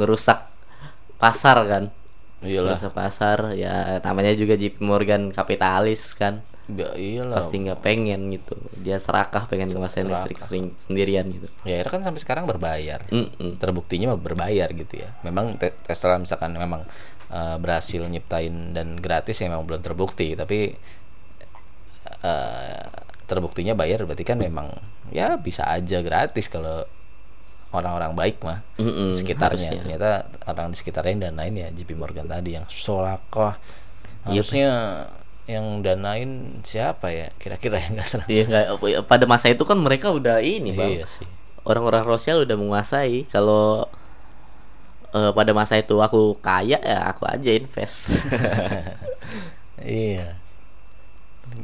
ngerusak 0.00 0.48
pasar 1.18 1.58
kan. 1.66 1.84
Iyalah. 2.38 2.78
Ngerusak 2.78 2.94
pasar 2.94 3.38
ya 3.58 3.98
namanya 4.06 4.30
juga 4.32 4.54
JP 4.54 4.78
Morgan 4.78 5.34
kapitalis 5.34 6.14
kan. 6.14 6.40
Ya, 6.68 6.92
iyalah. 6.94 7.40
Pasti 7.40 7.58
nggak 7.64 7.80
pengen 7.80 8.28
gitu. 8.30 8.54
Dia 8.78 9.00
serakah 9.00 9.48
pengen 9.48 9.72
serakah. 9.72 10.04
listrik 10.04 10.38
sering- 10.46 10.76
sendirian 10.84 11.26
gitu. 11.32 11.48
Ya 11.64 11.80
akhirnya 11.82 11.92
kan 11.98 12.02
sampai 12.06 12.20
sekarang 12.22 12.44
berbayar. 12.46 13.02
Mm-mm. 13.08 13.56
Terbuktinya 13.58 14.14
mah 14.14 14.20
berbayar 14.20 14.68
gitu 14.70 14.94
ya. 15.00 15.08
Memang 15.24 15.56
Te- 15.56 15.74
Tesla 15.82 16.20
misalkan 16.20 16.52
memang 16.54 16.84
eh, 17.32 17.56
berhasil 17.58 18.04
nyiptain 18.04 18.76
dan 18.76 19.00
gratis 19.00 19.40
ya 19.40 19.48
memang 19.50 19.64
belum 19.64 19.80
terbukti, 19.82 20.36
tapi 20.36 20.76
eh, 22.24 22.84
terbuktinya 23.28 23.76
bayar 23.76 24.04
berarti 24.08 24.24
kan 24.24 24.38
memang 24.40 24.72
ya 25.12 25.36
bisa 25.36 25.68
aja 25.68 26.00
gratis 26.00 26.48
kalau 26.48 26.84
orang-orang 27.68 28.12
baik 28.12 28.40
mah 28.40 28.64
Mm-mm, 28.76 29.12
sekitarnya. 29.12 29.68
harusnya. 29.68 29.80
ternyata 29.80 30.10
orang 30.44 30.72
di 30.72 30.76
sekitarnya 30.76 31.10
yang 31.12 31.22
danain 31.28 31.54
ya 31.54 31.68
JP 31.68 31.90
Morgan 31.94 32.24
tadi 32.24 32.56
yang 32.56 32.64
sorakoh 32.66 33.52
Iya, 34.24 34.40
harusnya 34.40 34.68
yang 35.48 35.80
danain 35.80 36.60
siapa 36.60 37.08
ya? 37.08 37.28
Kira-kira 37.36 37.80
yang 37.80 37.96
nggak 37.96 38.08
serang 38.08 38.28
Iya 38.28 38.44
nggak- 38.44 39.04
pada 39.04 39.24
masa 39.24 39.48
itu 39.48 39.64
kan 39.64 39.76
mereka 39.76 40.12
udah 40.12 40.40
ini 40.40 40.72
bang. 40.72 40.92
iya 40.94 41.06
sih. 41.08 41.24
Orang-orang 41.64 42.04
Rothschild 42.04 42.44
udah 42.44 42.56
menguasai. 42.56 43.24
Kalau 43.28 43.88
eh, 45.10 45.32
pada 45.32 45.52
masa 45.52 45.76
itu 45.76 45.96
aku 45.96 46.36
kaya 46.38 46.76
ya 46.76 47.08
aku 47.08 47.24
aja 47.24 47.50
invest. 47.50 48.12
Iya. 49.78 50.34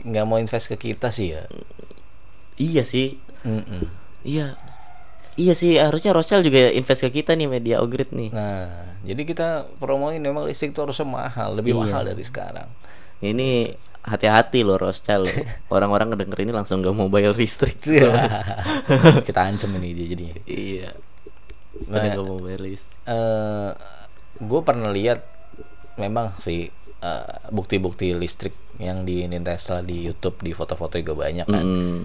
Nggak 0.05 0.25
mau 0.25 0.39
invest 0.39 0.71
ke 0.71 0.77
kita 0.79 1.11
sih 1.11 1.35
ya? 1.35 1.45
Iya 2.55 2.83
sih. 2.83 3.19
Mm-mm. 3.45 3.85
iya 4.25 4.57
iya 5.35 5.53
sih 5.53 5.77
harusnya 5.77 6.13
Rothschild 6.13 6.43
juga 6.43 6.71
invest 6.71 7.03
ke 7.03 7.11
kita 7.13 7.35
nih 7.35 7.49
media 7.49 7.77
Ogrid 7.81 8.11
nih. 8.11 8.31
Nah 8.31 8.95
jadi 9.05 9.23
kita 9.23 9.49
promoin 9.77 10.17
memang 10.17 10.49
listrik 10.49 10.73
itu 10.73 10.81
harusnya 10.81 11.05
mahal 11.05 11.61
lebih 11.61 11.77
Iya. 11.77 11.81
mahal 11.85 12.03
dari 12.09 12.25
sekarang. 12.25 12.69
Ini 13.21 13.73
hati-hati 14.01 14.65
loh 14.65 14.81
loh. 15.21 15.29
orang-orang 15.75 16.13
ngedenger 16.13 16.45
ini 16.45 16.53
langsung 16.53 16.81
gak 16.81 16.93
mau 16.93 17.09
bayar 17.09 17.33
listrik. 17.33 17.77
Kita 19.29 19.41
ancam 19.45 19.73
ini 19.77 19.93
dia 19.93 20.07
jadinya. 20.09 20.37
Iya. 20.45 20.91
Nah, 21.89 22.01
gak 22.13 22.25
mau 22.25 22.41
bayar 22.41 22.61
listrik. 22.61 22.93
eh 23.05 23.71
gue 24.35 24.61
pernah 24.65 24.89
lihat 24.91 25.21
memang 25.97 26.33
sih 26.41 26.67
eh, 27.01 27.35
bukti-bukti 27.49 28.13
listrik 28.13 28.53
yang 28.77 29.05
di 29.05 29.23
Tesla 29.45 29.79
di 29.81 30.03
YouTube 30.03 30.41
di 30.41 30.51
foto-foto 30.51 30.97
juga 30.97 31.29
banyak 31.29 31.47
kan. 31.47 31.65
Mm-mm. 31.65 31.99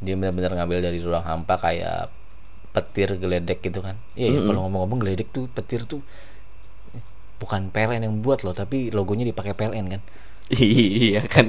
dia 0.00 0.16
benar-benar 0.16 0.56
ngambil 0.56 0.80
dari 0.80 0.98
ruang 0.98 1.20
hampa 1.20 1.60
kayak 1.60 2.08
petir 2.74 3.08
geledek 3.22 3.58
gitu 3.66 3.80
kan. 3.86 3.96
Iya 4.18 4.28
ya, 4.38 4.40
Mm-mm. 4.40 4.46
kalau 4.46 4.60
ngomong-ngomong 4.66 5.00
geledek 5.02 5.28
tuh 5.36 5.44
petir 5.56 5.80
tuh 5.92 6.00
bukan 7.40 7.62
PLN 7.74 8.02
yang 8.06 8.16
buat 8.24 8.40
loh 8.44 8.54
tapi 8.60 8.92
logonya 8.96 9.24
dipakai 9.30 9.52
PLN 9.58 9.86
kan. 9.98 10.02
Iya 10.50 11.22
kan 11.30 11.46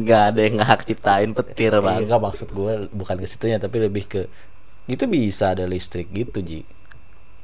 nggak 0.00 0.22
ada 0.28 0.40
yang 0.46 0.56
hak 0.60 0.80
ciptain 0.88 1.30
petir 1.38 1.72
Iya, 1.80 1.80
bang 1.86 2.04
nggak 2.06 2.22
maksud 2.26 2.48
gue 2.58 2.72
bukan 3.00 3.16
ke 3.22 3.26
situnya 3.32 3.58
tapi 3.64 3.76
lebih 3.86 4.04
ke 4.12 4.20
itu 4.94 5.04
bisa 5.16 5.44
ada 5.54 5.64
listrik 5.72 6.06
gitu 6.20 6.38
ji. 6.48 6.60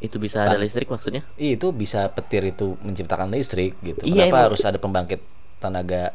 Itu 0.07 0.17
bisa 0.25 0.39
ada 0.47 0.57
listrik 0.63 0.89
maksudnya? 0.95 1.23
Iya, 1.35 1.51
itu 1.59 1.67
bisa 1.75 2.01
petir 2.17 2.43
itu 2.47 2.79
menciptakan 2.87 3.29
listrik 3.35 3.75
gitu. 3.83 4.07
Iya, 4.07 4.13
kenapa 4.13 4.35
emang. 4.35 4.51
harus 4.51 4.63
ada 4.63 4.79
pembangkit 4.79 5.19
tenaga 5.63 6.15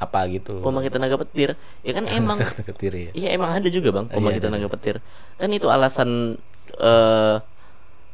apa 0.00 0.20
gitu 0.32 0.64
pembangkit 0.64 0.96
tenaga 0.96 1.20
petir 1.20 1.52
ya 1.84 1.92
kan 1.92 2.08
emang 2.16 2.40
Tenaga 2.40 2.64
petir 2.64 2.92
ya 2.96 3.10
Iya 3.12 3.28
emang 3.36 3.50
ada 3.52 3.68
juga 3.68 3.92
bang 3.92 4.06
Iya, 4.08 4.14
pembangkit 4.16 4.40
ada. 4.40 4.48
tenaga 4.48 4.68
petir. 4.72 4.96
Kan 5.36 5.50
itu 5.52 5.68
alasan 5.68 6.40
eh 6.80 7.36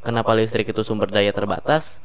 kenapa 0.02 0.34
listrik 0.34 0.66
itu 0.66 0.82
sumber 0.82 1.10
daya 1.10 1.30
terbatas. 1.30 2.02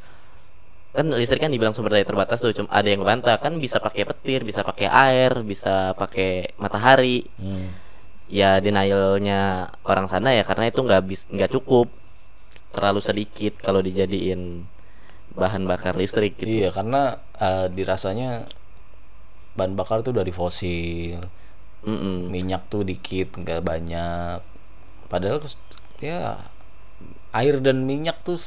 Kan 0.91 1.09
listrik 1.15 1.41
kan 1.41 1.49
dibilang 1.49 1.73
sumber 1.73 1.95
daya 1.95 2.05
terbatas 2.05 2.43
tuh, 2.43 2.51
cuma 2.51 2.67
ada 2.69 2.85
yang 2.85 3.01
bantah 3.01 3.39
kan 3.39 3.57
bisa 3.57 3.79
pakai 3.79 4.03
petir, 4.05 4.43
bisa 4.43 4.61
pakai 4.61 4.85
air, 4.85 5.39
bisa 5.41 5.97
pakai 5.97 6.51
matahari. 6.59 7.25
Hmm. 7.41 7.71
Ya 8.27 8.59
denialnya 8.59 9.71
orang 9.81 10.05
sana 10.07 10.35
ya 10.35 10.43
karena 10.45 10.67
itu 10.67 10.83
nggak 10.83 11.01
bis 11.07 11.25
nggak 11.31 11.51
cukup, 11.51 11.87
terlalu 12.75 12.99
sedikit 13.01 13.57
kalau 13.59 13.79
dijadiin 13.79 14.67
bahan 15.33 15.63
bakar 15.63 15.95
listrik 15.95 16.35
gitu. 16.37 16.67
Iya, 16.67 16.69
karena 16.75 17.17
eh, 17.39 17.65
dirasanya 17.71 18.45
bahan 19.57 19.73
bakar 19.75 19.99
tuh 20.01 20.15
dari 20.15 20.31
fosil, 20.31 21.19
Mm-mm. 21.83 22.29
minyak 22.31 22.67
tuh 22.71 22.83
dikit, 22.87 23.35
nggak 23.35 23.61
banyak. 23.65 24.39
Padahal 25.11 25.43
ya 26.01 26.39
air 27.31 27.55
dan 27.63 27.83
minyak 27.85 28.17
tuh 28.23 28.39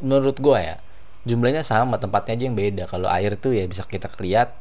menurut 0.00 0.36
gua 0.40 0.58
ya 0.60 0.76
jumlahnya 1.24 1.64
sama, 1.64 1.96
tempatnya 1.96 2.36
aja 2.36 2.44
yang 2.48 2.56
beda. 2.56 2.84
Kalau 2.88 3.08
air 3.08 3.36
tuh 3.40 3.56
ya 3.56 3.64
bisa 3.64 3.84
kita 3.88 4.08
lihat 4.20 4.52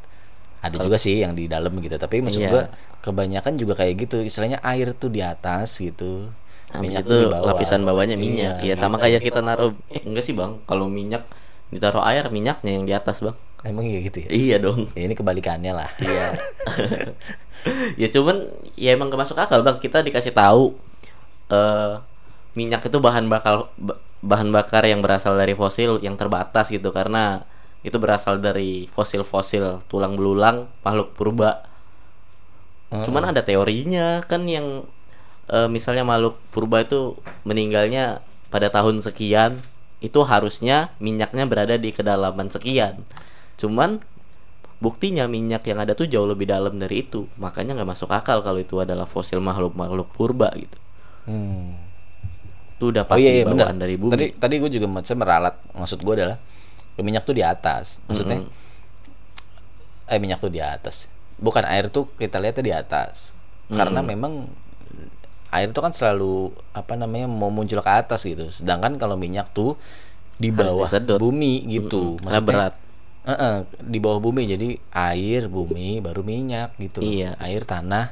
ada 0.63 0.79
juga 0.79 0.95
sih 0.95 1.19
yang 1.19 1.35
di 1.35 1.51
dalam 1.51 1.75
gitu, 1.83 1.95
tapi 1.99 2.23
maksud 2.23 2.39
Iya. 2.39 2.51
gua 2.51 2.63
kebanyakan 3.03 3.53
juga 3.59 3.73
kayak 3.75 4.07
gitu. 4.07 4.23
Istilahnya 4.23 4.63
air 4.63 4.95
tuh 4.95 5.11
di 5.11 5.19
atas 5.19 5.75
gitu. 5.79 6.31
Habis 6.71 6.79
minyak 6.89 7.03
itu 7.05 7.15
bawah. 7.29 7.45
lapisan 7.53 7.81
bawahnya 7.83 8.15
minyak. 8.15 8.63
Iya, 8.63 8.73
Iya, 8.73 8.75
sama 8.79 8.95
kayak 8.97 9.21
kita 9.27 9.43
naruh 9.43 9.75
eh 9.91 10.01
enggak 10.07 10.23
sih, 10.23 10.33
Bang. 10.33 10.63
Kalau 10.65 10.87
minyak 10.87 11.27
ditaruh 11.69 12.01
air, 12.01 12.25
minyaknya 12.31 12.71
yang 12.79 12.85
di 12.87 12.93
atas, 12.95 13.19
Bang. 13.19 13.35
Emang 13.63 13.87
iya 13.87 13.99
gitu 14.03 14.17
ya? 14.27 14.29
Iya 14.31 14.55
dong. 14.59 14.91
Ya, 14.95 15.07
ini 15.07 15.15
kebalikannya 15.15 15.71
lah. 15.71 15.89
Iya. 15.99 16.25
ya 18.01 18.07
cuman 18.11 18.49
ya 18.75 18.95
emang 18.95 19.07
gak 19.11 19.21
masuk 19.23 19.37
akal, 19.39 19.63
Bang. 19.63 19.79
Kita 19.79 20.03
dikasih 20.03 20.33
tahu 20.35 20.75
eh 21.51 21.93
minyak 22.57 22.85
itu 22.87 22.97
bahan 23.01 23.25
bakar 23.31 23.67
ba- 23.79 23.99
bahan 24.23 24.49
bakar 24.53 24.83
yang 24.87 25.01
berasal 25.03 25.35
dari 25.35 25.53
fosil 25.57 25.99
yang 26.05 26.15
terbatas 26.15 26.69
gitu 26.71 26.89
karena 26.95 27.43
itu 27.83 27.97
berasal 27.99 28.39
dari 28.39 28.87
fosil-fosil 28.95 29.83
tulang 29.91 30.15
belulang 30.15 30.67
makhluk 30.85 31.11
purba. 31.17 31.67
Cuman 32.93 33.23
ada 33.33 33.41
teorinya 33.41 34.21
kan 34.29 34.45
yang 34.45 34.85
eh, 35.51 35.69
misalnya 35.69 36.05
makhluk 36.07 36.35
purba 36.53 36.83
itu 36.85 37.17
meninggalnya 37.47 38.21
pada 38.53 38.69
tahun 38.69 39.01
sekian, 39.01 39.59
itu 40.03 40.19
harusnya 40.23 40.93
minyaknya 41.01 41.45
berada 41.49 41.75
di 41.79 41.89
kedalaman 41.91 42.49
sekian. 42.53 43.01
Cuman 43.57 44.01
buktinya 44.83 45.31
minyak 45.31 45.63
yang 45.63 45.79
ada 45.79 45.95
tuh 45.95 46.11
jauh 46.11 46.27
lebih 46.27 46.43
dalam 46.51 46.75
dari 46.75 47.07
itu 47.07 47.23
makanya 47.39 47.71
nggak 47.79 47.87
masuk 47.87 48.11
akal 48.11 48.43
kalau 48.43 48.59
itu 48.59 48.83
adalah 48.83 49.07
fosil 49.07 49.39
makhluk 49.39 49.79
makhluk 49.79 50.11
purba 50.11 50.51
gitu 50.59 50.75
Hmm. 51.23 51.79
itu 52.75 52.91
udah 52.91 53.07
Oh 53.07 53.15
pasti 53.15 53.23
iya, 53.23 53.31
iya 53.31 53.43
benar. 53.47 53.71
bawaan 53.71 53.79
dari 53.79 53.95
bumi 53.95 54.11
Tadi 54.11 54.27
tadi 54.35 54.55
gue 54.59 54.67
juga 54.67 54.91
maksudnya 54.91 55.23
meralat. 55.23 55.55
Maksud 55.71 56.03
gue 56.03 56.13
adalah 56.19 56.35
minyak 56.99 57.23
tuh 57.23 57.31
di 57.31 57.39
atas. 57.39 58.03
Maksudnya 58.11 58.43
eh 60.11 60.19
minyak 60.19 60.43
tuh 60.43 60.51
di 60.51 60.59
atas. 60.59 61.07
Bukan 61.39 61.63
air 61.63 61.87
tuh 61.87 62.11
kita 62.19 62.43
lihatnya 62.43 62.59
di 62.59 62.73
atas. 62.75 63.31
Karena 63.71 64.03
memang 64.03 64.51
air 65.47 65.71
itu 65.71 65.79
kan 65.79 65.95
selalu 65.95 66.51
apa 66.75 66.99
namanya 66.99 67.31
mau 67.31 67.47
muncul 67.47 67.79
ke 67.79 67.87
atas 67.87 68.27
gitu. 68.27 68.51
Sedangkan 68.51 68.99
kalau 68.99 69.15
minyak 69.15 69.47
tuh 69.55 69.79
di 70.35 70.51
bawah 70.51 70.91
bumi 71.15 71.71
gitu. 71.71 72.19
Mm-mm. 72.19 72.25
Karena 72.27 72.41
berat. 72.43 72.73
Heeh, 73.23 73.55
di 73.79 73.99
bawah 74.03 74.19
bumi 74.19 74.43
jadi 74.45 74.69
air, 74.91 75.47
bumi, 75.47 76.03
baru 76.03 76.21
minyak 76.27 76.75
gitu. 76.77 76.99
loh. 76.99 77.07
Iya. 77.07 77.29
Air, 77.39 77.63
tanah, 77.63 78.11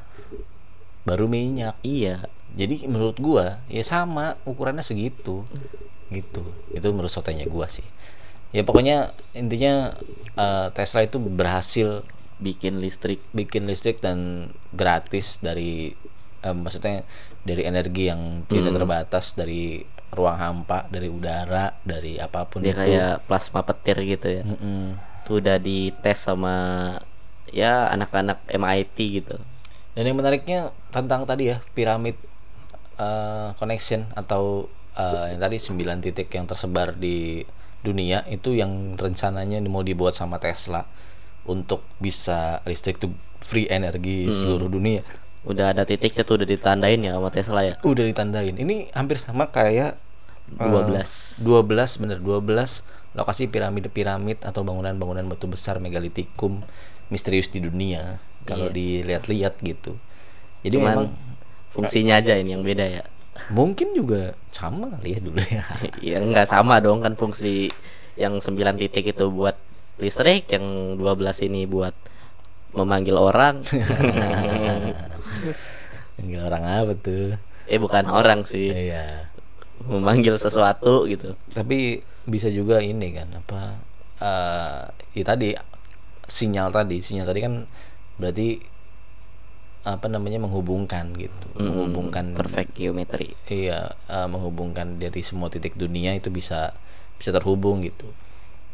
baru 1.01 1.25
minyak 1.25 1.73
iya 1.81 2.21
jadi 2.53 2.85
menurut 2.85 3.17
gua 3.17 3.57
ya 3.65 3.81
sama 3.81 4.37
ukurannya 4.45 4.85
segitu 4.85 5.41
gitu 6.13 6.43
itu 6.69 6.87
menurut 6.93 7.09
sotenya 7.09 7.47
gua 7.49 7.65
sih 7.65 7.81
ya 8.53 8.61
pokoknya 8.61 9.09
intinya 9.33 9.95
eh, 10.37 10.67
Tesla 10.77 11.01
itu 11.01 11.17
berhasil 11.17 12.05
bikin 12.37 12.77
listrik 12.77 13.21
bikin 13.33 13.65
listrik 13.65 13.97
dan 13.97 14.49
gratis 14.77 15.41
dari 15.41 15.89
eh, 16.45 16.53
maksudnya 16.55 17.01
dari 17.41 17.65
energi 17.65 18.13
yang 18.13 18.45
tidak 18.45 18.69
Hmm. 18.69 18.77
terbatas 18.77 19.33
dari 19.33 19.81
ruang 20.11 20.37
hampa 20.37 20.85
dari 20.91 21.07
udara 21.07 21.71
dari 21.87 22.19
apa 22.19 22.43
pun 22.43 22.59
dia 22.61 22.75
itu 22.75 22.83
kayak 22.83 23.23
plasma 23.25 23.63
petir 23.63 23.97
gitu 24.03 24.27
ya 24.27 24.43
Mm-mm. 24.43 24.99
itu 25.23 25.31
udah 25.39 25.57
dites 25.57 26.19
sama 26.19 26.55
ya 27.51 27.87
anak-anak 27.91 28.43
MIT 28.51 28.97
gitu 29.23 29.37
Dan 29.91 30.07
yang 30.07 30.23
menariknya 30.23 30.71
tentang 30.87 31.27
tadi 31.27 31.51
ya 31.51 31.59
piramid 31.75 32.15
eh, 32.95 33.49
connection 33.59 34.07
atau 34.15 34.71
eh, 34.95 35.35
yang 35.35 35.39
tadi 35.39 35.57
9 35.59 36.03
titik 36.03 36.31
yang 36.31 36.47
tersebar 36.47 36.95
di 36.95 37.43
dunia 37.81 38.23
itu 38.29 38.53
yang 38.55 38.95
rencananya 38.95 39.57
mau 39.67 39.83
dibuat 39.83 40.15
sama 40.15 40.37
Tesla 40.37 40.85
untuk 41.49 41.81
bisa 41.97 42.61
listrik 42.69 43.01
tuh 43.01 43.11
free 43.41 43.65
energi 43.67 44.29
seluruh 44.29 44.69
dunia. 44.69 45.01
Udah 45.41 45.73
ada 45.73 45.83
titiknya 45.83 46.21
tuh 46.21 46.37
udah 46.37 46.47
ditandain 46.47 47.01
ya 47.01 47.17
sama 47.17 47.29
Tesla 47.29 47.61
ya 47.61 47.75
Udah 47.81 48.05
ditandain. 48.05 48.53
Ini 48.53 48.93
hampir 48.93 49.17
sama 49.17 49.49
kayak 49.49 49.97
eh, 50.53 50.69
12 50.69 51.41
12 51.41 52.01
bener 52.01 52.17
12 52.21 52.85
lokasi 53.11 53.49
piramid-piramid 53.49 54.39
atau 54.41 54.61
bangunan-bangunan 54.61 55.25
batu 55.25 55.49
besar 55.49 55.81
megalitikum 55.81 56.61
misterius 57.09 57.49
di 57.49 57.59
dunia 57.59 58.21
kalau 58.45 58.69
Iya. 58.69 58.77
dilihat-lihat 59.03 59.59
gitu. 59.61 59.97
Jadi 60.61 60.75
cuman 60.77 60.89
memang 60.93 61.07
fungsinya 61.73 62.21
aja 62.21 62.37
ini 62.37 62.53
yang 62.53 62.61
beda 62.61 62.85
ya 62.85 63.03
mungkin 63.49 63.97
juga 63.97 64.37
sama 64.53 64.91
kali 64.95 65.17
ya 65.17 65.19
dulu 65.19 65.41
ya 65.41 65.63
ya 66.13 66.17
nggak 66.21 66.47
sama 66.47 66.77
dong 66.77 67.01
kan 67.01 67.17
fungsi 67.17 67.71
yang 68.13 68.37
9 68.37 68.53
titik 68.77 69.11
itu 69.11 69.25
buat 69.27 69.57
listrik 69.97 70.45
yang 70.51 70.95
12 70.99 71.47
ini 71.49 71.65
buat 71.65 71.95
memanggil 72.71 73.17
orang 73.17 73.63
Enggak 76.21 76.43
orang 76.53 76.63
apa 76.63 76.93
tuh? 76.97 77.35
Eh 77.67 77.79
bukan 77.81 78.05
orang 78.09 78.45
sih. 78.45 78.69
Iya. 78.69 79.29
Memanggil 79.85 80.37
sesuatu 80.37 81.09
gitu. 81.09 81.33
Tapi 81.53 82.05
bisa 82.29 82.47
juga 82.53 82.79
ini 82.79 83.17
kan 83.17 83.27
apa 83.33 83.61
eh 84.21 84.81
ya 85.17 85.23
tadi 85.25 85.57
sinyal 86.29 86.69
tadi. 86.69 87.01
Sinyal 87.01 87.25
tadi 87.25 87.39
kan 87.41 87.53
berarti 88.21 88.61
apa 89.81 90.05
namanya 90.05 90.37
menghubungkan 90.37 91.17
gitu. 91.17 91.47
Mm, 91.57 91.65
menghubungkan 91.65 92.25
perfect 92.37 92.77
geometry 92.77 93.33
iya 93.49 93.97
eh, 94.05 94.27
menghubungkan 94.29 95.01
dari 95.01 95.25
semua 95.25 95.49
titik 95.49 95.73
dunia 95.73 96.13
itu 96.13 96.29
bisa 96.29 96.77
bisa 97.17 97.33
terhubung 97.33 97.81
gitu. 97.81 98.05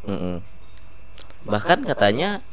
Mm-mm. 0.08 0.40
bahkan 1.48 1.80
katanya 1.84 2.44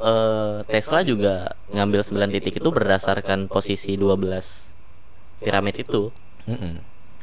eh, 0.00 0.56
Tesla 0.66 1.00
juga 1.04 1.54
ngambil 1.70 2.00
9 2.02 2.34
titik 2.34 2.58
itu 2.58 2.68
berdasarkan 2.72 3.46
posisi 3.46 3.94
12 3.94 5.44
piramid 5.44 5.76
itu. 5.80 6.12
Mm-mm. 6.48 6.80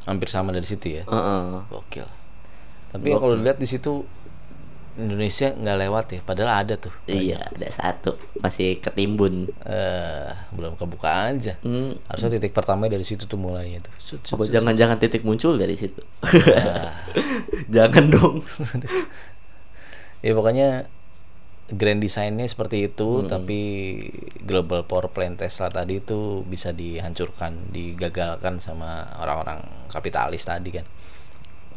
hampir 0.08 0.32
sama 0.32 0.56
dari 0.56 0.64
situ 0.64 1.02
ya? 1.02 1.04
Heeh. 1.04 1.68
gokil. 1.68 2.08
Tapi 2.96 3.12
kalau 3.12 3.36
lihat 3.36 3.60
di 3.60 3.68
situ 3.68 4.08
Indonesia 4.98 5.54
nggak 5.54 5.78
lewat 5.84 6.06
ya 6.10 6.20
padahal 6.26 6.52
ada 6.66 6.74
tuh. 6.80 6.96
Iya 7.06 7.54
ada 7.54 7.68
satu. 7.70 8.18
Masih 8.42 8.82
ketimbun. 8.82 9.52
Eh 9.68 10.32
belum 10.58 10.74
kebuka 10.80 11.30
aja. 11.30 11.60
Hmm, 11.62 12.00
harusnya 12.10 12.40
titik 12.40 12.56
pertama 12.56 12.90
dari 12.90 13.06
situ 13.06 13.30
tuh 13.30 13.38
mulainya 13.38 13.86
tuh. 13.86 13.94
Jangan-jangan 14.48 14.98
titik 14.98 15.22
muncul 15.22 15.54
dari 15.60 15.78
situ. 15.78 16.02
Ah. 16.26 16.98
jangan 17.76 18.06
dong. 18.10 18.36
Ya 20.26 20.34
pokoknya 20.34 20.90
grand 21.68 22.00
desainnya 22.00 22.48
seperti 22.48 22.88
itu 22.88 23.28
tapi 23.28 23.60
global 24.40 24.88
power 24.88 25.12
plant 25.12 25.36
Tesla 25.36 25.68
tadi 25.68 26.00
itu 26.00 26.40
bisa 26.48 26.72
dihancurkan 26.72 27.76
digagalkan 27.76 28.64
sama 28.64 29.12
orang-orang 29.20 29.60
kapitalis 29.92 30.48
tadi 30.48 30.72
kan. 30.72 30.88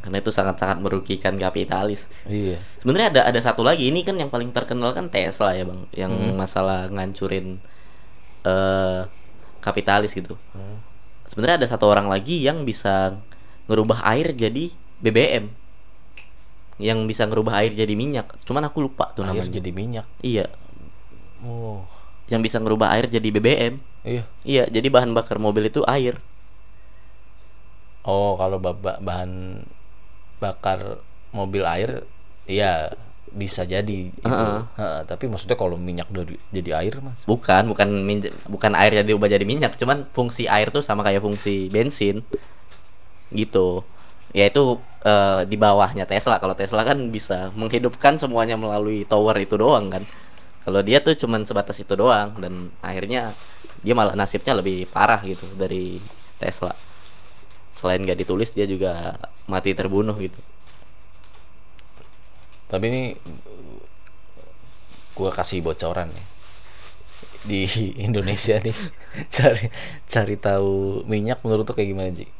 Karena 0.00 0.16
itu 0.22 0.32
sangat-sangat 0.32 0.80
merugikan 0.80 1.36
kapitalis. 1.36 2.08
Iya. 2.24 2.62
Sebenarnya 2.80 3.08
ada 3.18 3.20
ada 3.34 3.40
satu 3.42 3.66
lagi 3.66 3.90
ini 3.90 4.00
kan 4.06 4.16
yang 4.16 4.32
paling 4.32 4.54
terkenal 4.54 4.94
kan 4.96 5.12
Tesla 5.12 5.52
ya 5.52 5.66
bang 5.66 5.82
yang 5.92 6.12
masalah 6.38 6.86
ngancurin 6.88 7.58
eh 8.46 9.00
kapitalis 9.60 10.14
gitu. 10.14 10.38
Sebenarnya 11.26 11.66
ada 11.66 11.68
satu 11.68 11.90
orang 11.90 12.06
lagi 12.08 12.40
yang 12.40 12.62
bisa 12.64 13.18
ngerubah 13.66 14.06
air 14.06 14.32
jadi 14.32 14.72
BBM 15.02 15.59
yang 16.80 17.04
bisa 17.04 17.28
ngerubah 17.28 17.60
air 17.60 17.76
jadi 17.76 17.92
minyak. 17.92 18.26
Cuman 18.48 18.64
aku 18.66 18.80
lupa 18.88 19.12
tuh 19.12 19.22
air 19.22 19.44
namanya. 19.44 19.52
jadi 19.52 19.70
minyak? 19.70 20.06
Iya. 20.24 20.48
Oh. 21.44 21.84
Yang 22.32 22.40
bisa 22.50 22.56
ngerubah 22.58 22.88
air 22.96 23.06
jadi 23.06 23.28
BBM 23.28 23.74
iya. 24.00 24.24
Iya 24.42 24.64
jadi 24.72 24.88
bahan 24.88 25.12
bakar 25.12 25.36
mobil 25.36 25.68
itu 25.68 25.84
air. 25.84 26.16
Oh 28.00 28.34
kalau 28.40 28.56
ba- 28.56 28.76
ba- 28.76 29.00
bahan 29.00 29.60
bakar 30.40 31.04
mobil 31.36 31.68
air 31.68 32.00
iya 32.48 32.96
bisa 33.30 33.62
jadi 33.62 34.10
itu. 34.10 34.26
Heeh. 34.26 34.60
Heeh, 34.74 35.00
tapi 35.06 35.30
maksudnya 35.30 35.54
kalau 35.54 35.76
minyak 35.78 36.08
dari 36.10 36.34
jadi 36.50 36.80
air 36.82 36.98
mas? 37.04 37.22
Bukan 37.28 37.70
bukan 37.70 37.88
bukan 38.50 38.72
air 38.74 39.04
jadi 39.04 39.12
ubah 39.14 39.30
jadi 39.30 39.44
minyak 39.46 39.76
cuman 39.78 40.08
fungsi 40.10 40.48
air 40.50 40.72
tuh 40.74 40.82
sama 40.82 41.04
kayak 41.06 41.22
fungsi 41.22 41.68
bensin. 41.70 42.24
Gitu. 43.30 43.84
Yaitu 44.34 44.80
eh, 45.04 45.40
di 45.46 45.56
bawahnya 45.56 46.04
Tesla. 46.08 46.38
Kalau 46.42 46.54
Tesla 46.56 46.82
kan 46.86 46.98
bisa 47.12 47.52
menghidupkan 47.56 48.16
semuanya 48.20 48.56
melalui 48.58 49.04
tower 49.04 49.36
itu 49.40 49.56
doang 49.56 49.90
kan. 49.92 50.02
Kalau 50.64 50.80
dia 50.84 51.00
tuh 51.00 51.16
cuman 51.16 51.44
sebatas 51.48 51.80
itu 51.80 51.92
doang 51.96 52.36
dan 52.36 52.68
akhirnya 52.84 53.32
dia 53.80 53.94
malah 53.96 54.12
nasibnya 54.12 54.52
lebih 54.56 54.84
parah 54.92 55.20
gitu 55.24 55.44
dari 55.56 55.98
Tesla. 56.36 56.76
Selain 57.72 58.02
gak 58.04 58.20
ditulis 58.20 58.52
dia 58.52 58.68
juga 58.68 59.16
mati 59.48 59.72
terbunuh 59.72 60.14
gitu. 60.20 60.36
Tapi 62.70 62.84
ini 62.86 63.02
gua 65.16 65.32
kasih 65.32 65.64
bocoran 65.64 66.12
nih. 66.12 66.26
Di 67.40 67.60
Indonesia 68.06 68.60
nih 68.60 68.76
cari 69.34 69.66
cari 70.06 70.34
tahu 70.38 71.02
minyak 71.06 71.42
menurut 71.42 71.66
tuh 71.66 71.74
kayak 71.74 71.90
gimana 71.90 72.10
sih 72.14 72.30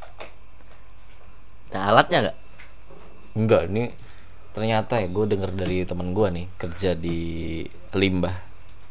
nah 1.70 1.94
alatnya 1.94 2.18
nggak 2.30 2.38
enggak 3.37 3.70
ini 3.70 3.95
ternyata 4.51 4.99
ya 4.99 5.07
gue 5.07 5.24
denger 5.31 5.51
dari 5.55 5.87
temen 5.87 6.11
gua 6.11 6.28
nih 6.35 6.51
kerja 6.59 6.99
di 6.99 7.62
limbah 7.95 8.35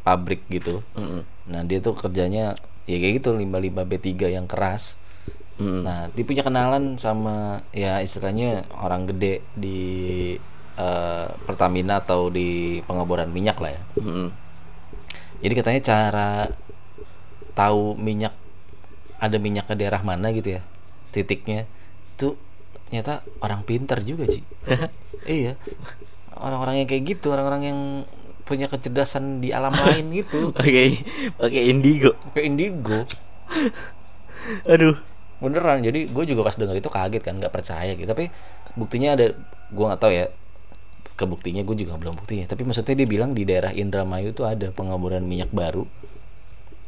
pabrik 0.07 0.47
gitu 0.47 0.79
Mm-mm. 0.95 1.27
nah 1.51 1.61
dia 1.67 1.83
tuh 1.83 1.93
kerjanya 1.99 2.55
ya 2.87 2.97
kayak 2.97 3.21
gitu 3.21 3.35
limbah-limbah 3.35 3.85
B3 3.85 4.31
yang 4.31 4.47
keras 4.47 4.95
Mm-mm. 5.59 5.83
Nah, 5.83 6.07
dia 6.15 6.23
punya 6.23 6.39
kenalan 6.39 6.95
sama 6.95 7.59
ya 7.75 7.99
istilahnya 7.99 8.63
orang 8.79 9.11
gede 9.11 9.43
di 9.59 9.79
eh, 10.79 11.27
Pertamina 11.43 11.99
atau 11.99 12.31
di 12.31 12.79
pengeboran 12.87 13.27
minyak 13.27 13.59
lah 13.59 13.75
ya. 13.75 13.83
Mm-mm. 13.99 14.31
Jadi 15.43 15.53
katanya 15.59 15.81
cara 15.83 16.31
tahu 17.55 17.99
minyak 17.99 18.31
ada 19.19 19.35
minyak 19.35 19.67
ke 19.67 19.75
daerah 19.75 19.99
mana 19.99 20.31
gitu 20.31 20.55
ya 20.55 20.61
titiknya 21.11 21.67
itu 22.15 22.39
ternyata 22.89 23.21
orang 23.45 23.61
pintar 23.61 24.01
juga 24.01 24.25
sih. 24.25 24.41
iya, 25.29 25.53
orang-orang 26.33 26.81
yang 26.83 26.87
kayak 26.89 27.03
gitu, 27.05 27.29
orang-orang 27.29 27.61
yang 27.69 27.79
punya 28.49 28.65
kecerdasan 28.65 29.45
di 29.45 29.53
alam 29.53 29.77
lain 29.77 30.09
gitu, 30.25 30.49
pakai 30.57 31.05
pakai 31.37 31.61
indigo. 31.69 32.17
Kayak 32.33 32.45
indigo. 32.49 32.99
aduh. 34.65 34.97
Beneran 35.39 35.79
jadi 35.79 36.11
gue 36.11 36.23
juga 36.27 36.43
pas 36.43 36.51
denger 36.51 36.83
itu 36.83 36.91
kaget 36.91 37.23
kan 37.23 37.37
nggak 37.39 37.53
percaya 37.53 37.95
gitu. 37.95 38.09
Tapi 38.09 38.27
buktinya 38.75 39.15
ada 39.15 39.31
gue 39.71 39.85
nggak 39.87 40.01
tahu 40.01 40.11
ya 40.11 40.27
kebuktinya 41.15 41.63
gue 41.63 41.75
juga 41.79 41.95
belum 41.95 42.19
buktinya. 42.19 42.43
Tapi 42.43 42.67
maksudnya 42.67 42.91
dia 42.99 43.07
bilang 43.07 43.31
di 43.31 43.47
daerah 43.47 43.71
Indramayu 43.71 44.35
tuh 44.35 44.49
ada 44.49 44.67
pengeboran 44.75 45.23
minyak 45.23 45.47
baru. 45.55 45.87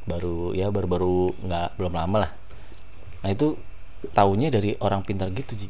Baru 0.04 0.52
ya 0.52 0.68
baru-baru 0.68 1.32
nggak 1.48 1.80
belum 1.80 1.94
lama 1.96 2.28
lah. 2.28 2.32
Nah 3.24 3.30
itu 3.32 3.56
taunya 4.12 4.52
dari 4.52 4.76
orang 4.84 5.06
pintar 5.06 5.30
gitu 5.32 5.54
Ji 5.56 5.68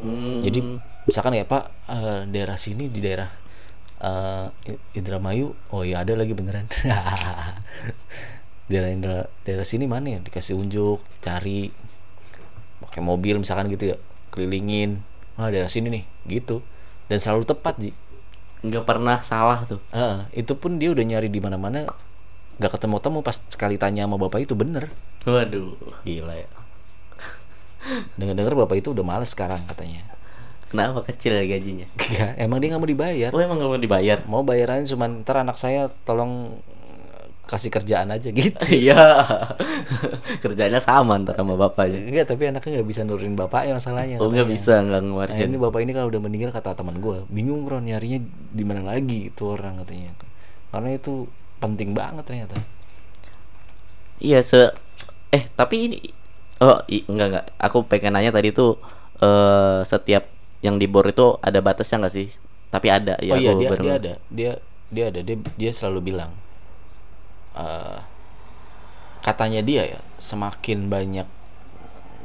Hmm. 0.00 0.40
jadi 0.40 0.80
misalkan 1.04 1.36
ya 1.36 1.44
Pak 1.44 1.64
eh, 1.92 2.20
daerah 2.32 2.56
sini 2.56 2.88
di 2.88 3.00
daerah 3.04 3.28
eh, 4.00 4.46
Indramayu 4.96 5.52
oh 5.72 5.84
ya 5.84 6.02
ada 6.02 6.16
lagi 6.16 6.32
beneran. 6.32 6.66
Daerah 8.70 8.94
Indra, 8.94 9.26
daerah 9.42 9.66
sini 9.66 9.90
mana 9.90 10.14
ya? 10.14 10.18
Dikasih 10.22 10.54
unjuk 10.54 11.02
cari 11.18 11.74
pakai 12.86 13.02
mobil 13.02 13.34
misalkan 13.42 13.66
gitu 13.66 13.90
ya 13.90 13.96
kelilingin. 14.30 15.02
Ah 15.34 15.50
daerah 15.50 15.66
sini 15.66 15.90
nih 15.90 16.04
gitu. 16.30 16.62
Dan 17.10 17.18
selalu 17.18 17.50
tepat 17.50 17.82
Ji. 17.82 17.90
Nggak 18.62 18.86
pernah 18.86 19.18
salah 19.26 19.66
tuh. 19.66 19.82
Ah, 19.90 20.30
itu 20.30 20.54
pun 20.54 20.78
dia 20.78 20.94
udah 20.94 21.02
nyari 21.02 21.26
di 21.26 21.42
mana-mana 21.42 21.90
nggak 22.62 22.70
ketemu-temu 22.78 23.26
pas 23.26 23.42
sekali 23.50 23.74
tanya 23.74 24.06
sama 24.06 24.22
bapak 24.22 24.46
itu 24.46 24.54
bener. 24.54 24.86
Waduh. 25.26 25.74
gila 26.06 26.38
ya 26.38 26.59
dengar-dengar 28.14 28.54
bapak 28.56 28.78
itu 28.78 28.90
udah 28.90 29.02
males 29.02 29.28
sekarang 29.28 29.62
katanya 29.66 30.04
Kenapa 30.66 31.02
kecil 31.02 31.34
ya 31.34 31.50
gajinya? 31.50 31.82
Enggak, 31.90 32.30
emang 32.38 32.58
dia 32.58 32.70
nggak 32.70 32.78
mau 32.78 32.86
dibayar 32.88 33.30
Oh 33.30 33.40
emang 33.40 33.58
gak 33.58 33.68
mau 33.68 33.80
dibayar? 33.80 34.18
mau 34.24 34.42
bayarannya 34.42 34.86
cuman 34.86 35.10
ntar 35.20 35.36
anak 35.38 35.56
saya 35.56 35.90
tolong 36.04 36.62
eh, 37.10 37.26
kasih 37.44 37.68
kerjaan 37.68 38.06
aja 38.08 38.30
gitu 38.30 38.62
Iya. 38.78 39.02
Kerjanya 40.38 40.78
sama 40.78 41.18
ntar 41.18 41.34
sama 41.34 41.58
bapaknya. 41.58 41.98
enggak 42.00 42.26
tapi 42.28 42.46
anaknya 42.46 42.78
nggak 42.78 42.88
bisa 42.88 43.02
nurunin 43.02 43.34
bapaknya 43.34 43.74
masalahnya 43.74 44.16
Oh 44.16 44.28
nggak 44.28 44.46
bisa 44.46 44.78
nggak 44.78 45.00
Nah, 45.00 45.06
ngewarisin. 45.10 45.48
ini 45.48 45.58
bapak 45.58 45.80
ini 45.80 45.90
kalau 45.90 46.08
udah 46.08 46.22
meninggal 46.22 46.50
kata 46.50 46.70
teman 46.72 46.96
gue 46.96 47.26
bingung 47.26 47.66
Ron 47.66 47.84
nyarinya 47.84 48.22
di 48.50 48.62
mana 48.62 48.86
lagi 48.86 49.26
itu 49.26 49.42
orang 49.44 49.80
katanya 49.80 50.14
karena 50.70 50.94
itu 50.94 51.26
penting 51.58 51.90
banget 51.90 52.22
ternyata 52.22 52.54
Iya 54.18 54.38
se 54.40 54.70
eh 55.30 55.50
tapi 55.50 55.76
ini 55.82 55.98
oh 56.60 56.78
i- 56.88 57.04
enggak 57.10 57.26
enggak 57.30 57.46
aku 57.60 57.78
pengen 57.90 58.12
nanya 58.16 58.30
tadi 58.36 58.48
tuh 58.52 58.76
eh 59.20 59.80
setiap 59.84 60.24
yang 60.64 60.76
di 60.80 60.86
bor 60.88 61.04
itu 61.08 61.36
ada 61.40 61.58
batasnya 61.64 61.96
nggak 62.04 62.14
sih? 62.14 62.28
Tapi 62.70 62.86
ada 62.92 63.14
ya. 63.20 63.32
oh 63.34 63.38
iya 63.40 63.52
dia 63.56 63.68
dia 63.80 63.92
ada 64.00 64.12
dia 64.30 64.52
dia 64.94 65.04
ada 65.10 65.20
dia 65.24 65.36
dia 65.56 65.70
selalu 65.72 66.12
bilang 66.12 66.32
eh, 67.56 67.98
katanya 69.20 69.60
dia 69.60 69.82
ya 69.96 70.00
semakin 70.20 70.88
banyak 70.88 71.26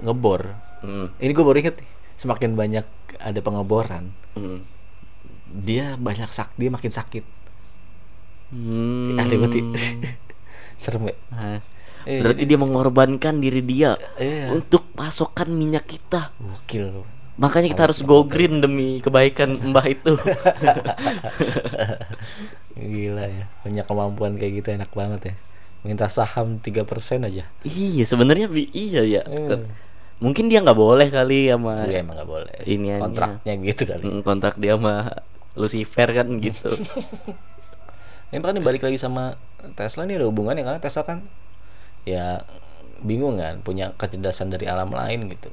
ngebor 0.04 0.56
Hmm, 0.86 1.10
ini 1.18 1.34
gue 1.34 1.42
baru 1.42 1.58
inget 1.66 1.82
nih 1.82 1.90
semakin 2.22 2.54
banyak 2.54 2.86
ada 3.18 3.40
pengeboran 3.42 4.14
hmm. 4.38 4.62
dia 5.66 5.98
banyak 5.98 6.30
sak 6.30 6.54
dia 6.60 6.70
makin 6.70 6.94
sakit 6.94 7.26
Hmm. 8.54 9.18
ya. 9.18 10.14
serem 10.82 11.10
ya 11.10 11.16
Eh, 12.06 12.22
Berarti 12.22 12.44
dia 12.46 12.56
mengorbankan 12.56 13.38
diri 13.38 13.60
dia 13.60 13.98
Iya. 14.16 14.54
untuk 14.54 14.86
pasokan 14.94 15.50
minyak 15.52 15.86
kita. 15.86 16.30
gokil 16.38 17.04
Makanya 17.36 17.68
kita 17.68 17.84
harus 17.84 18.00
go 18.00 18.24
green 18.24 18.64
demi 18.64 19.04
kebaikan 19.04 19.60
mbah 19.60 19.84
itu. 19.86 20.16
gila 22.76 23.26
ya 23.26 23.46
punya 23.60 23.84
kemampuan 23.84 24.36
kayak 24.36 24.54
gitu 24.60 24.68
enak 24.72 24.92
banget 24.92 25.32
ya 25.32 25.36
minta 25.82 26.08
saham 26.08 26.58
3% 26.60 26.84
aja 27.24 27.46
iya, 27.64 28.04
sebenarnya 28.04 28.50
bi- 28.50 28.74
iya 28.74 29.02
ya. 29.06 29.22
Hmm. 29.24 29.70
Mungkin 30.18 30.48
dia 30.48 30.64
nggak 30.64 30.74
boleh 30.74 31.12
kali 31.12 31.52
sama 31.52 31.86
Iya 31.86 32.00
emang 32.00 32.16
gak 32.16 32.30
boleh 32.30 32.56
Ini 32.64 33.04
kontraknya 33.04 33.54
gitu 33.62 33.84
kali 33.84 34.02
Mm, 34.02 34.20
kontrak 34.24 34.56
dia 34.56 34.80
sama 34.80 35.12
Lucifer 35.56 36.08
kan 36.10 36.28
gitu. 36.40 36.72
Ini 38.32 38.40
kan 38.40 38.56
balik 38.60 38.82
lagi 38.82 38.96
sama 38.96 39.36
Tesla 39.76 40.04
nih 40.04 40.20
ada 40.20 40.26
hubungannya 40.28 40.64
karena 40.64 40.80
Tesla 40.80 41.04
kan 41.04 41.20
ya 42.06 42.42
bingung 43.02 43.38
kan 43.42 43.60
punya 43.62 43.92
kecerdasan 43.98 44.54
dari 44.54 44.66
alam 44.66 44.90
lain 44.94 45.28
gitu. 45.30 45.52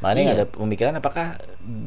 Makanya 0.00 0.22
Iya. 0.24 0.34
ada 0.40 0.44
pemikiran 0.48 0.96
apakah 0.96 1.36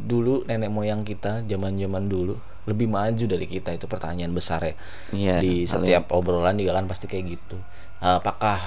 dulu 0.06 0.46
nenek 0.46 0.70
moyang 0.70 1.02
kita 1.02 1.42
zaman-zaman 1.50 2.06
dulu 2.06 2.38
lebih 2.70 2.88
maju 2.88 3.26
dari 3.28 3.44
kita 3.50 3.76
itu 3.76 3.90
pertanyaan 3.90 4.32
besar 4.32 4.62
ya. 4.64 4.76
Iya. 5.12 5.36
Di 5.42 5.66
setiap 5.68 6.14
obrolan 6.14 6.56
juga 6.56 6.78
kan 6.78 6.86
pasti 6.88 7.10
kayak 7.10 7.26
gitu. 7.28 7.58
Apakah 8.00 8.62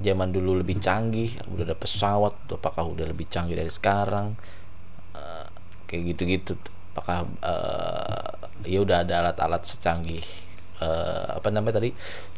zaman 0.00 0.28
dulu 0.32 0.60
lebih 0.60 0.76
canggih, 0.80 1.36
udah 1.48 1.72
ada 1.72 1.76
pesawat, 1.76 2.34
apakah 2.52 2.84
udah 2.84 3.06
lebih 3.08 3.28
canggih 3.28 3.56
dari 3.56 3.70
sekarang? 3.72 4.36
Eh, 5.16 5.46
kayak 5.86 6.02
gitu-gitu 6.16 6.56
apakah 6.96 7.28
eh, 7.44 8.32
ya 8.72 8.80
udah 8.80 9.04
ada 9.04 9.14
alat-alat 9.20 9.68
secanggih 9.68 10.24
eh, 10.80 11.26
apa 11.38 11.48
namanya 11.52 11.80
tadi? 11.80 11.90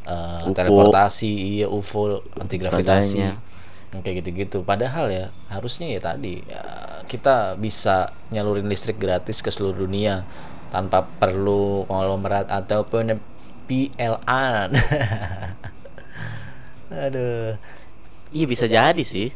Eh, 0.06 0.40
UFO. 0.46 0.54
teleportasi 0.54 1.32
iya 1.58 1.66
UFO 1.66 2.22
anti 2.38 2.56
gravitasi 2.58 3.18
kayak 3.88 4.20
gitu-gitu. 4.20 4.60
Padahal 4.62 5.08
ya 5.08 5.26
harusnya 5.48 5.88
ya 5.88 6.00
tadi 6.00 6.44
ya, 6.44 6.60
kita 7.08 7.56
bisa 7.56 8.12
nyalurin 8.28 8.68
listrik 8.68 9.00
gratis 9.00 9.40
ke 9.40 9.48
seluruh 9.48 9.88
dunia 9.88 10.28
tanpa 10.68 11.08
perlu 11.08 11.88
konglomerat 11.88 12.52
ataupun 12.52 13.16
PLN 13.68 14.68
aduh. 17.08 17.56
Iya 18.28 18.44
bisa 18.44 18.68
jadi 18.68 19.02
sih. 19.04 19.32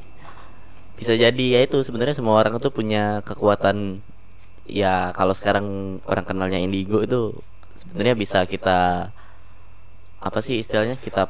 Bisa 1.00 1.16
jadi 1.16 1.44
ya 1.56 1.60
itu 1.64 1.80
sebenarnya 1.80 2.16
semua 2.16 2.36
orang 2.36 2.60
tuh 2.60 2.72
punya 2.72 3.24
kekuatan 3.24 4.04
ya 4.68 5.10
kalau 5.16 5.34
sekarang 5.34 5.98
orang 6.06 6.24
kenalnya 6.28 6.60
indigo 6.60 7.02
itu 7.02 7.34
sebenarnya 7.82 8.14
bisa 8.14 8.38
kita 8.46 9.10
apa 10.22 10.38
sih 10.38 10.62
istilahnya 10.62 10.94
kita 11.02 11.26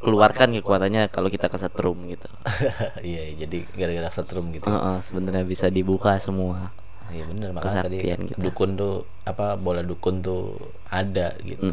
keluarkan 0.00 0.56
kekuatannya 0.56 1.12
kalau 1.12 1.28
kita 1.28 1.52
kesetrum 1.52 2.08
gitu. 2.08 2.24
iya 3.04 3.36
jadi 3.36 3.68
gara-gara 3.76 4.08
setrum 4.08 4.48
gitu. 4.56 4.64
Heeh, 4.64 4.96
sebenarnya 5.04 5.44
bisa 5.44 5.68
dibuka 5.68 6.16
semua. 6.16 6.72
Iya 7.12 7.28
bener. 7.28 7.52
Makanya 7.52 7.84
tadi 7.84 7.98
kita. 8.00 8.40
dukun 8.40 8.80
tuh 8.80 9.04
apa 9.28 9.60
bola 9.60 9.84
dukun 9.84 10.24
tuh 10.24 10.56
ada 10.88 11.36
gitu. 11.44 11.68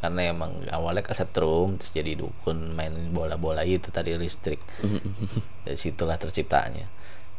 Karena 0.00 0.32
emang 0.32 0.56
awalnya 0.72 1.04
kesetrum 1.04 1.76
terus 1.76 1.92
jadi 1.92 2.16
dukun 2.16 2.72
main 2.72 3.12
bola-bola 3.12 3.60
itu 3.68 3.92
tadi 3.92 4.16
listrik. 4.16 4.62
Dari 5.68 5.76
situlah 5.76 6.16
terciptanya. 6.16 6.88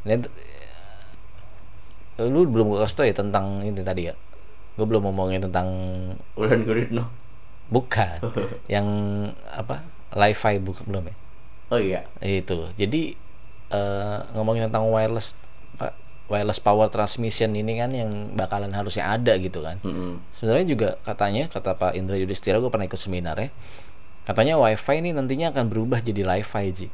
Dan 0.06 0.30
lu 2.22 2.46
belum 2.46 2.70
gue 2.70 2.80
kasih 2.86 2.96
tau 3.02 3.06
ya 3.10 3.16
tentang 3.18 3.66
ini 3.66 3.82
tadi 3.82 4.06
ya 4.06 4.14
gue 4.76 4.86
belum 4.88 5.04
ngomongin 5.08 5.44
tentang 5.44 5.68
Ulan 6.40 6.62
Guritno. 6.64 7.08
bukan. 7.68 8.20
Yang 8.74 8.88
apa 9.52 9.84
Li-Fi 10.12 10.60
bukan 10.60 10.84
belum 10.88 11.04
ya? 11.08 11.16
Oh 11.72 11.80
iya. 11.80 12.02
itu. 12.20 12.68
Jadi 12.76 13.16
eh, 13.72 14.18
ngomongin 14.36 14.68
tentang 14.68 14.92
wireless 14.92 15.40
wireless 16.32 16.64
power 16.64 16.88
transmission 16.88 17.52
ini 17.52 17.76
kan 17.76 17.92
yang 17.92 18.32
bakalan 18.40 18.72
harusnya 18.72 19.12
ada 19.12 19.36
gitu 19.36 19.60
kan. 19.60 19.84
Mm-mm. 19.84 20.24
sebenarnya 20.32 20.64
juga 20.64 20.90
katanya 21.04 21.52
kata 21.52 21.76
Pak 21.76 21.92
Indra 22.00 22.16
Yudhistira 22.16 22.64
gue 22.64 22.72
pernah 22.72 22.88
ikut 22.88 22.96
seminar 22.96 23.36
ya 23.36 23.52
katanya 24.24 24.56
wifi 24.56 25.04
ini 25.04 25.12
nantinya 25.12 25.52
akan 25.52 25.68
berubah 25.68 26.00
jadi 26.00 26.24
li-fi 26.24 26.72
ji. 26.72 26.88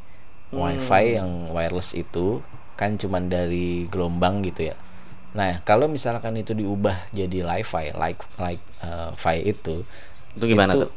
Wifi 0.49 1.21
yang 1.21 1.53
wireless 1.53 1.93
itu 1.93 2.41
kan 2.79 2.97
cuman 2.97 3.29
dari 3.29 3.85
gelombang 3.93 4.41
gitu 4.41 4.73
ya 4.73 4.75
nah 5.37 5.61
kalau 5.61 5.85
misalkan 5.85 6.33
itu 6.41 6.51
diubah 6.57 6.97
jadi 7.13 7.45
li-fi 7.45 7.93
like 7.93 8.21
like 8.41 8.63
uh, 8.81 9.13
fi 9.13 9.37
itu 9.45 9.85
Itu 10.37 10.45
gimana 10.45 10.73
itu 10.73 10.85
tuh? 10.85 10.91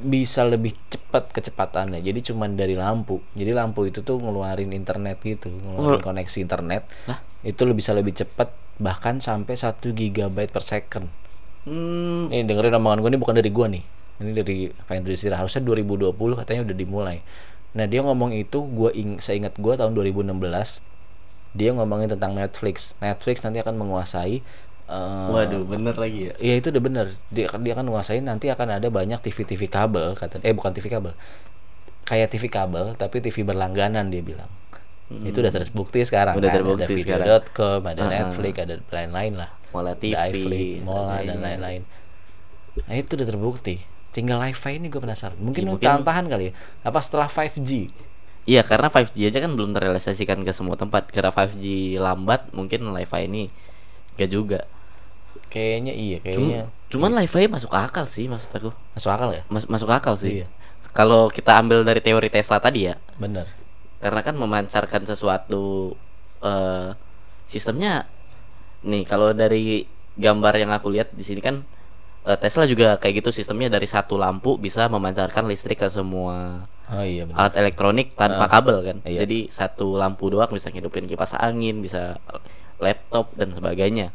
bisa 0.00 0.48
lebih 0.48 0.72
cepat 0.88 1.28
kecepatannya. 1.28 2.00
Jadi 2.00 2.32
cuman 2.32 2.56
dari 2.56 2.72
lampu. 2.72 3.20
Jadi 3.36 3.52
lampu 3.52 3.84
itu 3.84 4.00
tuh 4.00 4.16
ngeluarin 4.16 4.72
internet 4.72 5.20
gitu 5.20 5.52
ngeluarin 5.52 6.00
koneksi 6.00 6.38
internet. 6.40 6.82
Lah? 7.04 7.20
itu 7.40 7.62
lebih 7.64 7.80
bisa 7.80 7.92
lebih 7.96 8.12
cepat 8.12 8.52
bahkan 8.76 9.16
sampai 9.20 9.56
1 9.56 9.80
gigabyte 9.92 10.52
per 10.52 10.64
second. 10.64 11.08
Hmm, 11.68 12.32
ini 12.32 12.44
dengerin 12.48 12.76
omongan 12.80 13.00
gue 13.04 13.10
ini 13.12 13.20
bukan 13.20 13.36
dari 13.36 13.50
gue 13.52 13.66
nih. 13.76 13.84
Ini 14.20 14.30
dari 14.36 14.56
Pak 14.72 14.94
Yudhistira 15.00 15.36
harusnya 15.40 15.60
2020 15.64 16.12
katanya 16.40 16.60
udah 16.68 16.76
dimulai. 16.76 17.16
Nah 17.76 17.84
dia 17.88 18.00
ngomong 18.04 18.32
itu 18.36 18.60
gue 18.64 18.90
ing 18.96 19.20
seingat 19.20 19.56
gue 19.56 19.72
tahun 19.76 19.92
2016 19.96 20.36
dia 21.52 21.70
ngomongin 21.70 22.08
tentang 22.08 22.32
Netflix. 22.32 22.94
Netflix 22.98 23.40
nanti 23.40 23.58
akan 23.58 23.74
menguasai 23.76 24.38
eh, 24.86 25.26
waduh, 25.28 25.62
bener 25.64 25.94
lagi 25.94 26.30
ya. 26.30 26.32
Iya 26.38 26.54
itu 26.58 26.68
udah 26.68 26.82
bener. 26.82 27.06
Dia 27.28 27.46
dia 27.52 27.72
akan 27.74 27.86
menguasai 27.86 28.18
nanti 28.20 28.46
akan 28.46 28.76
ada 28.76 28.88
banyak 28.88 29.18
TV 29.20 29.42
TV 29.44 29.62
kabel 29.66 30.14
kata 30.14 30.38
eh 30.40 30.50
bukan 30.50 30.70
TV 30.70 30.86
kabel. 30.88 31.14
Kayak 32.04 32.28
TV 32.30 32.46
kabel 32.46 32.94
tapi 32.94 33.18
TV 33.18 33.42
berlangganan 33.42 34.08
dia 34.08 34.20
bilang. 34.20 34.50
Itu 35.10 35.42
udah 35.42 35.50
terbukti 35.50 36.02
sekarang 36.02 36.38
Hmm. 36.38 36.42
Udah 36.42 36.50
kan 36.50 36.58
terbukti 36.58 36.84
ada 36.84 36.94
video.com 36.94 37.80
ada 37.84 37.98
Uh-uh. 38.00 38.10
Netflix 38.12 38.54
ada 38.56 38.74
lain-lain 38.88 39.32
lah. 39.34 39.50
Mola 39.70 39.94
TV, 39.94 40.14
ada 40.14 40.26
iFlix, 40.28 40.82
Mola 40.82 41.18
dan 41.18 41.18
sebagainya. 41.30 41.42
lain-lain. 41.42 41.82
Nah 42.86 42.94
itu 42.94 43.10
udah 43.14 43.26
terbukti. 43.26 43.76
Tinggal 44.10 44.38
Wi-Fi 44.40 44.72
ini 44.72 44.86
gue 44.86 44.98
penasaran. 44.98 45.38
Mungkin 45.38 45.62
Ya, 45.62 45.68
mungkin- 45.68 45.86
tahan-tahan 45.86 46.26
kali 46.26 46.50
ya. 46.50 46.52
Apa 46.82 46.98
setelah 46.98 47.26
5G 47.26 47.90
Iya 48.50 48.66
karena 48.66 48.90
5G 48.90 49.30
aja 49.30 49.38
kan 49.38 49.54
belum 49.54 49.70
terrealisasikan 49.76 50.42
ke 50.42 50.50
semua 50.50 50.74
tempat 50.74 51.06
Karena 51.14 51.30
5G 51.30 51.94
lambat 52.02 52.50
mungkin 52.50 52.82
Wi-Fi 52.90 53.30
ini 53.30 53.46
Gak 54.18 54.30
juga 54.34 54.66
Kayaknya 55.50 55.92
iya, 55.94 56.18
kayaknya 56.22 56.70
cuman 56.90 57.10
live 57.22 57.46
masuk 57.50 57.70
akal 57.70 58.06
sih 58.10 58.26
maksud 58.26 58.50
aku. 58.50 58.70
masuk 58.98 59.10
akal 59.14 59.30
ya? 59.30 59.42
Mas- 59.46 59.70
masuk 59.70 59.90
akal 59.90 60.14
sih. 60.18 60.42
Iya. 60.42 60.46
Kalau 60.90 61.30
kita 61.30 61.54
ambil 61.54 61.86
dari 61.86 62.02
teori 62.02 62.26
Tesla 62.26 62.58
tadi 62.58 62.90
ya, 62.90 62.98
Bener. 63.14 63.46
karena 64.02 64.20
kan 64.26 64.34
memancarkan 64.34 65.06
sesuatu 65.06 65.94
eh 66.42 66.90
sistemnya 67.46 68.06
nih 68.82 69.06
kalau 69.06 69.30
dari 69.30 69.86
gambar 70.18 70.54
yang 70.58 70.70
aku 70.74 70.90
lihat 70.90 71.14
di 71.14 71.22
sini 71.22 71.38
kan 71.38 71.62
eh, 72.26 72.38
Tesla 72.42 72.66
juga 72.66 72.98
kayak 72.98 73.22
gitu 73.22 73.30
sistemnya 73.30 73.70
dari 73.70 73.86
satu 73.86 74.18
lampu 74.18 74.58
bisa 74.58 74.90
memancarkan 74.90 75.46
listrik 75.46 75.78
ke 75.82 75.88
semua 75.90 76.66
Oh 76.90 77.02
iya 77.02 77.22
bener. 77.22 77.38
alat 77.38 77.54
elektronik 77.54 78.12
tanpa 78.12 78.46
Ah, 78.46 78.50
kabel 78.50 78.82
kan 78.82 78.96
iya. 79.06 79.22
jadi 79.22 79.46
satu 79.46 79.94
lampu 79.94 80.26
doang 80.26 80.50
bisa 80.50 80.68
ngidupin 80.68 81.06
kipas 81.06 81.38
angin 81.38 81.78
bisa 81.78 82.18
laptop 82.78 83.30
dan 83.34 83.54
sebagainya 83.54 84.10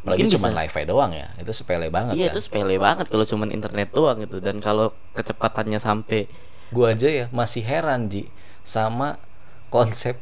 Apalagi 0.00 0.24
mungkin 0.24 0.32
cuma 0.32 0.48
live 0.56 0.76
doang 0.88 1.12
ya. 1.12 1.28
Itu 1.36 1.52
sepele 1.52 1.92
banget 1.92 2.16
iya 2.16 2.28
kan. 2.28 2.32
itu 2.32 2.40
sepele 2.40 2.76
banget 2.76 3.06
kalau 3.08 3.20
cuman 3.22 3.52
internet 3.52 3.92
doang 3.92 4.16
gitu 4.20 4.40
dan 4.40 4.56
kalau 4.58 4.96
kecepatannya 5.12 5.76
sampai 5.76 6.24
Gua 6.72 6.94
aja 6.94 7.10
ya 7.10 7.26
masih 7.28 7.60
heran 7.60 8.08
Ji 8.08 8.30
sama 8.64 9.20
konsep 9.68 10.16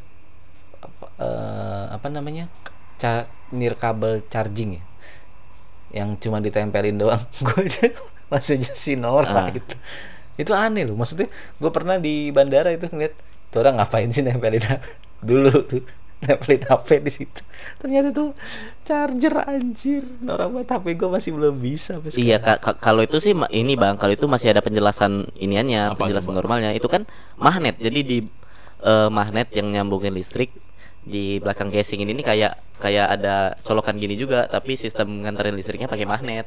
apa, 0.80 1.06
eh, 1.20 1.84
apa 1.92 2.06
namanya? 2.08 2.50
Ca 2.96 3.22
nirkabel 3.50 4.24
charging 4.26 4.78
ya. 4.78 4.84
Yang 6.02 6.26
cuma 6.26 6.42
ditempelin 6.42 6.98
doang. 6.98 7.22
Gua 7.46 7.62
aja 7.62 7.92
masih 8.28 8.58
aja 8.58 8.72
si 8.74 8.98
Nora 8.98 9.46
Ah. 9.46 9.48
gitu. 9.52 9.74
Itu 10.38 10.54
aneh 10.54 10.86
loh. 10.86 10.94
Maksudnya 10.94 11.28
gue 11.58 11.70
pernah 11.74 11.98
di 11.98 12.30
bandara 12.30 12.70
itu 12.70 12.86
ngeliat 12.88 13.14
tuh 13.50 13.58
orang 13.60 13.80
ngapain 13.82 14.08
sih 14.08 14.22
nempelin 14.22 14.62
dulu 15.28 15.50
tuh 15.66 15.82
nempelin 16.18 16.62
HP 16.62 16.88
di 17.02 17.12
situ. 17.12 17.42
Ternyata 17.78 18.08
tuh 18.10 18.32
charger 18.86 19.34
anjir. 19.44 20.02
Nora 20.22 20.46
buat 20.46 20.66
HP 20.66 20.94
gue 20.94 21.08
masih 21.10 21.30
belum 21.34 21.54
bisa 21.58 21.98
Iya, 22.14 22.38
sekarang. 22.38 22.42
ka- 22.42 22.60
ka- 22.62 22.78
kalau 22.80 23.02
itu 23.02 23.18
sih 23.18 23.34
ini 23.52 23.74
Bang, 23.74 23.98
kalau 23.98 24.14
itu 24.14 24.26
masih 24.26 24.50
ada 24.54 24.62
penjelasan 24.62 25.26
iniannya, 25.36 25.92
Apa 25.94 26.06
penjelasan 26.06 26.32
coba? 26.32 26.38
normalnya. 26.42 26.70
Itu 26.72 26.86
kan 26.86 27.02
magnet. 27.36 27.76
Jadi 27.78 28.00
di 28.02 28.18
eh, 28.82 29.08
magnet 29.10 29.50
yang 29.54 29.74
nyambungin 29.74 30.14
listrik 30.14 30.54
di 31.08 31.40
belakang 31.40 31.72
casing 31.72 32.04
ini 32.04 32.12
nih 32.20 32.26
kayak 32.26 32.52
kayak 32.78 33.06
ada 33.10 33.36
colokan 33.64 33.96
gini 33.96 34.14
juga, 34.14 34.46
tapi 34.46 34.76
sistem 34.76 35.24
nganterin 35.24 35.56
listriknya 35.56 35.88
pakai 35.88 36.06
magnet. 36.06 36.46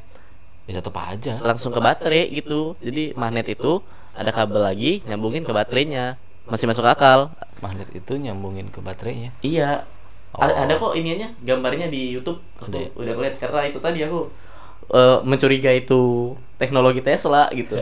Ya 0.70 0.78
tetap 0.78 0.96
aja. 0.98 1.42
Langsung 1.42 1.72
ke 1.72 1.80
baterai 1.80 2.30
gitu. 2.32 2.76
Jadi 2.80 3.12
magnet 3.14 3.50
itu 3.50 3.82
ada 4.14 4.30
kabel 4.30 4.62
lagi 4.62 5.02
nyambungin 5.06 5.42
ke 5.42 5.52
baterainya. 5.52 6.16
Masih 6.46 6.68
masuk 6.70 6.84
akal. 6.86 7.32
Magnet 7.60 7.90
itu 7.94 8.18
nyambungin 8.18 8.70
ke 8.70 8.80
baterainya. 8.82 9.32
Iya. 9.42 9.86
Oh. 10.32 10.44
A- 10.48 10.64
Ada 10.64 10.80
kok 10.80 10.96
iniannya, 10.96 11.36
gambarnya 11.44 11.88
di 11.92 12.16
YouTube. 12.16 12.40
Aku 12.58 12.72
Ada 12.72 12.78
ya? 12.78 12.88
udah 12.96 13.14
ngeliat 13.20 13.36
karena 13.36 13.60
itu 13.68 13.80
tadi 13.84 14.00
aku 14.04 14.20
eh, 14.96 15.18
mencurigai 15.28 15.84
itu 15.84 16.34
teknologi 16.56 17.02
Tesla 17.04 17.52
gitu. 17.52 17.76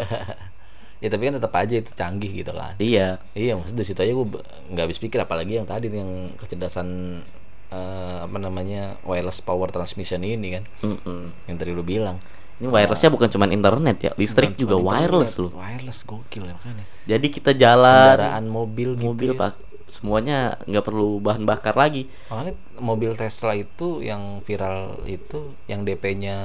ya 1.03 1.07
tapi 1.07 1.32
kan 1.32 1.36
tetap 1.39 1.53
aja 1.55 1.75
itu 1.80 1.91
canggih 1.95 2.32
gitu 2.43 2.51
kan. 2.51 2.73
iya. 2.82 3.21
Iya 3.32 3.55
maksud 3.55 3.75
dari 3.77 3.88
situ 3.88 3.99
aja 4.01 4.11
gue 4.11 4.27
nggak 4.73 4.84
habis 4.89 4.99
pikir 4.99 5.19
apalagi 5.21 5.55
yang 5.55 5.67
tadi 5.69 5.88
yang 5.88 6.34
kecerdasan 6.36 7.21
eh, 7.69 8.17
apa 8.25 8.38
namanya 8.38 8.97
wireless 9.05 9.39
power 9.39 9.69
transmission 9.69 10.19
ini 10.25 10.59
kan 10.59 10.63
Mm-mm. 10.84 11.32
yang 11.45 11.55
tadi 11.55 11.71
lu 11.71 11.86
bilang. 11.86 12.17
Ini 12.60 12.68
wirelessnya 12.68 13.07
bukan 13.07 13.32
cuma 13.32 13.47
internet 13.47 13.97
ya, 14.03 14.12
listrik 14.20 14.53
Bukan 14.53 14.62
juga 14.62 14.76
wireless 14.76 15.32
internet, 15.32 15.43
loh. 15.47 15.51
Wireless 15.55 15.99
gokil 16.03 16.43
ya 16.43 16.53
makanya. 16.60 16.86
Jadi 17.07 17.28
kita 17.32 17.51
jalan 17.55 18.20
Kendaraan 18.20 18.45
mobil 18.51 18.89
gitu 18.99 19.07
mobil 19.07 19.32
ya. 19.32 19.39
pak, 19.39 19.53
semuanya 19.88 20.38
nggak 20.68 20.84
perlu 20.84 21.24
bahan 21.24 21.47
bakar 21.47 21.80
lagi. 21.80 22.12
Makanya 22.28 22.53
mobil 22.84 23.16
Tesla 23.16 23.55
itu 23.55 24.03
yang 24.03 24.43
viral 24.43 24.99
itu 25.07 25.55
yang 25.72 25.88
DP-nya 25.88 26.38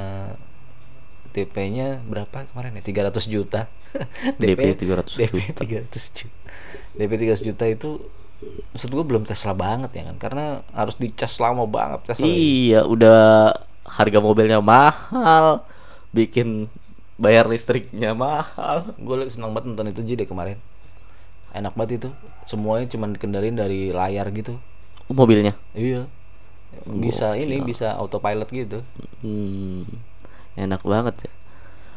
DP-nya 1.34 1.98
berapa 2.06 2.46
kemarin 2.54 2.78
ya? 2.78 3.10
300 3.10 3.26
juta. 3.26 3.66
DP 4.38 4.74
300 4.74 5.18
DP 5.18 5.34
juta. 5.50 5.60
300 5.66 6.18
juta. 6.18 6.46
DP 6.94 7.12
300 7.26 7.42
juta 7.42 7.64
itu 7.66 7.90
maksud 8.70 8.90
gua 8.94 9.02
belum 9.02 9.26
Tesla 9.26 9.50
banget 9.50 9.90
ya 9.98 10.02
kan 10.10 10.16
karena 10.18 10.46
harus 10.70 10.94
dicas 10.94 11.34
lama 11.42 11.66
banget 11.66 12.14
Tesla. 12.14 12.26
Iya, 12.26 12.86
udah 12.86 13.50
harga 13.82 14.18
mobilnya 14.22 14.62
mahal, 14.62 15.62
bikin 16.14 16.70
bayar 17.18 17.50
listriknya 17.50 18.14
mahal. 18.14 18.94
Gue 19.02 19.26
senang 19.26 19.50
banget 19.50 19.74
nonton 19.74 19.90
itu 19.90 20.00
deh 20.14 20.28
kemarin. 20.30 20.58
Enak 21.50 21.74
banget 21.74 21.90
itu. 22.02 22.08
Semuanya 22.46 22.86
cuma 22.86 23.10
dikendalin 23.10 23.58
dari 23.58 23.90
layar 23.90 24.30
gitu. 24.30 24.54
Oh, 25.10 25.14
mobilnya. 25.14 25.58
Iya. 25.74 26.06
Bisa 26.86 27.38
ini 27.38 27.62
Gokil. 27.62 27.70
bisa 27.70 27.94
autopilot 27.94 28.48
gitu. 28.50 28.78
Hmm, 29.22 29.86
enak 30.58 30.82
banget 30.82 31.14
ya. 31.26 31.30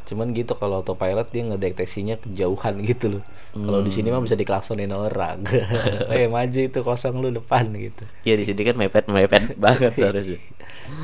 Cuman 0.08 0.32
gitu 0.32 0.56
kalau 0.56 0.80
autopilot 0.80 1.28
dia 1.34 1.44
ngedeteksinya 1.50 2.16
kejauhan 2.22 2.80
gitu 2.90 3.20
loh. 3.20 3.24
Kalau 3.58 3.82
di 3.82 3.92
sini 3.92 4.14
mah 4.14 4.22
bisa 4.22 4.38
diklaksonin 4.38 4.94
orang. 4.94 5.44
eh 6.14 6.30
maju 6.30 6.60
itu 6.62 6.80
kosong 6.86 7.20
lu 7.20 7.34
depan 7.34 7.68
gitu. 7.74 8.06
Iya 8.22 8.36
di 8.38 8.46
sini 8.46 8.62
kan 8.62 8.76
mepet 8.78 9.10
mepet 9.10 9.56
banget 9.66 9.98
harusnya. 9.98 10.40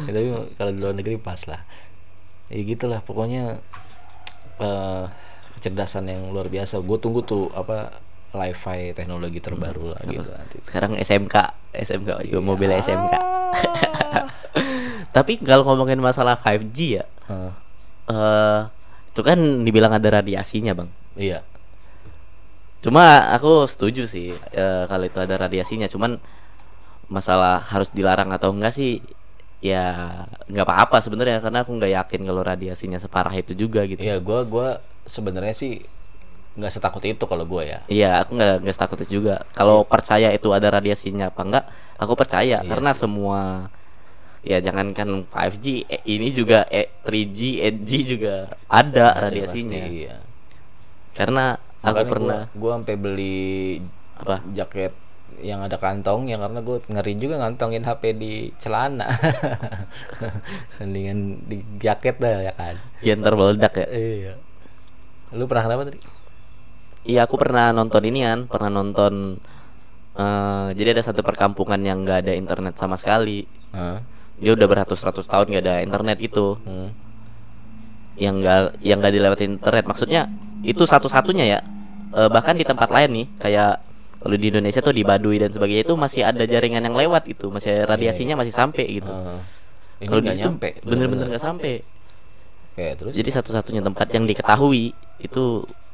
Ya, 0.08 0.12
tapi 0.16 0.28
kalau 0.56 0.72
di 0.72 0.80
luar 0.80 0.96
negeri 0.96 1.18
pas 1.20 1.42
lah. 1.50 1.66
Ya 2.54 2.62
gitulah 2.62 3.02
pokoknya 3.02 3.58
eh 4.62 5.04
kecerdasan 5.58 6.06
yang 6.06 6.30
luar 6.30 6.52
biasa. 6.54 6.78
Gue 6.86 7.02
tunggu 7.02 7.26
tuh 7.26 7.50
apa 7.58 7.98
li-fi 8.34 8.94
teknologi 8.94 9.42
terbaru 9.42 9.94
lah 9.98 10.02
gitu 10.06 10.30
nanti. 10.30 10.58
Sekarang 10.66 10.94
SMK, 10.98 11.36
SMK 11.74 12.10
juga 12.30 12.42
mobilnya 12.46 12.82
SMK. 12.82 13.14
Tapi 15.16 15.38
kalau 15.42 15.66
ngomongin 15.66 16.02
masalah 16.02 16.38
5G 16.38 16.78
ya, 17.02 17.06
Heeh. 17.30 17.52
eh 18.10 18.62
itu 19.14 19.22
kan 19.22 19.38
dibilang 19.62 19.94
ada 19.94 20.10
radiasinya, 20.10 20.74
Bang. 20.74 20.90
iya. 21.14 21.46
Cuma 22.82 23.32
aku 23.32 23.70
setuju 23.70 24.10
sih 24.10 24.34
eh, 24.34 24.84
kalau 24.90 25.06
itu 25.06 25.22
ada 25.22 25.38
radiasinya, 25.38 25.86
cuman 25.86 26.18
masalah 27.14 27.62
harus 27.62 27.94
dilarang 27.94 28.34
atau 28.34 28.50
enggak 28.50 28.74
sih 28.74 29.00
ya 29.70 29.84
nggak 30.52 30.66
apa-apa 30.68 30.98
sebenarnya 31.06 31.38
karena 31.44 31.60
aku 31.64 31.72
nggak 31.78 31.94
yakin 31.98 32.22
kalau 32.28 32.42
radiasinya 32.52 33.00
separah 33.04 33.34
itu 33.42 33.54
juga 33.64 33.82
gitu. 33.92 34.04
Iya, 34.04 34.16
gua 34.26 34.40
gua 34.54 34.68
sebenarnya 35.16 35.54
sih 35.62 35.72
nggak 36.58 36.74
setakut 36.76 37.04
itu 37.12 37.26
kalau 37.32 37.46
gua 37.52 37.64
ya. 37.74 37.80
Iya, 37.94 38.06
aku 38.24 38.32
nggak 38.40 38.54
nggak 38.64 38.78
takut 38.82 38.98
itu 39.04 39.12
juga. 39.20 39.34
Kalau 39.58 39.78
percaya 39.92 40.28
itu 40.38 40.48
ada 40.58 40.68
radiasinya 40.76 41.26
apa 41.32 41.42
enggak, 41.48 41.66
aku 42.02 42.14
percaya 42.22 42.58
Iya 42.58 42.70
karena 42.70 42.90
sih. 42.90 43.02
semua 43.02 43.40
ya 44.44 44.58
jangankan 44.66 45.10
5G, 45.32 45.66
eh, 45.88 46.02
ini 46.16 46.28
juga 46.40 46.68
eh, 46.72 46.88
3G, 47.08 47.40
8G 47.64 47.92
juga 48.04 48.36
ada, 48.70 49.08
Ada 49.16 49.24
radiasinya. 49.24 49.48
pasti, 49.48 50.04
iya. 50.04 50.18
Karena 51.18 51.58
aku 51.84 52.02
Makanya 52.02 52.12
pernah 52.12 52.40
gua, 52.40 52.40
gua 52.56 52.72
sampai 52.80 52.96
beli 52.96 53.38
apa? 54.18 54.44
jaket 54.56 54.94
yang 55.44 55.60
ada 55.60 55.76
kantongnya 55.76 56.40
karena 56.40 56.64
gue 56.64 56.80
ngeri 56.88 57.14
juga 57.20 57.36
ngantongin 57.44 57.84
HP 57.84 58.04
di 58.16 58.34
celana 58.56 59.12
mendingan 60.80 61.44
di 61.46 61.60
jaket 61.78 62.16
dah 62.18 62.40
ya 62.42 62.54
kan 62.56 62.76
Ya 63.04 63.14
ntar 63.20 63.36
meledak 63.36 63.76
ya. 63.76 63.88
iya 63.92 64.34
lu 65.36 65.44
pernah 65.46 65.68
kenapa 65.68 65.84
tadi 65.92 66.00
Iya, 67.04 67.28
aku 67.28 67.36
pernah 67.36 67.76
nonton 67.76 68.00
ini 68.08 68.24
kan, 68.24 68.48
pernah 68.48 68.72
nonton 68.72 69.36
eh 70.16 70.68
jadi 70.72 70.96
ada 70.96 71.04
satu 71.04 71.20
perkampungan 71.20 71.84
yang 71.84 72.08
nggak 72.08 72.24
ada 72.24 72.32
internet 72.32 72.80
sama 72.80 72.96
sekali. 72.96 73.44
Hah? 73.76 74.00
Dia 74.40 74.56
udah 74.56 74.68
beratus-ratus 74.72 75.28
tahun 75.28 75.52
nggak 75.52 75.64
ada 75.68 75.76
internet 75.84 76.18
itu. 76.24 76.56
Hmm. 76.64 76.96
yang 78.16 78.40
enggak 78.40 78.78
yang 78.80 79.02
enggak 79.02 79.14
dilewati 79.20 79.44
internet 79.50 79.84
maksudnya 79.84 80.30
itu 80.64 80.86
satu-satunya 80.86 81.46
ya 81.50 81.60
Eh, 82.14 82.30
bahkan 82.30 82.54
di 82.54 82.62
tempat 82.62 82.94
lain 82.94 83.10
nih 83.10 83.28
kayak 83.42 83.82
kalau 84.24 84.40
di 84.40 84.48
Indonesia 84.48 84.80
tuh 84.80 84.96
di 84.96 85.04
Baduy 85.04 85.36
dan 85.36 85.52
sebagainya 85.52 85.84
itu 85.84 86.00
masih 86.00 86.24
ada 86.24 86.48
jaringan 86.48 86.80
yang 86.80 86.96
lewat 86.96 87.28
gitu 87.28 87.52
masih 87.52 87.84
radiasinya 87.84 88.40
masih 88.40 88.56
sampai 88.56 89.04
gitu. 89.04 89.12
Ini 90.00 90.08
kalau 90.08 90.22
di 90.24 90.30
situ 90.32 90.40
nyampe 90.48 90.70
bener-bener. 90.80 91.28
nggak 91.28 91.44
sampai. 91.44 91.84
Oke, 92.72 92.88
terus? 92.96 93.14
Jadi 93.20 93.30
satu-satunya 93.36 93.84
tempat 93.84 94.08
yang 94.16 94.24
diketahui 94.24 94.96
itu 95.20 95.44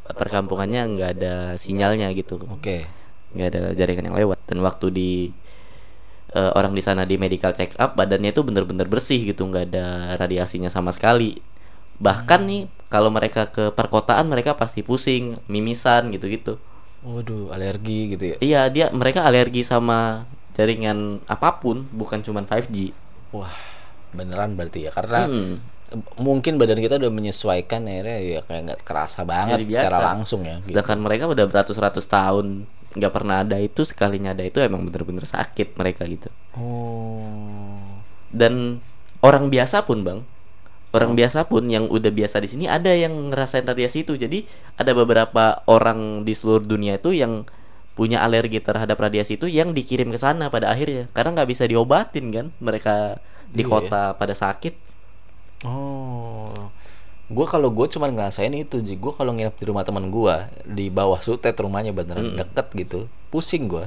perkampungannya 0.06 0.82
nggak 0.94 1.10
ada 1.18 1.36
sinyalnya 1.58 2.14
gitu. 2.14 2.38
Oke. 2.54 2.86
Nggak 3.34 3.48
ada 3.50 3.62
jaringan 3.74 4.14
yang 4.14 4.18
lewat. 4.22 4.46
Dan 4.46 4.62
waktu 4.62 4.94
di 4.94 5.12
eh, 6.30 6.52
orang 6.54 6.78
di 6.78 6.86
sana 6.86 7.10
di 7.10 7.18
medical 7.18 7.58
check 7.58 7.74
up 7.82 7.98
badannya 7.98 8.30
itu 8.30 8.46
bener-bener 8.46 8.86
bersih 8.86 9.26
gitu 9.26 9.42
nggak 9.50 9.74
ada 9.74 10.14
radiasinya 10.22 10.70
sama 10.70 10.94
sekali. 10.94 11.42
Bahkan 11.98 12.46
nih 12.46 12.62
kalau 12.94 13.10
mereka 13.10 13.50
ke 13.50 13.74
perkotaan 13.74 14.30
mereka 14.30 14.54
pasti 14.54 14.86
pusing 14.86 15.42
mimisan 15.50 16.14
gitu-gitu 16.14 16.62
waduh 17.00 17.56
alergi 17.56 18.16
gitu 18.16 18.24
ya 18.34 18.38
iya 18.44 18.62
dia 18.68 18.92
mereka 18.92 19.24
alergi 19.24 19.64
sama 19.64 20.28
jaringan 20.54 21.24
apa 21.26 21.56
pun 21.64 21.88
bukan 21.96 22.20
cuman 22.20 22.44
5G 22.44 22.92
wah 23.32 23.54
beneran 24.12 24.58
berarti 24.60 24.90
ya 24.90 24.92
karena 24.92 25.30
Hmm. 25.30 25.58
mungkin 26.22 26.62
badan 26.62 26.78
kita 26.78 27.02
udah 27.02 27.10
menyesuaikan 27.10 27.82
akhirnya 27.90 28.18
ya 28.22 28.40
kayak 28.46 28.62
nggak 28.62 28.82
kerasa 28.86 29.26
banget 29.26 29.66
biasa. 29.66 29.90
secara 29.90 29.98
langsung 30.14 30.46
ya 30.46 30.62
gitu. 30.62 30.76
sedangkan 30.78 31.00
mereka 31.02 31.26
udah 31.26 31.46
beratus-ratus 31.50 32.06
tahun 32.06 32.70
nggak 32.94 33.14
pernah 33.14 33.42
ada 33.42 33.58
itu 33.58 33.82
sekalinya 33.86 34.38
ada 34.38 34.46
itu 34.46 34.62
emang 34.62 34.86
bener-bener 34.86 35.26
sakit 35.26 35.74
mereka 35.82 36.06
gitu 36.06 36.30
oh 36.58 37.98
dan 38.30 38.78
orang 39.26 39.50
biasa 39.50 39.82
pun 39.82 40.06
bang 40.06 40.20
orang 40.90 41.14
biasa 41.14 41.46
pun 41.46 41.70
yang 41.70 41.86
udah 41.88 42.10
biasa 42.10 42.42
di 42.42 42.50
sini 42.50 42.66
ada 42.66 42.90
yang 42.90 43.14
ngerasain 43.30 43.66
radiasi 43.66 44.02
itu 44.04 44.18
jadi 44.18 44.42
ada 44.76 44.92
beberapa 44.98 45.62
orang 45.70 46.26
di 46.26 46.34
seluruh 46.34 46.66
dunia 46.66 46.98
itu 46.98 47.14
yang 47.14 47.46
punya 47.94 48.24
alergi 48.24 48.64
terhadap 48.64 48.96
radiasi 48.98 49.36
itu 49.38 49.46
yang 49.52 49.76
dikirim 49.76 50.10
ke 50.10 50.18
sana 50.18 50.48
pada 50.50 50.72
akhirnya 50.72 51.12
karena 51.12 51.30
nggak 51.36 51.50
bisa 51.52 51.64
diobatin 51.68 52.26
kan 52.32 52.46
mereka 52.58 53.20
di 53.52 53.62
Iya. 53.66 53.70
kota 53.70 54.04
pada 54.16 54.34
sakit 54.34 54.74
Oh, 55.68 56.56
gue 57.28 57.46
kalau 57.46 57.68
gue 57.68 57.88
cuma 57.92 58.08
ngerasain 58.08 58.52
itu 58.56 58.80
sih. 58.80 58.96
Gue 58.96 59.12
kalau 59.12 59.36
nginep 59.36 59.56
di 59.60 59.66
rumah 59.68 59.84
teman 59.84 60.08
gue 60.08 60.36
di 60.64 60.88
bawah 60.88 61.20
sutet 61.20 61.52
rumahnya 61.60 61.92
beneran 61.92 62.32
Mm-mm. 62.32 62.40
deket 62.40 62.68
gitu, 62.76 63.00
pusing 63.28 63.68
gue. 63.68 63.84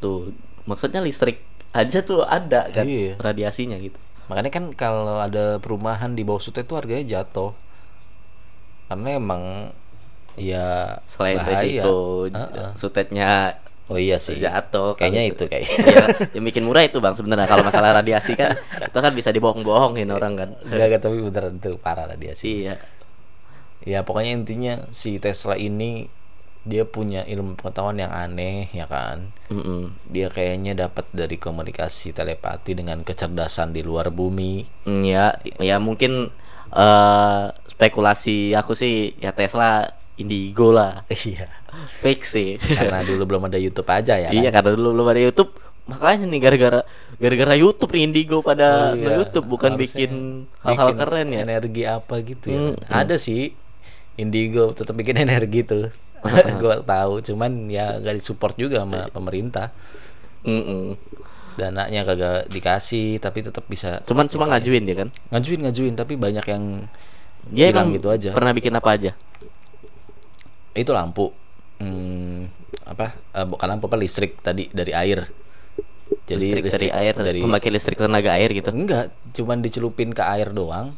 tuh 0.00 0.34
maksudnya 0.64 0.98
listrik 0.98 1.38
aja 1.70 2.02
tuh 2.02 2.26
ada 2.26 2.66
kan 2.68 2.84
Iya. 2.84 3.16
radiasinya 3.20 3.78
gitu 3.78 3.96
Makanya 4.32 4.48
kan 4.48 4.64
kalau 4.72 5.20
ada 5.20 5.60
perumahan 5.60 6.16
di 6.16 6.24
bawah 6.24 6.40
sutet 6.40 6.64
itu 6.64 6.72
harganya 6.72 7.20
jatuh. 7.20 7.52
Karena 8.88 9.08
emang 9.20 9.42
ya 10.40 10.96
selain 11.04 11.36
bahaya. 11.36 11.52
resiko 11.60 11.96
Heeh. 12.32 12.70
sutetnya 12.80 13.30
Oh 13.90 14.00
iya 14.00 14.16
sih. 14.16 14.40
jatuh 14.40 14.96
Kayaknya 14.96 15.22
kalau 15.28 15.32
itu 15.36 15.44
kayak. 15.52 15.66
Iya, 15.84 16.04
yang 16.38 16.44
bikin 16.48 16.64
murah 16.64 16.80
itu 16.86 16.96
bang 17.02 17.12
sebenarnya 17.12 17.44
kalau 17.44 17.60
masalah 17.60 17.92
radiasi 18.00 18.32
kan 18.38 18.56
itu 18.88 18.98
kan 19.04 19.12
bisa 19.12 19.28
dibohong-bohongin 19.28 20.08
orang 20.08 20.32
kan 20.40 20.48
Enggak, 20.64 20.86
enggak, 20.88 21.00
tapi 21.04 21.16
beneran 21.20 21.60
itu 21.60 21.76
parah 21.76 22.08
radiasi. 22.08 22.64
iya 22.64 22.80
Ya 23.82 24.00
pokoknya 24.06 24.32
intinya 24.38 24.74
si 24.94 25.18
Tesla 25.18 25.58
ini 25.58 26.06
dia 26.62 26.86
punya 26.86 27.26
ilmu 27.26 27.58
pengetahuan 27.58 27.98
yang 27.98 28.10
aneh 28.10 28.70
ya 28.70 28.86
kan. 28.86 29.34
Mm-mm. 29.50 29.90
Dia 30.06 30.30
kayaknya 30.30 30.78
dapat 30.78 31.10
dari 31.10 31.34
komunikasi 31.34 32.12
telepati 32.12 32.72
dengan 32.72 33.02
kecerdasan 33.02 33.74
di 33.74 33.82
luar 33.82 34.08
bumi. 34.08 34.62
Mm, 34.86 35.02
ya 35.02 35.34
ya 35.58 35.76
mungkin 35.76 36.30
eh 36.72 37.42
spekulasi 37.68 38.54
aku 38.54 38.72
sih 38.72 39.12
ya 39.18 39.30
Tesla 39.30 39.90
indigo 40.14 40.70
lah 40.70 41.02
Iya. 41.10 41.48
fake 42.00 42.24
sih 42.24 42.48
Karena 42.56 43.02
dulu 43.08 43.26
belum 43.26 43.48
ada 43.48 43.56
YouTube 43.56 43.88
aja 43.88 44.16
ya 44.16 44.28
iya 44.30 44.48
kan. 44.48 44.60
karena 44.60 44.76
dulu 44.76 45.00
belum 45.00 45.08
ada 45.08 45.20
YouTube 45.20 45.52
makanya 45.82 46.30
nih 46.30 46.40
gara-gara 46.40 46.80
gara-gara 47.18 47.54
YouTube 47.58 47.90
nih 47.90 48.02
indigo 48.06 48.38
pada 48.40 48.92
Oh, 48.92 48.96
iya. 48.96 49.18
YouTube 49.18 49.50
bukan 49.50 49.74
Harusnya 49.74 50.06
bikin 50.06 50.12
hal-hal 50.62 50.90
keren 50.94 51.28
ya 51.28 51.40
Energi 51.42 51.82
apa 51.84 52.14
gitu 52.22 52.46
ya. 52.48 52.56
Hmm, 52.56 52.72
kan. 52.72 52.86
hmm. 52.86 53.00
Ada 53.02 53.16
sih 53.18 53.42
Indigo 54.14 54.70
tetap 54.72 54.92
bikin 54.94 55.16
energi 55.26 55.60
tuh. 55.64 55.88
gua 56.62 56.78
tahu, 56.82 57.18
cuman 57.22 57.66
ya 57.66 57.98
gak 57.98 58.14
disupport 58.18 58.54
juga 58.54 58.86
sama 58.86 59.10
pemerintah. 59.10 59.74
Mm-mm. 60.46 60.98
Dananya 61.52 62.02
kagak 62.08 62.48
dikasih 62.48 63.20
tapi 63.20 63.44
tetap 63.44 63.68
bisa 63.68 64.00
cuman 64.08 64.26
cuma 64.26 64.48
ngajuin 64.48 64.84
dia 64.88 64.96
kan? 65.04 65.08
Ngajuin 65.34 65.60
ngajuin 65.68 65.94
tapi 65.94 66.16
banyak 66.16 66.46
yang 66.48 66.88
dia 67.52 67.74
bilang 67.74 67.92
gitu 67.92 68.08
aja. 68.08 68.30
pernah 68.32 68.54
bikin 68.54 68.72
apa 68.72 68.88
aja? 68.94 69.12
Itu 70.72 70.94
lampu. 70.96 71.28
Hmm, 71.82 72.48
apa 72.88 73.12
eh, 73.12 73.46
bukan 73.46 73.66
lampu 73.68 73.84
apa 73.90 73.98
listrik 74.00 74.40
tadi 74.40 74.70
dari 74.72 74.94
air. 74.96 75.28
Jadi 76.22 76.40
listrik, 76.40 76.64
dari 76.70 76.88
air 76.88 77.14
dari 77.18 77.40
memakai 77.42 77.68
listrik 77.68 77.98
tenaga 78.00 78.32
air 78.38 78.48
gitu? 78.56 78.72
Enggak 78.72 79.12
cuman 79.36 79.60
dicelupin 79.60 80.14
ke 80.16 80.22
air 80.24 80.48
doang. 80.54 80.96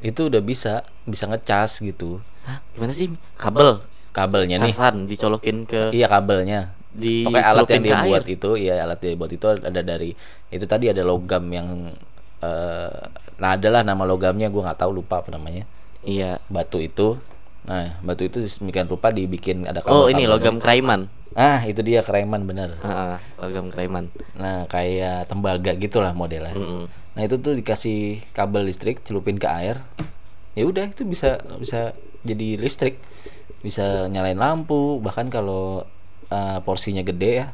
Itu 0.00 0.32
udah 0.32 0.40
bisa 0.40 0.86
bisa 1.04 1.28
ngecas 1.28 1.84
gitu. 1.84 2.22
Hah, 2.48 2.62
gimana 2.72 2.94
sih? 2.96 3.12
Kabel 3.36 3.82
kabelnya 4.16 4.56
nih 4.56 4.72
casan 4.72 5.04
dicolokin 5.04 5.68
ke 5.68 5.92
iya 5.92 6.08
kabelnya 6.08 6.72
di 6.96 7.28
Pokoknya 7.28 7.44
alat 7.52 7.68
yang 7.68 7.84
dia 7.84 7.96
buat 8.08 8.24
air. 8.24 8.34
itu 8.40 8.50
ya 8.56 8.74
alat 8.80 8.98
dia 9.04 9.12
buat 9.12 9.28
itu 9.28 9.44
ada 9.52 9.82
dari 9.84 10.16
itu 10.48 10.64
tadi 10.64 10.88
ada 10.88 11.04
logam 11.04 11.44
yang 11.52 11.92
eh 12.40 12.96
nah 13.36 13.52
adalah 13.52 13.84
nama 13.84 14.08
logamnya 14.08 14.48
gua 14.48 14.72
nggak 14.72 14.80
tahu 14.80 14.96
lupa 14.96 15.20
apa 15.20 15.28
namanya 15.28 15.68
iya 16.08 16.40
batu 16.48 16.80
itu 16.80 17.20
nah 17.68 18.00
batu 18.00 18.24
itu 18.24 18.40
sedemikian 18.40 18.88
rupa 18.88 19.12
dibikin 19.12 19.68
ada 19.68 19.84
oh 19.84 20.08
ini 20.08 20.24
logam 20.24 20.56
kraiman 20.56 21.12
ah 21.36 21.60
itu 21.68 21.84
dia 21.84 22.00
kereman 22.00 22.48
bener 22.48 22.80
Ah, 22.80 23.20
logam 23.36 23.68
kraiman 23.68 24.08
Nah, 24.40 24.64
kayak 24.68 25.28
tembaga 25.28 25.76
gitulah 25.76 26.16
modelnya. 26.16 26.56
Mm-mm. 26.56 26.88
Nah, 26.88 27.22
itu 27.24 27.36
tuh 27.36 27.56
dikasih 27.56 28.24
kabel 28.32 28.64
listrik, 28.64 29.00
celupin 29.04 29.36
ke 29.36 29.44
air. 29.44 29.80
Ya 30.52 30.64
udah 30.64 30.88
itu 30.88 31.04
bisa 31.04 31.40
bisa 31.60 31.92
jadi 32.24 32.56
listrik. 32.56 32.96
Bisa 33.66 34.06
nyalain 34.06 34.38
lampu, 34.38 35.02
bahkan 35.02 35.26
kalau 35.26 35.82
uh, 36.28 36.58
porsinya 36.62 37.02
gede 37.02 37.30
ya, 37.36 37.46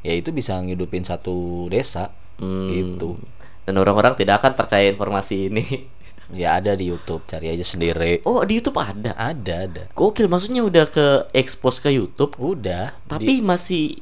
ya 0.00 0.12
itu 0.12 0.30
bisa 0.30 0.58
ngidupin 0.58 1.02
satu 1.02 1.68
desa 1.68 2.10
Hmm. 2.32 2.66
gitu. 2.68 3.14
dan 3.62 3.78
orang-orang 3.78 4.18
tidak 4.18 4.42
akan 4.42 4.58
percaya 4.58 4.90
informasi 4.90 5.46
ini 5.46 5.62
Ya 6.32 6.56
ada 6.56 6.72
di 6.72 6.88
YouTube, 6.88 7.22
cari 7.22 7.46
aja 7.46 7.62
sendiri. 7.62 8.24
oh 8.24 8.42
di 8.42 8.58
YouTube 8.58 8.74
ada 8.74 9.14
Ada, 9.14 9.54
ada. 9.62 9.82
gokil 9.92 10.26
maksudnya 10.26 10.64
udah 10.64 10.88
ke 10.88 11.06
expose 11.30 11.78
ke 11.78 11.92
YouTube 11.92 12.34
Udah. 12.34 12.96
tapi 13.04 13.38
masih 13.38 14.00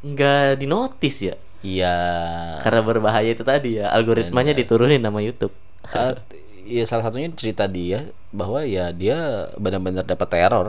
nggak 0.00 0.58
dinotis 0.58 1.16
ya 1.22 1.36
Iya. 1.60 1.94
karena 2.64 2.80
berbahaya 2.80 3.30
itu 3.30 3.44
tadi 3.44 3.78
ya 3.78 3.92
algoritmanya 3.92 4.50
Benar. 4.50 4.60
diturunin 4.64 4.98
nama 4.98 5.20
YouTube 5.20 5.52
Uh, 5.86 6.16
ya 6.76 6.84
salah 6.90 7.04
satunya 7.06 7.28
cerita 7.40 7.64
dia 7.76 7.98
bahwa 8.40 8.60
ya 8.76 8.84
dia 8.94 9.18
benar-benar 9.64 10.04
dapat 10.12 10.28
teror. 10.34 10.66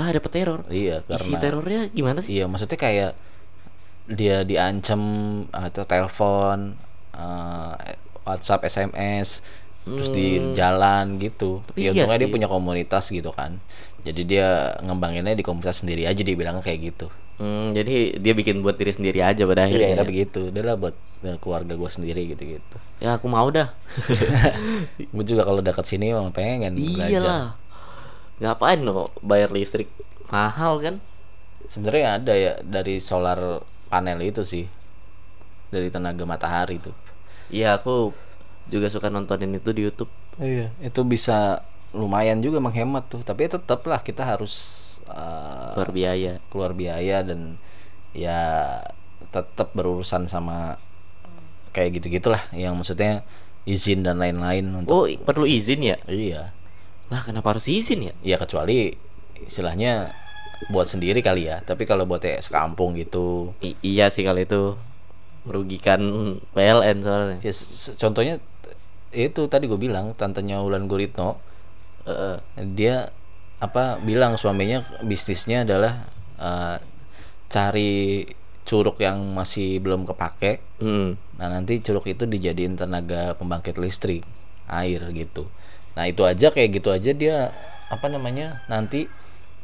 ah 0.00 0.08
dapat 0.16 0.30
teror 0.36 0.60
Iya, 0.72 1.04
isi 1.16 1.36
karena 1.36 1.38
terornya 1.42 1.80
gimana 1.92 2.18
sih 2.24 2.32
Iya, 2.40 2.44
maksudnya 2.50 2.78
kayak 2.80 3.12
dia 4.18 4.36
diancam 4.50 5.02
atau 5.54 5.82
telepon, 5.86 6.58
eh, 7.14 7.72
WhatsApp, 8.26 8.62
SMS, 8.66 9.28
terus 9.96 10.10
di 10.10 10.38
Hmm. 10.38 10.52
jalan 10.58 11.04
gitu. 11.24 11.62
Tapi 11.68 11.78
ya 11.86 11.92
iya 11.92 11.92
untungnya 11.94 12.18
dia 12.22 12.28
sih. 12.28 12.34
punya 12.34 12.48
komunitas 12.50 13.04
gitu 13.10 13.30
kan. 13.34 13.58
Jadi 14.06 14.22
dia 14.26 14.48
ngembanginnya 14.82 15.34
di 15.38 15.44
komunitas 15.46 15.82
sendiri 15.84 16.02
aja 16.10 16.22
dibilang 16.26 16.58
kayak 16.62 16.80
gitu. 16.94 17.06
Hmm, 17.42 17.74
jadi 17.74 18.22
dia 18.22 18.34
bikin 18.38 18.62
buat 18.62 18.78
diri 18.78 18.94
sendiri 18.94 19.18
aja 19.18 19.42
pada 19.42 19.66
Iya, 19.66 19.66
akhirnya 19.66 19.86
akhirnya 19.90 20.06
ya. 20.06 20.10
begitu. 20.10 20.40
Udah 20.54 20.62
lah 20.62 20.76
buat 20.78 20.94
eh, 21.26 21.36
keluarga 21.42 21.74
gue 21.74 21.90
sendiri 21.90 22.22
gitu-gitu. 22.30 22.76
ya 23.02 23.18
aku 23.18 23.26
mau 23.26 23.50
dah 23.50 23.66
gue 25.14 25.24
juga 25.26 25.42
kalau 25.42 25.58
dekat 25.58 25.82
sini 25.82 26.14
emang 26.14 26.30
pengen 26.30 26.78
belajar. 26.78 27.10
iyalah 27.10 27.42
ngapain 28.38 28.78
lo 28.80 29.10
bayar 29.20 29.50
listrik 29.50 29.90
mahal 30.30 30.78
kan 30.78 30.96
Sebenarnya 31.66 32.20
ada 32.20 32.32
ya 32.36 32.52
dari 32.60 33.00
solar 33.00 33.64
panel 33.88 34.20
itu 34.20 34.44
sih. 34.44 34.66
Dari 35.72 35.88
tenaga 35.88 36.28
matahari 36.28 36.76
tuh. 36.76 36.92
iya 37.48 37.74
aku 37.74 38.12
juga 38.68 38.86
suka 38.86 39.08
nontonin 39.08 39.56
itu 39.56 39.72
di 39.72 39.82
YouTube 39.82 40.10
Iya, 40.36 40.68
itu 40.80 41.00
bisa 41.04 41.60
lumayan 41.92 42.40
juga 42.40 42.56
menghemat 42.56 43.08
tuh. 43.08 43.20
Tapi 43.20 43.48
tetap 43.48 43.84
lah 43.84 44.00
kita 44.00 44.24
harus 44.24 44.52
uh, 45.12 45.76
luar 45.76 45.90
biaya. 45.92 46.40
keluar 46.48 46.72
biaya 46.72 47.20
dan 47.22 47.60
ya 48.16 48.40
tetap 49.32 49.72
berurusan 49.76 50.28
sama 50.28 50.76
kayak 51.76 52.00
gitu-gitulah. 52.00 52.42
Yang 52.52 52.74
maksudnya 52.76 53.12
izin 53.68 54.02
dan 54.02 54.18
lain-lain 54.18 54.66
untuk 54.74 54.92
oh 54.92 55.04
perlu 55.22 55.46
izin 55.46 55.80
ya? 55.94 55.96
Iya. 56.08 56.50
lah 57.12 57.20
kenapa 57.20 57.52
harus 57.52 57.68
izin 57.68 58.08
ya? 58.08 58.14
Ya 58.24 58.36
kecuali 58.40 58.96
istilahnya 59.44 60.16
buat 60.72 60.88
sendiri 60.88 61.20
kali 61.20 61.48
ya. 61.48 61.60
Tapi 61.60 61.84
kalau 61.84 62.08
buat 62.08 62.24
kayak 62.24 62.40
sekampung 62.46 62.96
gitu. 62.96 63.52
I- 63.60 63.78
iya 63.84 64.08
sih 64.08 64.24
kalau 64.24 64.40
itu 64.40 64.76
merugikan 65.44 66.00
PLN 66.54 67.02
soalnya. 67.04 67.38
Ya 67.44 67.52
contohnya 67.98 68.34
itu 69.12 69.44
tadi 69.50 69.68
gue 69.68 69.76
bilang 69.76 70.16
tantenya 70.16 70.64
Ulan 70.64 70.88
Guritno. 70.88 71.36
Heeh. 72.08 72.42
dia 72.74 73.14
apa 73.62 74.02
bilang 74.02 74.34
suaminya 74.34 74.82
bisnisnya 75.00 75.62
adalah 75.62 76.02
eh, 76.36 76.76
cari 77.46 78.26
curug 78.62 78.98
yang 78.98 79.22
masih 79.32 79.78
belum 79.78 80.02
kepake 80.06 80.58
Hmm. 80.82 81.14
nah 81.38 81.46
nanti 81.46 81.78
curug 81.78 82.02
itu 82.04 82.26
dijadiin 82.26 82.74
tenaga 82.74 83.38
pembangkit 83.38 83.78
listrik 83.78 84.26
air 84.66 84.98
gitu 85.14 85.46
nah 85.94 86.10
itu 86.10 86.26
aja 86.26 86.50
kayak 86.50 86.82
gitu 86.82 86.90
aja 86.90 87.14
dia 87.14 87.54
apa 87.86 88.10
namanya 88.10 88.66
nanti 88.66 89.06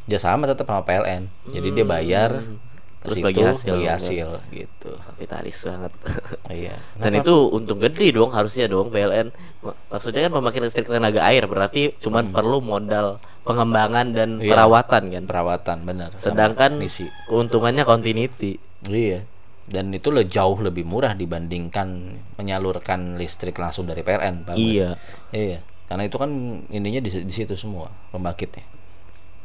dia 0.07 0.21
sama 0.23 0.47
tetap 0.47 0.71
sama 0.71 0.87
PLN 0.87 1.27
jadi 1.51 1.69
dia 1.75 1.83
bayar 1.85 2.31
Hmm. 2.39 2.57
Terus 2.99 3.15
situ 3.15 3.25
bagi 3.25 3.43
hasil. 3.43 3.71
bagi 3.71 3.87
hasil 3.87 4.29
gitu 4.51 4.91
kapitalis 4.99 5.59
banget 5.63 5.93
iya 6.59 6.75
dan 6.97 7.13
Kenapa? 7.13 7.23
itu 7.23 7.35
untung 7.49 7.79
gede 7.79 8.07
dong 8.11 8.31
harusnya 8.31 8.67
dong 8.67 8.89
PLN 8.89 9.31
Ma- 9.61 9.79
maksudnya 9.89 10.27
kan 10.27 10.33
pembangkit 10.33 10.63
listrik 10.63 10.87
tenaga 10.87 11.23
air 11.23 11.45
berarti 11.45 11.95
cuman 11.97 12.29
perlu 12.29 12.59
modal 12.59 13.17
pengembangan 13.43 14.11
dan 14.11 14.29
Hmm. 14.37 14.43
Iya. 14.43 14.53
perawatan 14.53 15.03
kan 15.09 15.25
perawatan 15.25 15.79
benar 15.83 16.11
sedangkan 16.17 16.75
misi 16.75 17.07
keuntungannya 17.27 17.83
continuity 17.83 18.59
Iya. 18.85 19.27
Dan 19.65 19.91
itu 19.91 20.09
le 20.09 20.25
jauh 20.25 20.57
lebih 20.57 20.81
murah 20.83 21.13
dibandingkan 21.13 21.89
menyalurkan 22.35 23.15
listrik 23.15 23.53
langsung 23.55 23.85
dari 23.85 24.01
PLN, 24.01 24.41
Pak. 24.43 24.55
Bos. 24.55 24.65
Iya. 24.65 24.89
Iya. 25.29 25.59
Karena 25.85 26.03
itu 26.05 26.17
kan 26.17 26.31
ininya 26.65 26.99
di, 26.99 27.11
di 27.11 27.29
situ 27.29 27.53
semua 27.53 27.93
pembangkitnya. 28.09 28.65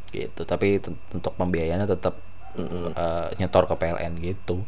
Gitu. 0.10 0.41
Tapi 0.41 0.80
untuk 1.12 1.34
pembiayaannya 1.34 1.89
tetap 1.89 2.16
Mm-mm. 2.54 2.93
eh, 2.93 3.28
nyetor 3.38 3.66
ke 3.66 3.76
PLN 3.76 4.14
gitu. 4.20 4.62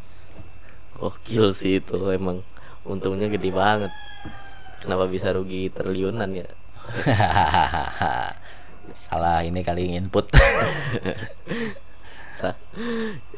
Gokil 0.96 1.52
sih 1.52 1.78
itu 1.78 2.08
emang 2.08 2.40
untungnya 2.82 3.26
gede 3.26 3.50
banget 3.50 3.90
kenapa 4.80 5.04
bisa 5.04 5.28
rugi 5.30 5.68
triliunan 5.68 6.30
ya 6.32 6.46
Salah 9.06 9.42
ini 9.42 9.60
kali 9.60 9.92
input. 9.92 10.24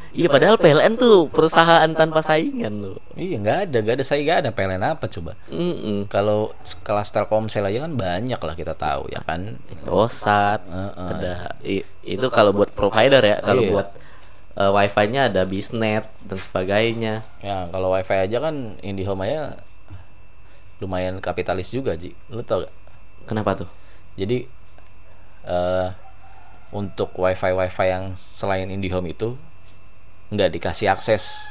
Iya 0.08 0.26
padahal 0.26 0.56
PLN 0.58 0.98
tuh 0.98 1.28
perusahaan 1.28 1.86
tanpa 1.94 2.18
saingan 2.18 2.82
loh 2.82 2.98
iya 3.14 3.36
nggak 3.38 3.58
ada, 3.68 3.76
nggak 3.78 3.96
ada 4.00 4.04
saingan 4.04 4.36
ada 4.42 4.50
PLN 4.50 4.82
apa 4.82 5.04
coba? 5.06 5.36
Mm-mm. 5.46 6.08
Kalau 6.08 6.50
kelas 6.82 7.12
Telkomsel 7.12 7.62
aja 7.62 7.84
kan 7.84 7.92
banyak 7.94 8.40
lah 8.40 8.54
kita 8.56 8.74
tahu 8.74 9.06
ya 9.12 9.20
kan. 9.22 9.54
Indosat 9.70 10.64
Heeh. 10.64 11.08
ada 11.14 11.34
i- 11.62 11.86
itu 12.02 12.26
kalau 12.28 12.50
buat 12.50 12.72
provider 12.72 13.22
ya 13.22 13.36
kalau 13.38 13.62
Iya. 13.62 13.70
buat 13.70 13.88
eh, 14.58 14.70
wifi-nya 14.74 15.30
ada 15.30 15.46
bisnet 15.46 16.04
dan 16.26 16.38
sebagainya 16.38 17.22
Ya 17.40 17.70
kalau 17.70 17.94
WiFi 17.94 18.26
aja 18.26 18.38
kan 18.42 18.74
IndiHome 18.82 19.22
aja 19.30 19.54
lumayan 20.78 21.18
kapitalis 21.18 21.70
juga 21.74 21.94
Ji. 21.98 22.14
Lu 22.30 22.42
tau 22.42 22.62
gak? 22.66 22.74
kenapa 23.26 23.54
tuh 23.54 23.70
Jadi 24.18 24.46
eh 25.46 25.88
untuk 26.68 27.16
WiFi 27.16 27.56
WiFi 27.56 27.86
yang 27.88 28.04
selain 28.18 28.68
IndiHome 28.68 29.08
itu 29.08 29.38
nggak 30.28 30.52
dikasih 30.52 30.92
akses 30.92 31.48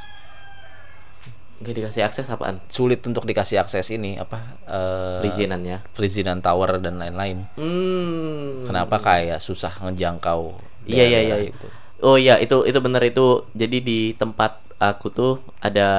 nggak 1.58 1.74
dikasih 1.74 2.02
akses 2.06 2.30
apaan 2.30 2.62
sulit 2.70 3.02
untuk 3.02 3.26
dikasih 3.26 3.58
akses 3.58 3.90
ini 3.90 4.14
apa 4.14 4.38
eh 4.70 5.18
perizinannya 5.26 5.82
perizinan 5.90 6.38
tower 6.38 6.78
dan 6.78 7.02
lain-lain. 7.02 7.50
hmm. 7.58 8.70
Kenapa 8.70 9.02
kayak 9.02 9.42
susah 9.42 9.74
ngejangkau 9.82 10.54
Iya, 10.88 11.04
iya, 11.04 11.20
iya. 11.20 11.36
itu. 11.50 11.68
Oh 12.00 12.14
iya 12.14 12.38
itu 12.38 12.62
itu 12.62 12.78
bener 12.78 13.02
itu. 13.04 13.26
Jadi 13.52 13.76
di 13.80 13.98
tempat 14.12 14.58
aku 14.78 15.06
tuh 15.08 15.32
ada 15.58 15.90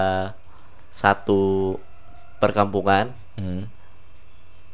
satu 0.89 1.76
perkampungan 2.38 3.12
Hmm. 3.36 3.68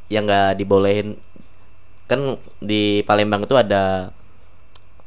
yang 0.08 0.26
nggak 0.26 0.56
dibolehin 0.56 1.18
kan 2.06 2.38
di 2.58 3.02
Palembang 3.02 3.42
itu 3.42 3.54
ada 3.54 4.14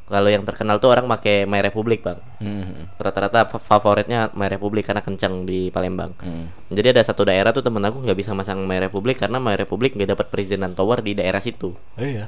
kalau 0.04 0.26
yang 0.26 0.42
terkenal 0.42 0.78
tuh 0.78 0.88
orang 0.88 1.04
pakai 1.06 1.44
My 1.44 1.60
Republic 1.60 2.00
bang. 2.00 2.18
Hmm. 2.38 2.88
Rata-rata 2.96 3.44
fa- 3.46 3.60
favoritnya 3.60 4.30
My 4.32 4.48
Republic 4.48 4.82
karena 4.82 4.98
kencang 4.98 5.44
di 5.44 5.68
Palembang. 5.68 6.16
Hmm. 6.18 6.48
Jadi 6.68 6.92
ada 6.92 7.02
satu 7.04 7.22
daerah 7.22 7.50
tuh 7.50 7.60
temen 7.60 7.78
aku 7.80 8.00
nggak 8.00 8.16
bisa 8.16 8.32
masang 8.32 8.64
My 8.64 8.80
Republic 8.80 9.18
karena 9.18 9.36
My 9.36 9.54
Republic 9.54 9.94
nggak 9.94 10.10
dapat 10.14 10.26
perizinan 10.28 10.72
tower 10.72 10.98
di 10.98 11.12
daerah 11.12 11.38
situ. 11.38 11.76
Iya. 11.94 12.26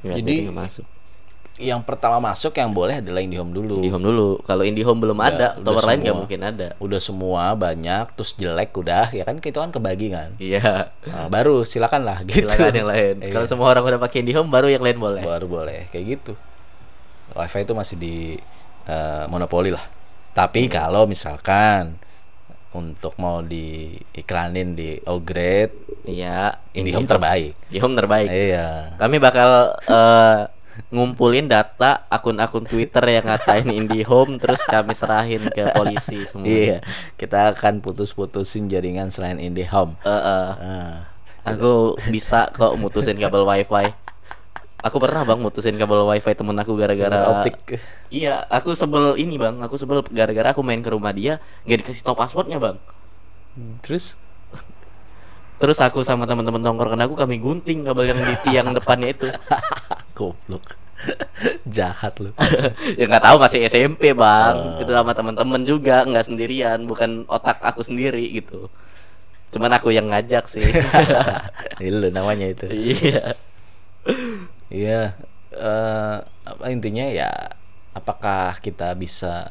Nggak, 0.00 0.16
Jadi- 0.18 0.40
nggak 0.44 0.56
masuk. 0.56 0.86
Yang 1.58 1.82
pertama 1.82 2.22
masuk 2.22 2.54
yang 2.54 2.70
boleh 2.70 3.02
adalah 3.02 3.18
IndiHome 3.18 3.50
dulu. 3.50 3.82
IndiHome 3.82 4.04
dulu. 4.06 4.28
Kalau 4.46 4.62
IndiHome 4.62 5.00
belum 5.02 5.18
Udah- 5.18 5.28
ada, 5.28 5.48
tower 5.58 5.82
lain 5.84 5.98
nggak 6.00 6.16
mungkin 6.16 6.40
ada. 6.40 6.68
Udah 6.78 7.00
semua 7.02 7.50
banyak, 7.52 8.14
terus 8.14 8.30
jelek 8.32 8.70
udah, 8.72 9.10
ya 9.10 9.26
kan 9.26 9.36
itu 9.36 9.52
kan 9.52 9.74
kebagi 9.74 10.08
kan. 10.08 10.38
Iya. 10.38 10.94
Nah, 11.02 11.26
baru 11.26 11.66
silakan 11.66 12.06
lah 12.06 12.22
gitu. 12.22 12.46
Silakan 12.46 12.72
yang 12.72 12.86
lain. 12.86 13.14
Iya. 13.20 13.34
Kalau 13.34 13.46
semua 13.46 13.66
orang 13.68 13.84
udah 13.84 13.98
pakai 13.98 14.22
IndiHome 14.22 14.48
baru 14.48 14.70
yang 14.70 14.80
lain 14.80 14.98
boleh. 14.98 15.22
Baru 15.22 15.46
boleh 15.46 15.90
kayak 15.90 16.04
gitu. 16.06 16.32
WiFi 17.34 17.60
itu 17.60 17.74
masih 17.74 17.96
di 17.96 18.16
eh, 18.86 19.24
monopoli 19.26 19.68
lah. 19.68 19.82
Tapi 20.32 20.70
kalau 20.70 21.04
misalkan 21.04 21.98
untuk 22.70 23.16
mau 23.16 23.42
diiklanin 23.42 24.72
di 24.72 24.94
upgrade, 25.02 25.74
Iya. 26.06 26.54
IndiHome 26.70 27.04
terbaik. 27.04 27.52
IndiHome 27.68 27.94
terbaik. 27.96 28.28
Iya. 28.30 28.94
Kami 28.96 29.16
bakal 29.18 29.48
eh, 29.82 30.38
ngumpulin 30.88 31.50
data 31.50 32.06
akun-akun 32.08 32.64
Twitter 32.64 33.02
yang 33.04 33.26
ngatain 33.26 33.68
IndiHome 33.68 34.40
terus 34.40 34.62
kami 34.64 34.94
serahin 34.94 35.42
ke 35.50 35.68
polisi 35.74 36.24
semua. 36.24 36.48
Iya, 36.48 36.78
kita 37.20 37.52
akan 37.56 37.84
putus-putusin 37.84 38.70
jaringan 38.70 39.12
selain 39.12 39.42
IndiHome. 39.42 39.98
Eh, 40.02 40.10
eh, 40.10 40.50
Ah, 40.58 40.94
aku 41.44 41.96
bisa 42.12 42.50
kok 42.52 42.74
mutusin 42.80 43.18
kabel 43.20 43.44
WiFi. 43.44 43.92
Aku 44.78 45.02
pernah 45.02 45.26
bang 45.26 45.42
mutusin 45.42 45.74
kabel 45.74 46.06
WiFi 46.06 46.32
temen 46.38 46.54
aku 46.54 46.78
gara-gara 46.78 47.18
optik. 47.34 47.82
Iya, 48.08 48.46
aku 48.46 48.78
sebel 48.78 49.18
ini 49.18 49.34
bang. 49.34 49.58
Aku 49.64 49.74
sebel 49.74 50.06
gara-gara 50.06 50.54
aku 50.54 50.62
main 50.62 50.80
ke 50.80 50.90
rumah 50.94 51.10
dia 51.10 51.42
nggak 51.66 51.84
dikasih 51.84 52.02
tau 52.06 52.14
passwordnya 52.14 52.62
bang. 52.62 52.78
Terus 53.82 54.14
Terus 55.58 55.82
aku 55.82 56.06
sama 56.06 56.22
teman-teman 56.22 56.62
tongkrongan 56.62 57.02
aku 57.10 57.18
kami 57.18 57.42
gunting 57.42 57.82
kabel 57.82 58.14
yang 58.14 58.20
di 58.22 58.34
tiang 58.46 58.70
depannya 58.70 59.10
itu. 59.10 59.26
goblok. 60.18 60.74
Jahat 61.78 62.18
lu. 62.18 62.34
ya 62.98 63.06
nggak 63.06 63.22
tahu 63.22 63.36
masih 63.38 63.62
SMP 63.70 64.10
bang. 64.10 64.56
Oh. 64.58 64.82
Itu 64.82 64.90
sama 64.90 65.14
teman-teman 65.14 65.62
juga 65.62 66.02
nggak 66.02 66.26
sendirian, 66.26 66.82
bukan 66.90 67.22
otak 67.30 67.62
aku 67.62 67.86
sendiri 67.86 68.26
gitu. 68.34 68.66
Cuman 69.54 69.70
aku 69.78 69.94
yang 69.94 70.10
ngajak 70.10 70.50
sih. 70.50 70.66
Itu 71.80 72.10
namanya 72.10 72.50
itu. 72.50 72.66
iya. 72.68 73.38
Iya, 74.68 75.16
eh, 75.56 76.16
apa 76.24 76.64
intinya 76.68 77.08
ya 77.08 77.32
apakah 77.96 78.60
kita 78.60 78.92
bisa 78.92 79.48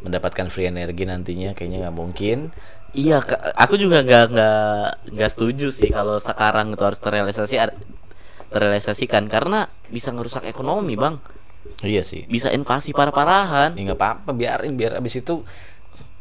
mendapatkan 0.00 0.48
free 0.48 0.72
energi 0.72 1.04
nantinya 1.04 1.52
kayaknya 1.52 1.88
nggak 1.88 1.96
mungkin. 1.96 2.38
Iya, 2.92 3.24
aku 3.56 3.80
juga 3.80 4.04
nggak 4.04 4.24
nggak 4.32 4.86
nggak 5.16 5.30
setuju 5.32 5.72
sih 5.72 5.88
kalau 5.88 6.20
sekarang 6.20 6.76
itu 6.76 6.84
harus 6.84 7.00
terrealisasi 7.00 7.56
terrealisasikan 8.52 9.26
karena 9.26 9.64
bisa 9.88 10.10
ngerusak 10.10 10.44
ekonomi 10.44 10.94
bang, 10.94 11.16
Iya 11.80 12.02
sih. 12.02 12.22
bisa 12.26 12.48
invasi 12.48 12.92
parah-parahan. 12.92 13.74
Ya 13.74 13.82
nggak 13.84 13.98
apa-apa 13.98 14.30
biarin 14.30 14.74
biar 14.74 14.94
abis 14.94 15.18
itu 15.18 15.42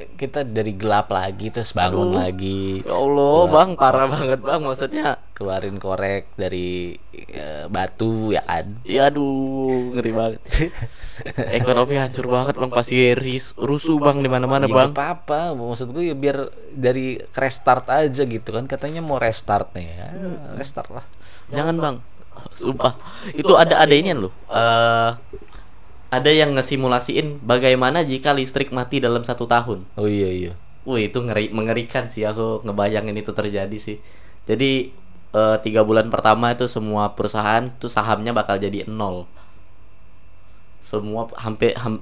kita 0.01 0.41
dari 0.41 0.73
gelap 0.73 1.09
lagi 1.09 1.49
terus 1.49 1.71
bangun 1.71 2.09
Aduh. 2.09 2.17
lagi 2.17 2.81
Ya 2.81 2.95
Allah 2.95 3.41
bang, 3.47 3.69
parah 3.75 4.07
banget 4.07 4.39
bang 4.39 4.57
maksudnya. 4.59 5.21
keluarin 5.31 5.77
korek 5.77 6.29
dari 6.35 6.93
eh, 7.11 7.65
batu 7.67 8.29
ya 8.29 8.41
kan. 8.41 8.77
Ya 8.83 9.09
aduh, 9.09 9.89
ngeri 9.91 10.11
banget. 10.11 10.41
Ekonomi 11.53 11.97
hancur 11.97 12.25
banget 12.27 12.55
bang, 12.55 12.71
pasti 12.71 13.13
ris 13.13 13.53
rusuh 13.55 13.97
bang 13.97 14.17
di 14.19 14.27
mana-mana 14.27 14.65
Ya, 14.65 14.71
bang. 14.71 14.89
nggak 14.89 14.97
apa-apa 14.97 15.53
maksud 15.53 15.89
gue 15.91 16.03
ya 16.03 16.15
biar 16.15 16.49
dari 16.71 17.17
restart 17.31 17.85
aja 17.87 18.21
gitu 18.23 18.49
kan 18.49 18.65
katanya 18.65 19.01
mau 19.01 19.17
restart 19.17 19.69
nih 19.71 19.85
ya, 19.87 20.07
Hmm. 20.09 20.37
restart 20.55 20.89
lah 20.89 21.05
Jangan 21.47 21.75
bang, 21.75 21.95
sumpah. 22.55 22.97
Itu 23.35 23.53
ada 23.57 23.77
ada 23.81 23.93
ini 23.93 24.11
loh. 24.15 24.33
eh 24.51 25.11
ada 26.11 26.27
yang 26.27 26.51
ngesimulasiin 26.59 27.39
bagaimana 27.39 28.03
jika 28.03 28.35
listrik 28.35 28.75
mati 28.75 28.99
dalam 28.99 29.23
satu 29.23 29.47
tahun. 29.47 29.87
oh 29.95 30.07
iya 30.11 30.27
iya 30.27 30.53
Wih 30.83 31.07
itu 31.07 31.21
ngeri 31.23 31.53
mengerikan 31.53 32.09
sih 32.11 32.25
aku 32.27 32.65
ngebayangin 32.67 33.15
itu 33.15 33.31
terjadi 33.31 33.77
sih. 33.77 33.97
Jadi 34.49 34.91
eh, 35.31 35.57
tiga 35.63 35.81
bulan 35.87 36.09
pertama 36.11 36.51
itu 36.51 36.65
semua 36.67 37.13
perusahaan 37.15 37.69
tuh 37.79 37.87
sahamnya 37.87 38.35
bakal 38.35 38.59
jadi 38.59 38.83
nol. 38.89 39.23
Semua 40.83 41.29
hampir 41.39 41.77
ham, 41.79 42.01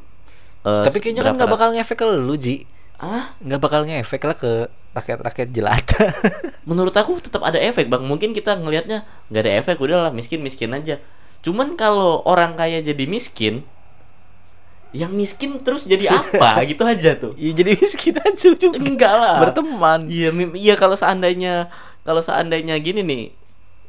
eh, 0.65 0.83
tapi 0.87 0.97
kayaknya 1.03 1.23
kan 1.27 1.33
nggak 1.37 1.51
bakal 1.51 1.69
ngefek 1.75 1.97
ke 2.01 2.05
lu 2.07 2.33
Ji 2.39 2.65
Ah, 2.99 3.31
nggak 3.39 3.59
bakal 3.63 3.87
ngefek 3.87 4.21
lah 4.27 4.35
ke 4.35 4.67
rakyat-rakyat 4.91 5.49
jelata 5.55 6.11
menurut 6.69 6.91
aku 6.91 7.23
tetap 7.23 7.39
ada 7.47 7.55
efek 7.55 7.87
bang. 7.87 8.03
Mungkin 8.03 8.35
kita 8.35 8.59
ngelihatnya 8.59 9.07
nggak 9.31 9.43
ada 9.47 9.53
efek, 9.63 9.75
udahlah 9.79 10.11
miskin 10.11 10.43
miskin 10.43 10.75
aja. 10.75 10.99
Cuman 11.39 11.79
kalau 11.79 12.19
orang 12.27 12.59
kaya 12.59 12.83
jadi 12.83 13.07
miskin, 13.07 13.63
yang 14.91 15.13
miskin 15.13 15.61
terus 15.63 15.85
jadi 15.85 16.09
apa 16.19 16.65
gitu 16.65 16.83
aja 16.83 17.15
tuh. 17.15 17.31
ya 17.37 17.53
jadi 17.53 17.77
miskin 17.77 18.15
aja 18.19 18.47
juga 18.57 18.75
Enggak 18.75 19.13
lah. 19.13 19.37
berteman 19.47 20.09
Iya, 20.09 20.33
iya 20.57 20.73
kalau 20.75 20.97
seandainya 20.97 21.69
kalau 22.03 22.19
seandainya 22.19 22.73
gini 22.81 23.05
nih, 23.05 23.23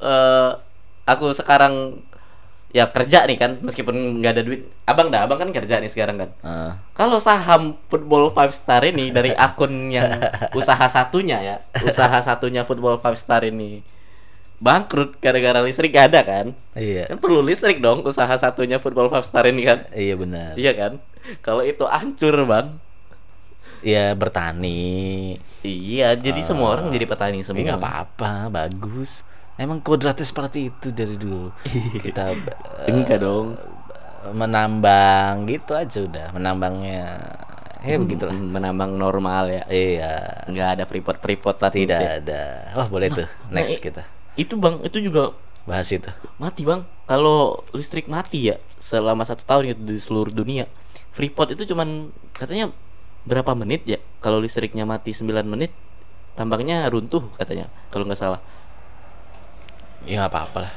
eh 0.04 0.50
aku 1.08 1.32
sekarang 1.34 1.98
ya 2.70 2.86
kerja 2.86 3.26
nih 3.26 3.34
kan, 3.34 3.58
meskipun 3.60 3.92
nggak 4.18 4.32
ada 4.32 4.42
duit. 4.42 4.62
Abang 4.86 5.10
dah, 5.10 5.26
abang 5.26 5.36
kan 5.36 5.50
kerja 5.50 5.78
nih 5.78 5.90
sekarang 5.90 6.22
kan. 6.22 6.30
Ah, 6.40 6.72
Kalau 6.94 7.18
saham 7.18 7.74
Football 7.86 8.30
Five 8.30 8.54
Star 8.54 8.82
ini 8.82 9.10
dari 9.10 9.34
akun 9.46 9.90
yang 9.90 10.22
usaha 10.52 10.86
satunya 10.86 11.38
ya, 11.40 11.56
usaha 11.82 12.18
satunya 12.20 12.62
Football 12.62 12.98
Five 12.98 13.18
Star 13.18 13.42
ini 13.42 13.82
bangkrut 14.60 15.16
gara-gara 15.18 15.64
listrik 15.64 15.88
gak 15.90 16.12
ada 16.12 16.20
kan? 16.20 16.46
iya 16.76 17.08
Kan 17.08 17.16
perlu 17.16 17.40
listrik 17.40 17.80
dong 17.80 18.04
usaha 18.04 18.28
satunya 18.36 18.76
Football 18.76 19.08
Five 19.08 19.24
Star 19.24 19.48
ini 19.48 19.64
kan? 19.64 19.88
iya 19.90 20.14
benar 20.14 20.52
Iya 20.52 20.72
kan? 20.76 20.92
Kalau 21.40 21.64
itu 21.64 21.80
hancur 21.84 22.44
bang, 22.44 22.76
ya 23.80 24.12
bertani 24.12 25.36
iya. 25.64 26.12
Jadi 26.12 26.40
semua 26.44 26.76
orang 26.76 26.92
jadi 26.92 27.04
petani 27.08 27.40
semua. 27.40 27.60
Ya 27.60 27.72
nggak 27.72 27.80
apa-apa, 27.80 28.32
bagus. 28.52 29.24
Emang 29.60 29.84
kodratnya 29.84 30.24
seperti 30.24 30.72
itu 30.72 30.88
dari 30.90 31.20
dulu. 31.20 31.52
Kita 32.04 32.32
Enggak 32.88 33.20
dong. 33.20 33.60
menambang 34.30 35.48
gitu 35.48 35.72
aja 35.72 36.04
udah, 36.04 36.26
menambangnya 36.30 37.24
ya 37.80 37.96
begitulah. 37.96 38.36
Mm, 38.36 38.52
menambang 38.52 38.92
normal 38.92 39.48
ya 39.48 39.62
Iya, 39.66 40.12
nggak 40.44 40.68
ada 40.76 40.84
freeport 40.84 41.18
freeport 41.18 41.56
lah 41.56 41.72
tidak 41.72 41.96
tidak 41.96 42.14
ada. 42.20 42.42
Wah, 42.76 42.86
boleh 42.86 43.08
tuh. 43.08 43.24
nah, 43.48 43.64
Next 43.64 43.80
i- 43.80 43.82
kita 43.82 44.04
itu 44.36 44.54
bang 44.56 44.76
itu 44.84 45.00
juga 45.00 45.32
bahas 45.64 45.88
itu. 45.88 46.08
mati 46.36 46.64
bang 46.64 46.84
kalau 47.04 47.64
listrik 47.72 48.06
mati 48.06 48.52
ya 48.52 48.56
selama 48.76 49.24
satu 49.24 49.40
tahun 49.42 49.72
itu 49.72 49.82
di 49.82 49.96
seluruh 49.96 50.30
dunia 50.30 50.64
freeport 51.10 51.52
itu 51.52 51.64
cuman 51.66 52.08
katanya 52.32 52.68
berapa 53.24 53.52
menit 53.52 53.84
ya 53.84 53.98
kalau 54.20 54.36
listriknya 54.36 54.84
mati 54.84 55.12
9 55.12 55.44
menit 55.44 55.72
tambangnya 56.32 56.84
runtuh 56.88 57.24
katanya 57.36 57.68
kalau 57.88 58.04
nggak 58.04 58.16
salah 58.16 58.40
ya 60.08 60.20
nggak 60.20 60.32
apa-apa 60.32 60.58
lah. 60.62 60.74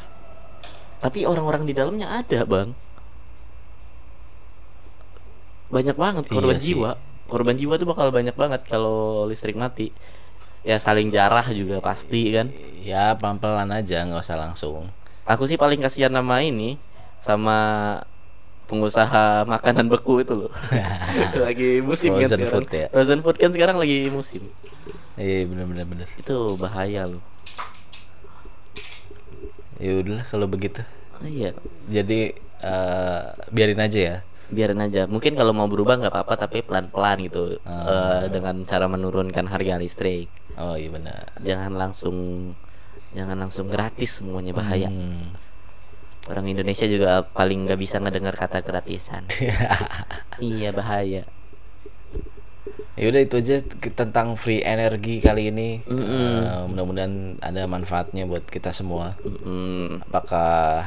Tapi 1.00 1.28
orang-orang 1.28 1.68
di 1.68 1.74
dalamnya 1.76 2.08
ada 2.14 2.44
bang. 2.44 2.72
Banyak 5.74 5.98
banget 5.98 6.24
Iya 6.30 6.34
korban 6.34 6.58
sih. 6.60 6.66
jiwa. 6.76 6.92
Korban 7.28 7.56
jiwa 7.58 7.74
tuh 7.76 7.88
bakal 7.90 8.08
banyak 8.14 8.36
banget 8.36 8.62
kalau 8.68 9.26
listrik 9.26 9.58
mati. 9.58 9.90
Ya 10.64 10.80
saling 10.80 11.12
jarah 11.12 11.44
juga 11.52 11.84
pasti 11.84 12.32
kan? 12.32 12.48
Ya 12.80 13.12
pelan-pelan 13.20 13.68
aja 13.68 14.06
nggak 14.06 14.22
usah 14.22 14.40
langsung. 14.40 14.88
Aku 15.28 15.44
sih 15.44 15.60
paling 15.60 15.80
kasihan 15.80 16.12
nama 16.12 16.40
ini 16.40 16.80
sama 17.20 17.58
pengusaha 18.68 19.44
makanan 19.44 19.92
beku 19.92 20.24
itu 20.24 20.32
loh. 20.38 20.52
Lagi 21.44 21.84
musim 21.84 22.16
kan 22.16 22.28
Frozen 22.28 22.40
sekarang. 22.40 22.54
food 22.54 22.68
ya? 22.72 22.88
frozen 22.92 23.20
food 23.20 23.38
kan 23.40 23.52
sekarang 23.52 23.76
lagi 23.76 24.08
musim. 24.08 24.44
Iya 25.20 25.44
bener 25.48 25.66
bener 25.68 25.86
bener. 25.86 26.08
Itu 26.16 26.56
bahaya 26.56 27.08
loh 27.12 27.24
ya 29.84 30.00
udahlah 30.00 30.26
kalau 30.32 30.48
begitu. 30.48 30.80
Oh, 31.20 31.28
iya. 31.28 31.52
Jadi 31.92 32.32
eh, 32.64 33.22
biarin 33.52 33.82
aja 33.84 34.00
ya. 34.00 34.18
Biarin 34.48 34.80
aja. 34.80 35.04
Mungkin 35.12 35.36
kalau 35.36 35.52
mau 35.52 35.68
berubah 35.68 36.00
nggak 36.00 36.14
apa-apa 36.14 36.48
tapi 36.48 36.64
pelan-pelan 36.64 37.28
gitu 37.28 37.60
Ah. 37.68 38.24
Eh, 38.24 38.32
dengan 38.32 38.64
cara 38.64 38.88
menurunkan 38.88 39.46
harga 39.52 39.76
listrik. 39.76 40.32
Oh 40.56 40.80
iya 40.80 40.88
benar. 40.88 41.36
Jangan 41.44 41.76
langsung 41.76 42.18
jangan 43.12 43.38
langsung 43.44 43.68
gratis 43.68 44.24
semuanya 44.24 44.56
bahaya. 44.56 44.88
Hmm. 44.90 45.36
orang 46.24 46.48
Indonesia 46.48 46.88
juga 46.88 47.20
paling 47.20 47.68
nggak 47.68 47.76
bisa 47.76 48.00
ngedengar 48.00 48.32
kata 48.40 48.64
gratisan. 48.64 49.28
Iya 50.40 50.72
bahaya 50.72 51.28
ya 52.94 53.06
udah 53.10 53.22
itu 53.26 53.36
aja 53.42 53.58
tentang 53.98 54.38
free 54.38 54.62
energi 54.62 55.18
kali 55.20 55.50
ini. 55.50 55.82
Mm-mm. 55.86 56.46
Eh, 56.46 56.62
mudah-mudahan 56.70 57.42
ada 57.42 57.66
manfaatnya 57.66 58.30
buat 58.30 58.46
kita 58.46 58.70
semua. 58.76 59.18
Mm, 59.26 60.06
apakah 60.06 60.86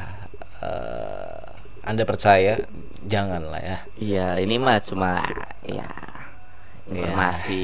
eh, 0.63 1.47
anda 1.83 2.03
percaya? 2.07 2.63
Janganlah 3.07 3.61
ya. 3.63 3.77
Iya 3.99 4.27
ini 4.43 4.59
mah 4.59 4.83
cuma 4.83 5.23
ya 5.63 5.87
informasi. 6.87 7.61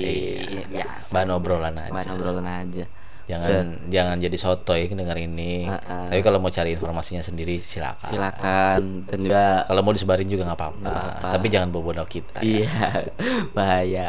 iya. 0.72 0.84
ya. 0.84 0.88
Bahan 1.12 1.30
obrolan 1.36 1.76
aja. 1.80 1.92
Bahan 1.92 2.10
obrolan 2.16 2.48
aja 2.48 2.86
jangan 3.24 3.88
jangan 3.88 4.20
jadi 4.20 4.36
sotoy 4.36 4.92
denger 4.92 5.16
ini 5.16 5.64
Ah, 5.64 5.80
ah. 5.80 6.06
tapi 6.12 6.20
kalau 6.20 6.44
mau 6.44 6.52
cari 6.52 6.76
informasinya 6.76 7.24
sendiri 7.24 7.56
silakan 7.56 8.10
silakan 8.12 8.82
dan 9.08 9.18
juga 9.24 9.44
kalau 9.64 9.82
mau 9.82 9.96
disebarin 9.96 10.28
juga 10.28 10.44
nggak 10.52 10.60
apa-apa 10.60 10.96
tapi 11.32 11.48
jangan 11.48 11.72
bobo 11.72 11.96
kita 12.04 12.44
ya. 12.44 12.68
Iya, 12.68 12.90
bahaya. 13.56 14.08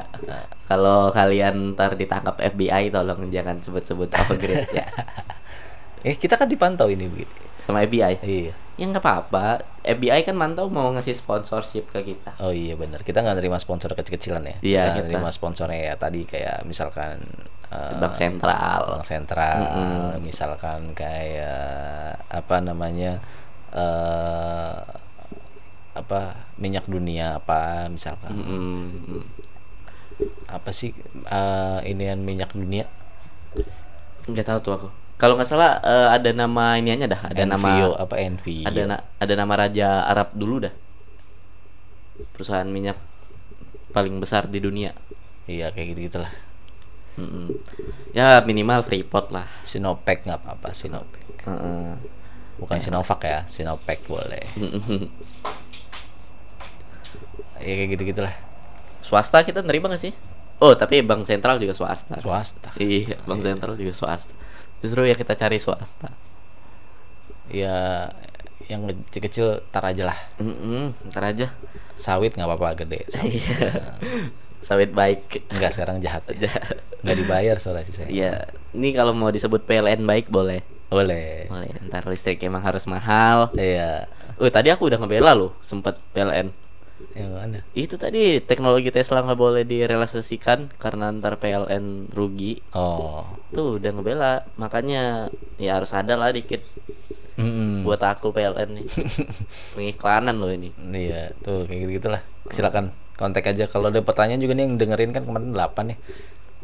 Kalau 0.65 1.13
kalian 1.13 1.77
ntar 1.77 1.95
ditangkap 1.95 2.41
FBI, 2.41 2.89
tolong 2.89 3.29
jangan 3.29 3.61
sebut-sebut 3.61 4.09
upgrade 4.09 4.73
ya. 4.73 4.87
eh 6.05 6.15
kita 6.15 6.37
kan 6.37 6.47
dipantau 6.47 6.87
ini 6.87 7.05
Bu. 7.07 7.25
Sama 7.59 7.81
FBI. 7.81 8.21
iya 8.23 8.53
Ya 8.75 8.85
nggak 8.85 9.01
apa-apa. 9.01 9.63
FBI 9.81 10.21
kan 10.23 10.35
mantau 10.35 10.67
mau 10.69 10.91
ngasih 10.91 11.15
sponsorship 11.15 11.89
ke 11.89 12.03
kita. 12.05 12.35
oh 12.39 12.51
iya 12.51 12.75
benar 12.75 13.01
kita 13.01 13.19
nggak 13.19 13.39
nerima 13.39 13.57
sponsor 13.57 13.93
kecil-kecilan 13.93 14.43
ya 14.43 14.57
Iya, 14.59 14.59
kita 14.59 14.91
nggak 14.91 14.97
kita. 14.99 15.09
nerima 15.09 15.31
sponsornya 15.31 15.81
ya 15.83 15.95
tadi 15.95 16.21
kayak 16.25 16.65
misalkan 16.65 17.23
eh, 17.69 17.95
Bank 17.97 18.13
sentral. 18.13 18.83
bank 18.91 19.05
sentral 19.05 19.59
Mm-mm. 19.63 20.21
misalkan 20.21 20.93
kayak 20.93 22.19
apa 22.29 22.57
namanya 22.61 23.23
eh 23.71 24.75
apa 25.95 26.21
minyak 26.57 26.85
dunia 26.85 27.39
apa 27.39 27.87
misalkan 27.87 28.35
Mm-mm. 28.35 29.23
apa 30.49 30.71
sih 30.71 30.91
eh 31.25 31.79
inian 31.87 32.19
minyak 32.19 32.51
dunia 32.51 32.91
Nggak 34.25 34.47
tahu 34.47 34.59
tuh 34.61 34.73
aku. 34.75 34.89
Kalau 35.15 35.39
nggak 35.39 35.47
salah 35.47 35.79
eh, 35.81 36.09
ada 36.11 36.31
nama 36.31 36.75
iniannya 36.75 37.07
dah. 37.07 37.21
Ada 37.31 37.43
NVO, 37.47 37.55
nama 37.55 37.71
apa 37.97 38.15
NVO 38.19 38.67
ada 38.67 38.83
na- 38.85 39.05
ada 39.17 39.35
nama 39.35 39.55
raja 39.55 40.05
Arab 40.05 40.35
dulu 40.35 40.63
dah. 40.63 40.75
Perusahaan 42.33 42.67
minyak 42.67 42.99
paling 43.91 44.19
besar 44.19 44.47
di 44.47 44.59
dunia. 44.59 44.91
iya 45.45 45.69
kayak 45.69 45.93
gitu 45.93 46.01
gitulah 46.09 46.33
Mm-mm. 47.15 47.53
Ya 48.11 48.41
minimal 48.43 48.81
Freeport 48.83 49.29
lah. 49.31 49.47
Sinopec 49.63 50.25
nggak 50.25 50.41
apa-apa 50.41 50.73
Sinopec 50.73 51.23
Heeh. 51.45 51.95
bukan 52.57 52.79
Sinovac 52.81 53.21
ya 53.23 53.45
Sinopec 53.47 54.03
boleh 54.09 54.41
ya 57.61 57.73
kayak 57.77 57.89
gitu 57.93 58.03
gitulah 58.09 58.35
swasta 59.05 59.45
kita 59.45 59.61
nerima 59.61 59.93
gak 59.93 60.01
sih? 60.01 60.13
Oh 60.59 60.73
tapi 60.73 61.05
bank 61.05 61.29
sentral 61.29 61.61
juga 61.61 61.77
swasta. 61.77 62.17
swasta 62.17 62.73
Iya, 62.81 63.21
bank 63.29 63.45
sentral 63.45 63.77
juga 63.77 63.93
swasta. 63.93 64.33
Justru 64.85 65.01
ya 65.03 65.17
kita 65.17 65.33
cari 65.33 65.57
swasta. 65.57 66.13
ya 67.49 68.09
yang 68.65 68.89
kecil-kecil 68.89 69.61
tar 69.69 69.85
aja 69.85 70.09
lah 70.09 70.19
Mm-mm, 70.41 70.97
ntar 71.09 71.29
aja. 71.29 71.53
sawit 71.97 72.33
nggak 72.33 72.45
apa-apa 72.45 72.85
gede 72.85 73.05
sawit. 73.09 73.37
Iya. 73.41 73.73
Sawit 74.61 74.91
baik. 74.93 75.45
nggak 75.49 75.73
sekarang 75.73 76.01
jahat 76.01 76.25
ya. 76.29 76.49
Aja. 76.49 76.53
nggak 77.01 77.17
dibayar 77.17 77.57
soalnya 77.57 77.85
sih 77.85 77.95
saya 77.95 78.09
Iya. 78.09 78.35
Ini 78.73 78.93
kalau 78.93 79.13
mau 79.13 79.29
disebut 79.29 79.65
PLN 79.65 80.05
baik 80.05 80.29
boleh. 80.29 80.61
boleh 80.89 81.49
Boleh. 81.49 81.73
Ntar 81.85 82.05
listrik 82.07 82.41
emang 82.41 82.61
harus 82.61 82.85
mahal. 82.85 83.53
iya 83.55 84.09
Oh 84.35 84.51
tadi 84.51 84.67
aku 84.67 84.91
udah 84.91 84.99
ngebela 84.99 85.31
loh, 85.31 85.55
sempet 85.63 85.95
PLN. 86.11 86.51
Yang 87.15 87.31
mana 87.35 87.59
Itu 87.75 87.95
tadi 87.99 88.39
teknologi 88.43 88.91
Tesla 88.91 89.23
nggak 89.23 89.39
boleh 89.39 89.63
direalisasikan 89.63 90.71
karena 90.79 91.11
ntar 91.15 91.39
PLN 91.39 92.11
rugi. 92.11 92.59
oh 92.73 93.27
Tuh 93.51 93.79
udah 93.79 93.91
ngebela, 93.95 94.33
makanya 94.57 95.31
ya 95.59 95.79
harus 95.79 95.91
ada 95.95 96.15
lah 96.15 96.31
dikit 96.31 96.63
Mm-mm. 97.35 97.83
buat 97.83 97.99
aku 97.99 98.31
PLN 98.31 98.79
nih. 98.79 98.87
Pengiklanan 99.75 100.39
loh 100.39 100.51
ini. 100.51 100.71
Iya, 100.79 101.35
tuh 101.43 101.67
kayak 101.67 101.79
gitu 101.83 101.91
gitulah. 101.99 102.23
Silakan 102.51 102.95
kontak 103.15 103.47
aja 103.47 103.67
kalau 103.67 103.91
ada 103.91 104.03
pertanyaan 104.03 104.43
juga 104.43 104.55
nih 104.55 104.67
yang 104.67 104.75
dengerin 104.79 105.11
kan 105.15 105.23
kemarin 105.27 105.51
8 105.51 105.95
ya. 105.95 105.97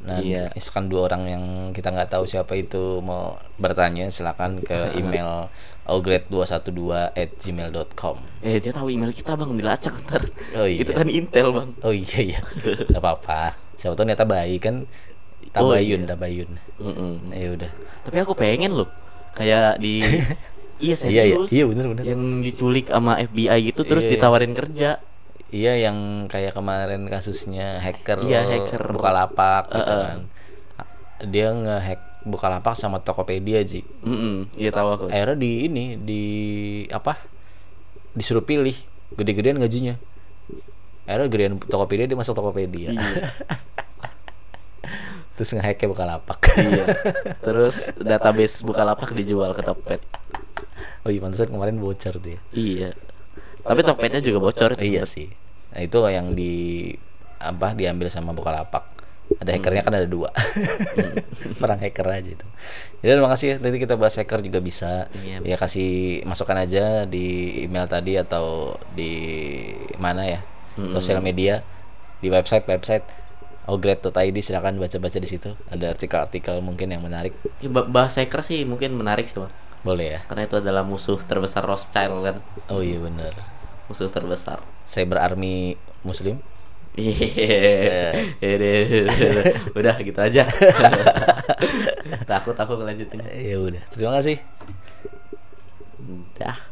Nah, 0.00 0.16
Iya. 0.18 0.44
misalkan 0.56 0.88
dua 0.88 1.12
orang 1.12 1.22
yang 1.28 1.44
kita 1.76 1.92
nggak 1.92 2.08
tahu 2.08 2.24
siapa 2.24 2.56
itu 2.56 3.04
mau 3.04 3.36
bertanya, 3.60 4.08
silakan 4.08 4.62
ke 4.64 4.96
email 4.96 5.50
ograde212 5.90 6.80
at 7.12 7.30
gmail.com 7.36 8.16
Eh 8.40 8.56
dia 8.56 8.70
tahu 8.70 8.88
email 8.88 9.10
kita 9.10 9.34
bang 9.34 9.50
dilacak 9.52 9.94
ntar. 10.06 10.22
Oh, 10.54 10.64
iya. 10.64 10.80
Itu 10.80 10.90
kan 10.90 11.06
Intel 11.06 11.50
bang. 11.50 11.68
Oh 11.82 11.90
iya 11.90 12.18
iya, 12.24 12.40
nggak 12.86 12.96
apa-apa. 12.96 13.58
Siapa 13.74 13.92
tahu 13.92 14.00
ternyata 14.00 14.22
baik 14.22 14.60
kan. 14.62 14.76
Oh, 15.52 15.74
Tabayun, 15.74 16.04
iya. 16.04 16.08
tabayun. 16.08 16.50
Mm-mm. 16.78 17.12
Ya 17.30 17.48
udah. 17.50 17.70
Tapi 18.02 18.16
aku 18.18 18.32
pengen 18.32 18.72
loh 18.72 18.86
kayak 19.34 19.76
di 19.76 19.98
iya 20.80 20.94
Iya 20.96 21.22
iya, 21.26 21.36
iya 21.44 21.64
bener 21.66 21.86
bener. 21.88 22.04
yang 22.06 22.40
diculik 22.40 22.86
sama 22.86 23.18
FBI 23.18 23.68
gitu 23.68 23.82
terus 23.82 24.06
Iya. 24.06 24.16
ditawarin 24.16 24.54
kerja. 24.54 25.02
Iya 25.50 25.72
yang 25.82 25.98
kayak 26.26 26.54
kemarin 26.54 27.04
kasusnya 27.06 27.82
hacker 27.82 28.22
Iya, 28.22 28.46
hacker. 28.46 28.94
Bukalapak 28.94 29.66
gitu 29.68 29.82
Uh-uh. 29.82 30.02
kan. 30.06 30.18
Dia 31.26 31.50
ngehack 31.50 32.00
Bukalapak 32.24 32.76
sama 32.76 33.00
Tokopedia 33.00 33.64
Ji. 33.64 33.80
Mm-mm, 34.04 34.52
Iya 34.54 34.70
tahu 34.70 34.88
aku. 34.92 35.04
Akhirnya 35.08 35.36
di 35.40 35.50
ini 35.66 35.84
di 35.96 36.22
apa? 36.92 37.16
Disuruh 38.12 38.44
pilih 38.44 38.76
gede-gedean 39.16 39.56
gajinya. 39.56 39.96
Akhirnya 41.08 41.28
gedean 41.32 41.54
Tokopedia 41.56 42.04
dia 42.04 42.18
masuk 42.18 42.36
Tokopedia. 42.36 42.92
Iya. 42.92 43.24
Terus 45.40 45.56
ngehacknya 45.56 45.88
Bukalapak. 45.88 46.38
iya. 46.60 46.84
Terus 47.44 47.88
database 47.96 48.60
Bukalapak 48.60 49.16
dijual 49.16 49.56
ke 49.56 49.64
Tokped. 49.64 50.00
oh 51.00 51.08
iya 51.08 51.16
pantesan 51.24 51.48
kemarin 51.48 51.80
bocor 51.80 52.20
tuh 52.20 52.36
ya. 52.36 52.40
Iya. 52.52 52.90
Tapi 53.64 53.80
Tokpednya 53.80 54.20
juga 54.20 54.44
bocor. 54.44 54.76
iya 54.84 55.08
sih. 55.08 55.32
Nah 55.72 55.80
itu 55.80 55.96
yang 56.04 56.36
di 56.36 56.92
apa 57.40 57.72
diambil 57.72 58.12
sama 58.12 58.36
Bukalapak. 58.36 58.89
Ada 59.40 59.56
hackernya 59.56 59.82
kan 59.82 59.94
ada 59.96 60.04
dua. 60.04 60.28
Perang 61.60 61.80
hacker 61.80 62.06
aja 62.06 62.30
itu. 62.36 62.46
Jadi 63.00 63.10
terima 63.16 63.30
kasih. 63.32 63.56
Nanti 63.56 63.78
kita 63.80 63.96
bahas 63.96 64.14
hacker 64.20 64.44
juga 64.44 64.60
bisa. 64.60 65.08
Iya, 65.16 65.40
Ya 65.40 65.56
kasih 65.56 66.20
masukan 66.28 66.60
aja 66.60 67.08
di 67.08 67.56
email 67.64 67.88
tadi 67.88 68.20
atau 68.20 68.76
di 68.92 69.12
mana 69.96 70.28
ya? 70.28 70.40
Mm-mm. 70.76 70.92
Sosial 70.92 71.24
media, 71.24 71.64
di 72.20 72.28
website 72.28 72.68
website 72.68 73.04
ograde.id 73.64 74.36
silakan 74.44 74.76
baca-baca 74.76 75.16
di 75.16 75.28
situ. 75.28 75.56
Ada 75.72 75.96
artikel-artikel 75.96 76.60
mungkin 76.60 76.92
yang 76.92 77.00
menarik. 77.00 77.32
Ya, 77.64 77.72
ba- 77.72 77.88
bahas 77.88 78.16
hacker 78.20 78.44
sih 78.44 78.68
mungkin 78.68 78.92
menarik 78.92 79.30
sih 79.30 79.40
bang. 79.40 79.52
Boleh 79.80 80.06
ya? 80.16 80.20
Karena 80.28 80.44
itu 80.44 80.60
adalah 80.60 80.84
musuh 80.84 81.16
terbesar 81.24 81.64
Rothschild 81.64 82.20
kan. 82.20 82.36
Oh 82.68 82.84
iya 82.84 83.00
bener 83.00 83.32
Musuh 83.88 84.12
terbesar. 84.12 84.60
Cyber 84.84 85.18
Army 85.24 85.74
Muslim. 86.04 86.36
Iya. 86.98 88.34
Iya, 88.42 89.04
Udah 89.78 89.94
gitu 90.02 90.18
aja. 90.18 90.42
Takut 92.30 92.56
aku 92.58 92.72
ngelanjutin. 92.78 93.22
Ya 93.30 93.56
udah. 93.62 93.82
Terima 93.94 94.12
kasih. 94.18 94.36
Udah. 96.02 96.69